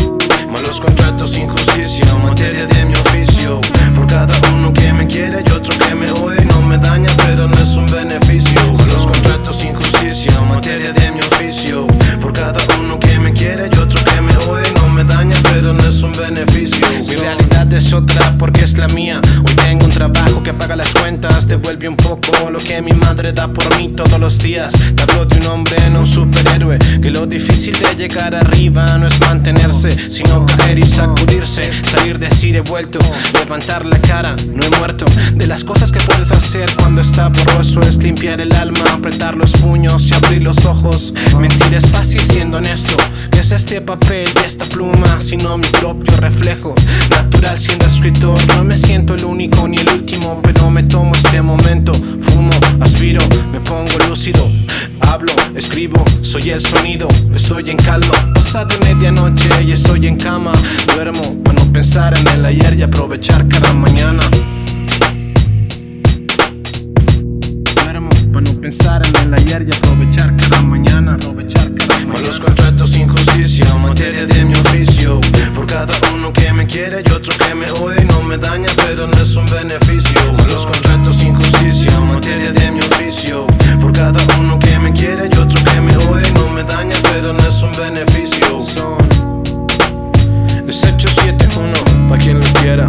Malos 0.52 0.82
contratos, 0.82 1.38
injusticia, 1.38 2.04
materia 2.16 2.66
de 2.66 2.86
mi 2.86 2.94
oficio. 2.94 3.62
Por 3.96 4.06
cada 4.08 4.36
uno 4.54 4.74
que 4.74 4.92
me 4.92 5.08
quiere 5.08 5.42
y 5.48 5.52
otro 5.52 5.74
que 5.78 5.96
me 5.96 6.12
oye, 6.12 6.44
no 6.46 6.62
me 6.62 6.78
daña, 6.78 7.10
pero 7.26 7.48
no 7.48 7.58
es 7.58 7.76
un 7.76 7.86
beneficio. 7.86 8.60
Malos 8.74 9.06
contratos, 9.06 9.64
injusticia, 9.64 10.42
materia 10.42 10.92
de 10.92 11.12
mi 11.12 11.22
oficio. 11.22 11.88
Por 12.20 12.34
cada 12.34 12.60
uno 12.80 13.00
que 13.00 13.18
me 13.18 13.32
quiere 13.32 13.70
y 13.74 13.78
otro 13.78 14.04
que 14.04 14.20
me 14.20 14.36
oye, 14.52 14.70
no 14.76 14.90
me 14.90 15.06
daña, 15.06 15.38
pero 15.54 15.74
no 15.74 15.88
es 15.88 16.04
un 16.04 16.12
beneficio. 16.12 16.86
Mi 17.08 17.16
realidad 17.16 17.74
es 17.74 17.94
otra 17.94 18.36
porque 18.38 18.66
es 18.66 18.78
la 18.78 18.88
mía. 18.90 19.22
Hoy 19.48 19.56
tengo 19.56 19.86
un 19.86 19.92
trabajo 19.92 20.44
que 20.44 20.54
paga 20.54 20.76
las 20.76 20.94
cuentas, 20.94 21.48
devuelve 21.48 21.88
un 21.88 21.96
poco 21.96 22.50
lo 22.50 22.60
que 22.60 22.82
mi 22.82 22.92
madre 22.92 23.32
da 23.32 23.48
por 23.48 23.78
mí 23.78 23.90
todos 23.90 24.20
los 24.20 24.38
días. 24.38 24.74
Te 24.74 25.06
de 25.06 25.40
un 25.40 25.48
hombre, 25.48 25.78
no 25.92 26.00
un 26.00 26.06
superhéroe. 26.06 26.78
Que 27.02 27.10
lo 27.10 27.26
difícil 27.26 27.78
de 27.80 27.96
llegar 27.96 28.36
arriba 28.36 28.98
no 28.98 29.08
es 29.08 29.20
mantenerse, 29.22 29.92
sino 30.12 30.41
caer 30.46 30.80
y 30.80 30.86
sacudirse. 30.86 31.64
Salir 31.84 32.20
de 32.20 32.30
sí 32.32 32.52
de 32.52 32.62
vuelto, 32.62 33.00
levantar 33.34 33.86
la 33.86 34.00
cara, 34.02 34.36
no 34.54 34.64
he 34.64 34.70
muerto. 34.78 35.06
De 35.34 35.48
las 35.48 35.64
cosas 35.64 35.92
que 35.92 36.00
puedes 36.00 36.32
hacer 36.32 36.70
cuando 36.78 37.02
está 37.02 37.30
borroso 37.30 37.82
es 37.82 37.98
limpiar 37.98 38.42
el 38.42 38.54
alma, 38.54 38.82
apretar 38.92 39.36
los 39.36 39.52
puños 39.54 40.10
y 40.10 40.14
abrir 40.14 40.42
los 40.42 40.66
ojos. 40.66 41.14
Mentir 41.40 41.74
es 41.74 41.86
fácil 41.90 42.22
siendo 42.22 42.58
honesto. 42.58 42.96
¿Qué 43.32 43.40
es 43.40 43.52
este 43.52 43.82
papel 43.82 44.30
y 44.42 44.46
esta 44.46 44.66
pluma? 44.66 45.20
Sino 45.20 45.58
mi 45.58 45.68
propio 45.68 46.16
reflejo. 46.18 46.76
Natural 47.10 47.60
siendo 47.60 47.86
escritor, 47.86 48.38
no 48.56 48.64
me 48.64 48.78
siento 48.78 49.16
el 49.16 49.26
único 49.26 49.68
ni 49.68 49.78
el 49.78 49.90
último, 49.90 50.40
pero 50.42 50.70
me 50.70 50.84
tomo 50.84 51.14
este 51.14 51.42
momento. 51.42 51.94
Fumo, 51.94 52.52
aspiro, 52.80 53.22
me 53.52 53.60
pongo 53.60 53.92
lúcido. 54.08 54.50
Hablo, 55.12 55.34
escribo, 55.56 56.06
soy 56.22 56.52
el 56.52 56.62
sonido, 56.62 57.06
estoy 57.36 57.70
en 57.70 57.76
calma. 57.76 58.14
Pasada 58.34 58.74
medianoche 58.86 59.62
y 59.62 59.74
estoy 59.74 60.08
en 60.08 60.16
cama. 60.16 60.54
Duermo 60.96 61.36
para 61.44 61.62
no 61.62 61.74
pensar 61.74 62.18
en 62.18 62.26
el 62.30 62.46
ayer 62.46 62.76
y 62.76 62.84
aprovechar 62.84 63.46
cada 63.50 63.74
mañana. 63.74 64.24
Pensar 68.62 69.02
en 69.08 69.16
el 69.16 69.34
ayer 69.34 69.66
y 69.68 69.76
aprovechar 69.76 70.36
cada 70.38 70.62
mañana. 70.62 71.16
Aprovechar 71.16 71.74
cada 71.74 72.00
mañana. 72.00 72.14
Malos 72.14 72.40
contratos, 72.40 72.96
injusticia, 72.96 73.66
materia 73.76 74.26
de 74.28 74.46
mi 74.46 74.54
oficio. 74.54 75.20
Por 75.56 75.66
cada 75.66 75.94
uno 76.14 76.32
que 76.32 76.54
me 76.54 76.68
quiere 76.68 77.02
y 77.04 77.12
otro 77.12 77.34
que 77.38 77.56
me 77.56 77.70
oye, 77.72 78.06
no 78.06 78.22
me 78.22 78.38
daña, 78.38 78.68
pero 78.86 79.08
no 79.08 79.18
es 79.18 79.36
un 79.36 79.48
beneficio. 79.48 80.20
Malos 80.38 80.68
contratos, 80.68 81.24
injusticia, 81.24 82.00
materia 82.00 82.52
de 82.52 82.72
mi 82.72 82.82
oficio. 82.82 83.48
Por 83.82 83.92
cada 83.94 84.20
uno 84.40 84.60
que 84.60 84.78
me 84.78 84.94
quiere 84.94 85.28
y 85.32 85.38
otro 85.38 85.60
que 85.64 85.82
me 85.82 85.98
oye, 85.98 86.32
no 86.34 86.48
me 86.50 86.64
daña, 86.64 86.96
pero 87.12 87.34
no 87.34 87.44
es 87.48 87.64
un 87.64 87.72
beneficio. 87.72 88.62
Son 88.62 89.02
es 90.68 90.84
871, 90.84 91.74
pa' 92.08 92.18
quien 92.18 92.40
lo 92.40 92.46
quiera. 92.62 92.88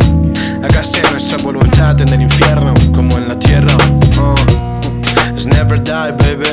Hágase 0.62 1.02
nuestra 1.10 1.38
voluntad 1.38 1.98
en 2.02 2.08
el 2.10 2.20
infierno, 2.20 2.74
como 2.94 3.16
en 3.16 3.28
la 3.28 3.38
tierra. 3.38 3.74
Uh, 4.18 4.34
it's 4.34 4.71
never 5.46 5.76
die, 5.76 6.12
baby. 6.12 6.46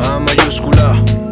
A 0.00 0.20
mayúscula. 0.20 1.27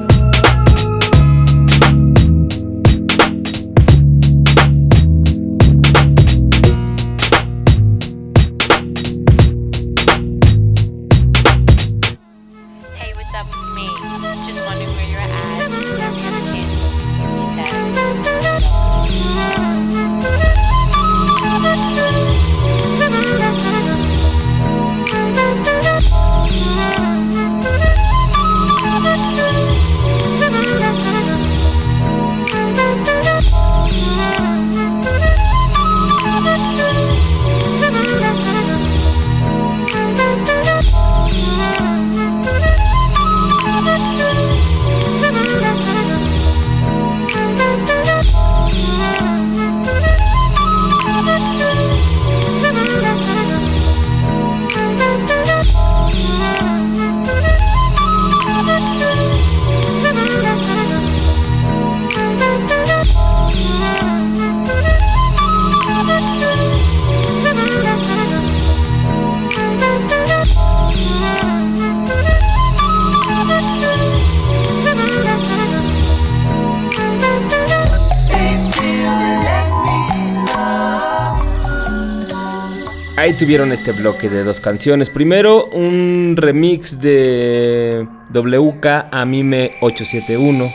Tuvieron 83.37 83.72
este 83.72 83.93
bloque 83.93 84.30
de 84.30 84.45
dos 84.45 84.61
canciones. 84.61 85.11
Primero, 85.11 85.66
un 85.66 86.34
remix 86.37 87.01
de 87.01 88.07
WK 88.32 88.87
a 89.11 89.24
Mime 89.26 89.72
871. 89.80 90.70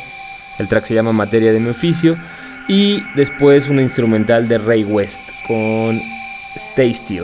El 0.60 0.68
track 0.68 0.86
se 0.86 0.94
llama 0.94 1.12
Materia 1.12 1.52
de 1.52 1.60
mi 1.60 1.70
oficio. 1.70 2.18
Y 2.68 3.02
después 3.16 3.68
una 3.68 3.82
instrumental 3.82 4.48
de 4.48 4.60
Ray 4.60 4.84
West 4.84 5.22
con 5.48 6.00
Stay 6.56 6.94
Still. 6.94 7.24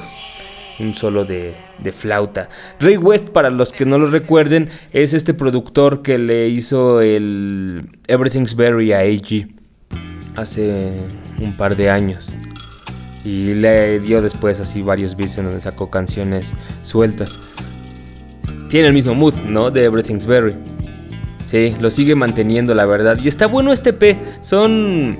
Un 0.80 0.96
solo 0.96 1.24
de, 1.24 1.56
flauta. 1.92 2.50
Ray 2.80 2.98
West, 2.98 3.30
para 3.30 3.50
los 3.50 3.72
que 3.72 3.86
no 3.86 3.98
lo 3.98 4.08
recuerden, 4.08 4.70
es 4.92 5.14
este 5.14 5.34
productor 5.34 6.02
que 6.02 6.18
le 6.18 6.48
hizo 6.48 7.02
el 7.02 7.90
Everything's 8.08 8.56
Berry 8.56 8.92
a 8.92 9.00
AG 9.00 9.48
hace 10.36 10.94
un 11.40 11.56
par 11.56 11.76
de 11.76 11.90
años. 11.90 12.34
Y 13.28 13.56
le 13.56 14.00
dio 14.00 14.22
después 14.22 14.62
así 14.62 14.82
varios 14.82 15.18
beats 15.18 15.38
en 15.38 15.46
donde 15.48 15.60
sacó 15.60 15.90
canciones 15.90 16.56
sueltas. 16.82 17.42
Tiene 18.70 18.88
el 18.88 18.94
mismo 18.94 19.16
mood, 19.16 19.34
¿no? 19.46 19.70
De 19.70 19.84
Everything's 19.84 20.26
Berry. 20.26 20.56
Sí, 21.44 21.76
lo 21.82 21.92
sigue 21.92 22.16
manteniendo, 22.16 22.74
la 22.74 22.86
verdad. 22.86 23.20
Y 23.22 23.28
está 23.28 23.48
bueno 23.48 23.74
este 23.74 23.92
P. 23.92 24.18
Son 24.40 25.20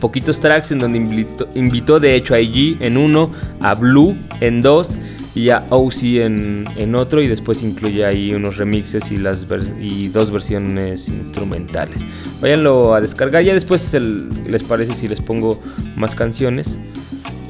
poquitos 0.00 0.38
tracks 0.38 0.70
en 0.70 0.80
donde 0.80 0.98
invitó, 0.98 1.48
invitó 1.54 1.98
de 1.98 2.14
hecho 2.14 2.34
a 2.34 2.40
IG 2.40 2.76
en 2.80 2.98
uno, 2.98 3.30
a 3.58 3.72
Blue 3.72 4.18
en 4.42 4.60
dos 4.60 4.98
y 5.38 5.50
a 5.50 5.64
OC 5.70 6.02
en, 6.02 6.64
en 6.74 6.96
otro 6.96 7.22
y 7.22 7.28
después 7.28 7.62
incluye 7.62 8.04
ahí 8.04 8.34
unos 8.34 8.56
remixes 8.56 9.12
y, 9.12 9.18
las 9.18 9.46
y 9.80 10.08
dos 10.08 10.32
versiones 10.32 11.08
instrumentales. 11.08 12.04
Váyanlo 12.40 12.92
a 12.92 13.00
descargar, 13.00 13.44
ya 13.44 13.54
después 13.54 13.94
les 13.94 14.64
parece 14.64 14.94
si 14.94 15.06
les 15.06 15.20
pongo 15.20 15.62
más 15.94 16.16
canciones 16.16 16.80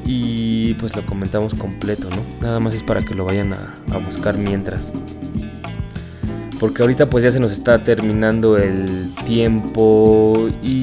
y 0.05 0.75
pues 0.75 0.95
lo 0.95 1.03
comentamos 1.03 1.55
completo, 1.55 2.09
¿no? 2.11 2.23
Nada 2.43 2.59
más 2.59 2.75
es 2.75 2.83
para 2.83 3.03
que 3.03 3.15
lo 3.15 3.25
vayan 3.25 3.53
a, 3.53 3.75
a 3.91 3.97
buscar 3.97 4.37
mientras. 4.37 4.93
Porque 6.59 6.83
ahorita 6.83 7.09
pues 7.09 7.23
ya 7.23 7.31
se 7.31 7.39
nos 7.39 7.53
está 7.53 7.81
terminando 7.81 8.55
el 8.57 9.09
tiempo 9.25 10.47
y 10.61 10.78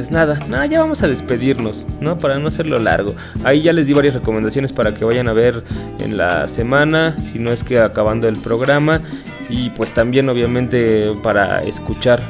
pues 0.00 0.10
nada, 0.10 0.38
nada, 0.48 0.64
ya 0.64 0.80
vamos 0.80 1.02
a 1.02 1.08
despedirnos, 1.08 1.84
¿no? 2.00 2.16
Para 2.16 2.38
no 2.38 2.48
hacerlo 2.48 2.78
largo. 2.78 3.14
Ahí 3.44 3.60
ya 3.60 3.74
les 3.74 3.86
di 3.86 3.92
varias 3.92 4.14
recomendaciones 4.14 4.72
para 4.72 4.94
que 4.94 5.04
vayan 5.04 5.28
a 5.28 5.34
ver 5.34 5.62
en 5.98 6.16
la 6.16 6.48
semana, 6.48 7.18
si 7.22 7.38
no 7.38 7.52
es 7.52 7.62
que 7.62 7.80
acabando 7.80 8.26
el 8.26 8.38
programa. 8.38 9.02
Y 9.50 9.68
pues 9.68 9.92
también 9.92 10.30
obviamente 10.30 11.12
para 11.22 11.62
escuchar 11.64 12.22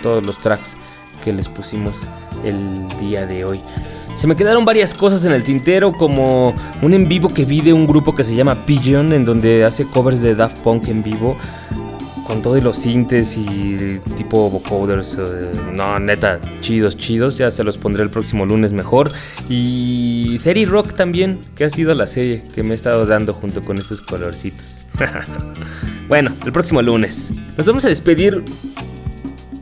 todos 0.00 0.24
los 0.24 0.38
tracks 0.38 0.76
que 1.24 1.32
les 1.32 1.48
pusimos 1.48 2.06
el 2.44 2.88
día 3.00 3.26
de 3.26 3.44
hoy. 3.44 3.60
Se 4.14 4.28
me 4.28 4.36
quedaron 4.36 4.64
varias 4.64 4.94
cosas 4.94 5.24
en 5.24 5.32
el 5.32 5.42
tintero, 5.42 5.94
como 5.94 6.54
un 6.82 6.94
en 6.94 7.08
vivo 7.08 7.30
que 7.30 7.44
vi 7.44 7.62
de 7.62 7.72
un 7.72 7.88
grupo 7.88 8.14
que 8.14 8.22
se 8.22 8.36
llama 8.36 8.64
Pigeon, 8.64 9.12
en 9.12 9.24
donde 9.24 9.64
hace 9.64 9.86
covers 9.86 10.20
de 10.20 10.36
Daft 10.36 10.58
Punk 10.58 10.86
en 10.86 11.02
vivo, 11.02 11.36
con 12.28 12.42
todos 12.42 12.62
los 12.62 12.76
sintes 12.76 13.38
y 13.38 13.98
tipo 14.14 14.50
vocoders. 14.50 15.16
eh, 15.18 15.50
no, 15.72 15.98
neta, 15.98 16.38
chidos, 16.60 16.94
chidos. 16.94 17.38
Ya 17.38 17.50
se 17.50 17.64
los 17.64 17.78
pondré 17.78 18.02
el 18.02 18.10
próximo 18.10 18.44
lunes 18.44 18.74
mejor. 18.74 19.10
Y 19.48 20.38
Theory 20.40 20.66
Rock 20.66 20.92
también, 20.92 21.40
que 21.56 21.64
ha 21.64 21.70
sido 21.70 21.94
la 21.94 22.06
serie 22.06 22.44
que 22.54 22.62
me 22.62 22.72
he 22.72 22.74
estado 22.74 23.06
dando 23.06 23.32
junto 23.32 23.62
con 23.62 23.78
estos 23.78 24.02
colorcitos. 24.02 24.84
bueno, 26.08 26.34
el 26.44 26.52
próximo 26.52 26.82
lunes. 26.82 27.32
Nos 27.56 27.66
vamos 27.66 27.86
a 27.86 27.88
despedir 27.88 28.44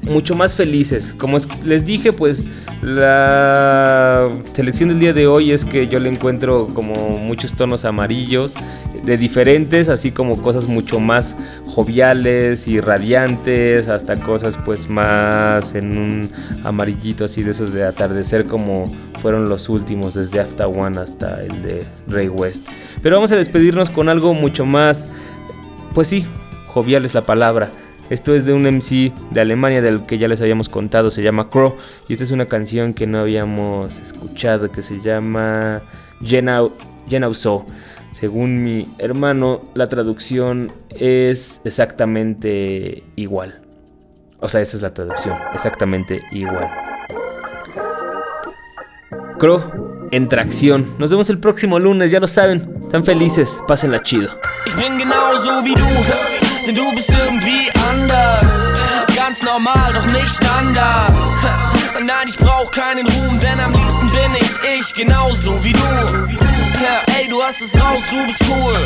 mucho 0.07 0.35
más 0.37 0.55
felices. 0.55 1.15
Como 1.19 1.37
es- 1.37 1.49
les 1.65 1.85
dije, 1.85 2.13
pues 2.13 2.47
la 2.83 4.29
selección 4.53 4.89
del 4.91 4.99
día 5.01 5.13
de 5.13 5.27
hoy 5.27 5.53
es 5.53 5.65
que 5.65 5.89
yo 5.89 5.99
le 6.01 6.09
encuentro 6.09 6.69
como 6.73 6.95
muchos 7.19 7.55
tonos 7.55 7.85
amarillos 7.85 8.55
de 9.05 9.17
diferentes, 9.17 9.89
así 9.89 10.11
como 10.13 10.41
cosas 10.43 10.67
mucho 10.67 10.99
más 11.01 11.37
joviales 11.67 12.67
y 12.69 12.81
radiantes, 12.81 13.89
hasta 13.89 14.19
cosas 14.21 14.59
pues 14.65 14.89
más 14.89 15.75
en 15.75 15.97
un 15.99 16.31
amarillito 16.65 17.25
así 17.25 17.43
de 17.43 17.51
esos 17.53 17.73
de 17.73 17.85
atardecer 17.85 18.47
como 18.47 18.91
fueron 19.21 19.49
los 19.49 19.69
últimos 19.69 20.15
desde 20.15 20.41
After 20.41 20.67
One 20.67 20.99
hasta 20.99 21.43
el 21.43 21.63
de 21.63 21.85
Ray 22.09 22.29
West. 22.29 22.67
Pero 23.03 23.17
vamos 23.17 23.33
a 23.33 23.37
despedirnos 23.37 23.91
con 23.91 24.09
algo 24.09 24.35
mucho 24.35 24.65
más, 24.67 25.07
pues 25.95 26.09
sí, 26.09 26.27
jovial 26.67 27.05
es 27.05 27.15
la 27.15 27.23
palabra. 27.23 27.71
Esto 28.11 28.35
es 28.35 28.47
de 28.47 28.53
un 28.53 28.63
MC 28.63 29.13
de 29.31 29.41
Alemania 29.41 29.83
del 29.83 30.07
que 30.07 30.19
ya 30.19 30.29
les 30.29 30.41
habíamos 30.41 30.69
contado, 30.69 31.11
se 31.11 31.23
llama 31.23 31.51
Crow. 31.51 31.77
Y 32.09 32.13
esta 32.13 32.25
es 32.25 32.31
una 32.31 32.47
canción 32.47 32.95
que 32.95 33.07
no 33.07 33.19
habíamos 33.19 33.99
escuchado, 33.99 34.71
que 34.71 34.83
se 34.83 35.01
llama 35.01 35.83
Genau 36.21 36.73
So. 37.33 37.67
Según 38.13 38.63
mi 38.63 38.89
hermano, 38.99 39.63
la 39.75 39.89
traducción 39.89 40.73
es 40.91 41.61
exactamente 41.65 43.03
igual. 43.17 43.61
O 44.41 44.49
sea, 44.49 44.61
esa 44.61 44.77
es 44.77 44.83
la 44.83 44.95
traducción, 44.95 45.37
exactamente 45.53 46.23
igual. 46.31 46.69
Crow 49.39 50.09
en 50.13 50.29
tracción. 50.29 50.95
Nos 50.99 51.11
vemos 51.11 51.29
el 51.31 51.39
próximo 51.39 51.79
lunes, 51.79 52.11
ya 52.11 52.21
lo 52.21 52.27
saben. 52.27 52.79
Están 52.83 53.05
felices, 53.05 53.61
pásenla 53.67 54.01
chido. 54.01 54.31
Ganz 59.27 59.43
normal, 59.43 59.93
doch 59.93 60.07
nicht 60.13 60.29
Standard. 60.29 61.13
Nein, 61.95 62.29
ich 62.29 62.39
brauch 62.39 62.71
keinen 62.71 63.05
Ruhm, 63.09 63.41
denn 63.41 63.59
am 63.59 63.73
liebsten 63.73 64.09
bin 64.11 64.37
ich 64.41 64.79
ich, 64.79 64.95
genauso 64.95 65.65
wie 65.65 65.73
du. 65.73 65.81
Ey, 67.19 67.29
du 67.29 67.43
hast 67.43 67.61
es 67.61 67.75
raus, 67.75 68.05
du 68.09 68.25
bist 68.25 68.41
cool. 68.49 68.77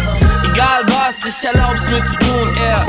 Egal 0.51 0.83
was, 0.87 1.27
ich 1.27 1.45
erlaub's 1.45 1.83
mir 1.91 2.03
zu 2.07 2.17
tun, 2.17 2.55
ja. 2.65 2.87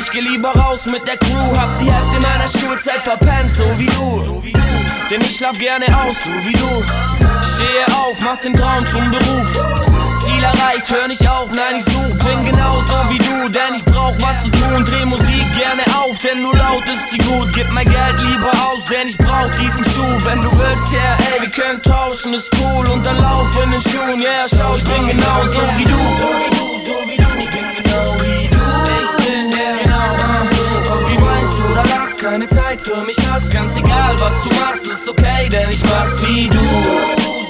Ich 0.00 0.10
geh 0.10 0.18
lieber 0.18 0.50
raus 0.50 0.86
mit 0.86 1.06
der 1.06 1.16
Crew, 1.16 1.56
hab 1.56 1.78
die 1.78 1.92
Hälfte 1.92 2.18
meiner 2.20 2.48
Schulzeit 2.48 3.02
verpennt, 3.04 3.54
so 3.54 3.78
wie 3.78 3.86
du. 3.86 4.42
Denn 5.08 5.20
ich 5.20 5.36
schlaf 5.36 5.56
gerne 5.56 5.86
aus, 5.96 6.16
so 6.24 6.30
wie 6.44 6.54
du. 6.54 6.84
Stehe 7.54 7.86
auf, 8.00 8.18
mach 8.20 8.38
den 8.38 8.52
Traum 8.52 8.84
zum 8.88 9.06
Beruf. 9.12 9.93
Erreicht, 10.44 10.90
hör 10.90 11.08
nicht 11.08 11.26
auf, 11.26 11.50
nein, 11.52 11.76
ich 11.78 11.84
such, 11.84 12.18
bin 12.24 12.44
genauso 12.44 12.94
wie 13.08 13.18
du, 13.18 13.48
denn 13.48 13.74
ich 13.74 13.84
brauch 13.84 14.14
was 14.20 14.44
zu 14.44 14.50
tun. 14.50 14.84
Dreh 14.84 15.04
Musik 15.04 15.44
gerne 15.56 15.82
auf, 15.98 16.18
denn 16.18 16.42
nur 16.42 16.54
laut 16.54 16.84
ist 16.88 17.10
sie 17.10 17.18
gut. 17.18 17.48
Gib 17.54 17.70
mein 17.70 17.88
Geld 17.88 18.16
lieber 18.28 18.52
aus, 18.68 18.84
denn 18.90 19.08
ich 19.08 19.16
brauch 19.16 19.50
diesen 19.60 19.84
Schuh. 19.84 20.16
Wenn 20.24 20.40
du 20.42 20.50
willst, 20.58 20.92
ja, 20.92 20.98
yeah, 21.00 21.16
ey, 21.34 21.40
wir 21.42 21.50
können 21.50 21.80
tauschen, 21.82 22.34
ist 22.34 22.50
cool. 22.60 22.86
Und 22.90 23.04
dann 23.06 23.18
lauf 23.18 23.48
in 23.64 23.70
den 23.70 23.80
Schuhen, 23.80 24.20
ja, 24.20 24.30
yeah, 24.30 24.46
schau, 24.48 24.76
ich 24.76 24.84
bin 24.84 25.06
genauso 25.06 25.60
wie 25.76 25.84
du. 25.84 26.00
Ich 27.40 27.50
bin 27.50 27.64
genau 27.70 28.14
wie 28.20 28.48
du. 28.48 28.64
Ich 29.04 29.12
bin 29.24 29.50
ja 29.50 29.70
genau 29.82 30.12
so. 30.86 31.08
Wie 31.08 31.18
meinst 31.18 31.54
du, 31.58 31.74
da 31.74 31.82
lachst 31.96 32.18
keine 32.18 32.48
Zeit 32.48 32.80
für 32.82 33.00
mich 33.06 33.18
hast? 33.30 33.50
Ganz 33.50 33.76
egal, 33.76 34.14
was 34.18 34.42
du 34.42 34.50
machst, 34.60 34.86
ist 34.86 35.08
okay, 35.08 35.48
denn 35.50 35.70
ich 35.70 35.82
mach's 35.84 36.22
wie 36.22 36.48
du. 36.48 37.43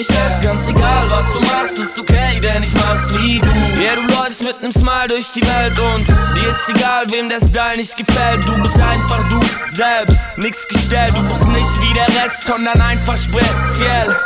Mich 0.00 0.08
hast. 0.18 0.42
Ganz 0.42 0.66
egal, 0.68 1.04
was 1.10 1.32
du 1.32 1.40
machst, 1.40 1.78
ist 1.78 1.98
okay, 1.98 2.40
denn 2.42 2.62
ich 2.62 2.74
mach's 2.74 3.12
wie 3.18 3.38
du. 3.38 3.48
Ja, 3.82 3.94
du 3.96 4.02
läufst 4.14 4.42
mit 4.42 4.60
nem 4.62 4.72
Smile 4.72 5.08
durch 5.08 5.28
die 5.34 5.42
Welt 5.42 5.78
und 5.78 6.08
dir 6.08 6.50
ist 6.50 6.68
egal, 6.68 7.04
wem 7.10 7.28
der 7.28 7.40
Style 7.40 7.76
nicht 7.76 7.96
gefällt. 7.96 8.46
Du 8.46 8.54
bist 8.62 8.76
einfach 8.76 9.22
du 9.28 9.40
selbst, 9.74 10.24
nix 10.36 10.66
gestellt. 10.68 11.12
Du 11.14 11.22
bist 11.28 11.46
nicht 11.48 11.82
wie 11.82 11.94
der 11.94 12.08
Rest, 12.22 12.44
sondern 12.46 12.80
einfach 12.80 13.18
speziell. 13.18 14.16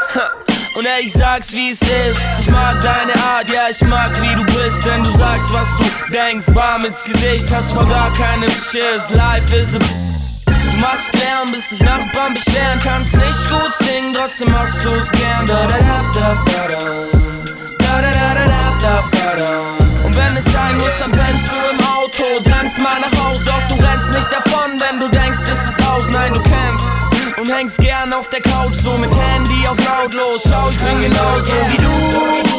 Und 0.76 0.86
ey, 0.86 1.04
ich 1.04 1.12
sag's 1.12 1.52
wie 1.52 1.70
es 1.70 1.80
ist. 1.80 2.20
Ich 2.40 2.50
mag 2.50 2.74
deine 2.82 3.14
Art, 3.24 3.50
ja, 3.50 3.68
ich 3.70 3.80
mag 3.82 4.10
wie 4.22 4.34
du 4.34 4.44
bist. 4.44 4.84
Denn 4.84 5.02
du 5.02 5.10
sagst, 5.16 5.52
was 5.52 5.68
du 5.78 6.12
denkst, 6.12 6.46
warm 6.48 6.84
ins 6.84 7.02
Gesicht, 7.04 7.46
hast 7.52 7.72
vor 7.72 7.86
gar 7.86 8.12
keinem 8.14 8.50
Schiss. 8.50 9.10
Life 9.10 9.54
is 9.56 9.74
a. 9.76 10.13
Du 10.70 10.76
machst 10.80 11.14
Lärm, 11.14 11.52
bis 11.52 11.68
dich 11.68 11.82
Nachbarn 11.82 12.34
beschweren. 12.34 12.80
Kannst 12.82 13.14
nicht 13.16 13.48
gut 13.48 13.72
singen, 13.86 14.12
trotzdem 14.12 14.50
machst 14.50 14.84
du's 14.84 15.10
gern. 15.10 15.46
Da 15.46 15.66
da 15.66 15.78
da 15.78 15.98
da 16.14 16.34
da 16.44 16.68
da. 16.68 17.24
Da 17.78 18.00
da 18.02 18.10
da 18.10 18.44
da 18.82 19.00
da 19.10 19.44
da. 19.44 19.84
Und 20.04 20.16
wenn 20.16 20.36
es 20.36 20.44
sein 20.52 20.76
muss, 20.76 20.96
dann 20.98 21.12
pennst 21.12 21.46
du 21.50 21.56
im 21.72 21.80
Auto. 21.96 22.24
Rennst 22.50 22.78
mal 22.78 22.98
nach 23.00 23.14
Haus, 23.24 23.44
doch 23.44 23.68
du 23.68 23.74
rennst 23.82 24.10
nicht 24.10 24.30
davon, 24.32 24.80
wenn 24.80 25.00
du 25.00 25.08
denkst, 25.08 25.38
es 25.44 25.70
ist 25.70 25.86
aus. 25.88 26.04
Nein, 26.10 26.34
du 26.34 26.40
kämpfst 26.42 26.86
und 27.38 27.52
hängst 27.52 27.78
gern 27.78 28.12
auf 28.12 28.28
der 28.30 28.40
Couch, 28.40 28.74
so 28.74 28.96
mit 28.98 29.10
Handy 29.10 29.66
auf 29.68 29.76
lautlos. 29.84 30.42
Schau, 30.48 30.70
ich 30.70 30.78
bin 30.78 30.98
genauso 30.98 31.52
wie 31.70 31.76
du. 31.76 32.53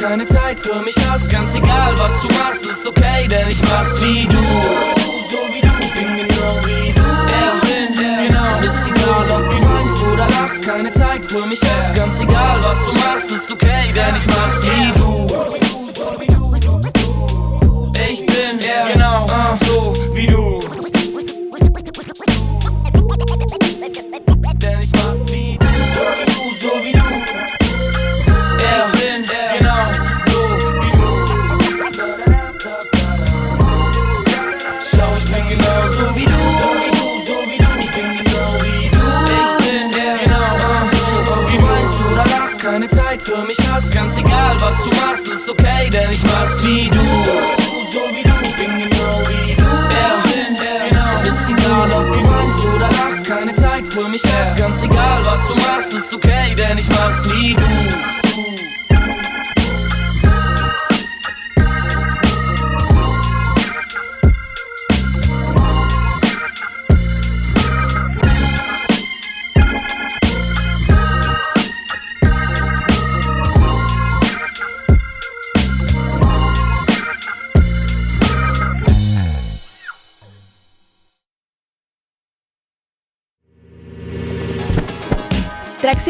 Keine 0.00 0.26
Zeit 0.26 0.58
für 0.60 0.80
mich 0.80 0.96
hast? 1.10 1.30
Ganz 1.30 1.54
egal, 1.54 1.92
was 1.98 2.22
du 2.22 2.28
machst, 2.38 2.64
ist 2.64 2.86
okay, 2.86 3.28
denn 3.28 3.48
ich 3.50 3.60
mach's 3.62 4.00
wie 4.00 4.26
du. 4.26 4.38
Ich 5.28 6.00
bin 6.00 6.16
genau 6.16 6.54
genau. 8.26 8.60
Ist 8.64 8.88
egal, 8.88 9.30
ob 9.30 9.50
du 9.50 9.56
meinst 9.62 10.00
du, 10.00 10.16
da 10.16 10.26
lachst 10.26 10.62
keine 10.62 10.90
Zeit 10.92 11.26
für 11.26 11.44
mich 11.46 11.60
hast. 11.62 11.94
Ganz 11.94 12.20
egal, 12.20 12.56
was 12.62 12.86
du 12.86 12.92
machst, 12.92 13.30
ist 13.30 13.50
okay, 13.50 13.92
denn 13.94 14.16
ich 14.16 14.26
mach's 14.26 14.64
wie 14.64 14.92
du. 14.98 15.26
Ich 18.10 18.26
bin 18.26 18.58
ja 18.58 18.88
genau 18.92 19.26
so 19.66 19.92
wie 20.14 20.26
du. 20.26 20.60
Denn 24.60 24.78
ich 24.80 24.99
mich 43.50 43.70
hast. 43.70 43.92
Ganz 43.92 44.16
egal, 44.16 44.56
was 44.60 44.84
du 44.84 44.90
machst, 44.90 45.26
ist 45.26 45.48
okay, 45.48 45.90
denn 45.90 46.12
ich 46.12 46.22
mach's 46.22 46.62
wie 46.62 46.88
du. 46.88 47.00
Ich 48.42 48.56
bin 48.56 48.78
genau 48.78 49.22
wie 49.28 49.54
du. 49.54 49.62
Ja, 49.62 50.10
bin 50.24 50.54
ja 50.54 50.88
genau. 50.88 51.28
Ist 51.28 51.50
egal, 51.50 51.90
ob 51.98 52.12
du 52.12 52.20
meinst 52.20 52.58
du, 52.62 52.78
da 52.78 52.88
lachst 52.88 53.26
keine 53.26 53.54
Zeit 53.54 53.88
für 53.88 54.08
mich 54.08 54.22
hast. 54.24 54.56
Ganz 54.56 54.82
egal, 54.82 55.20
was 55.24 55.48
du 55.48 55.54
machst, 55.54 55.92
ist 55.92 56.12
okay, 56.14 56.54
denn 56.56 56.78
ich 56.78 56.88
mach's 56.90 57.28
wie 57.30 57.54
du. 57.54 58.19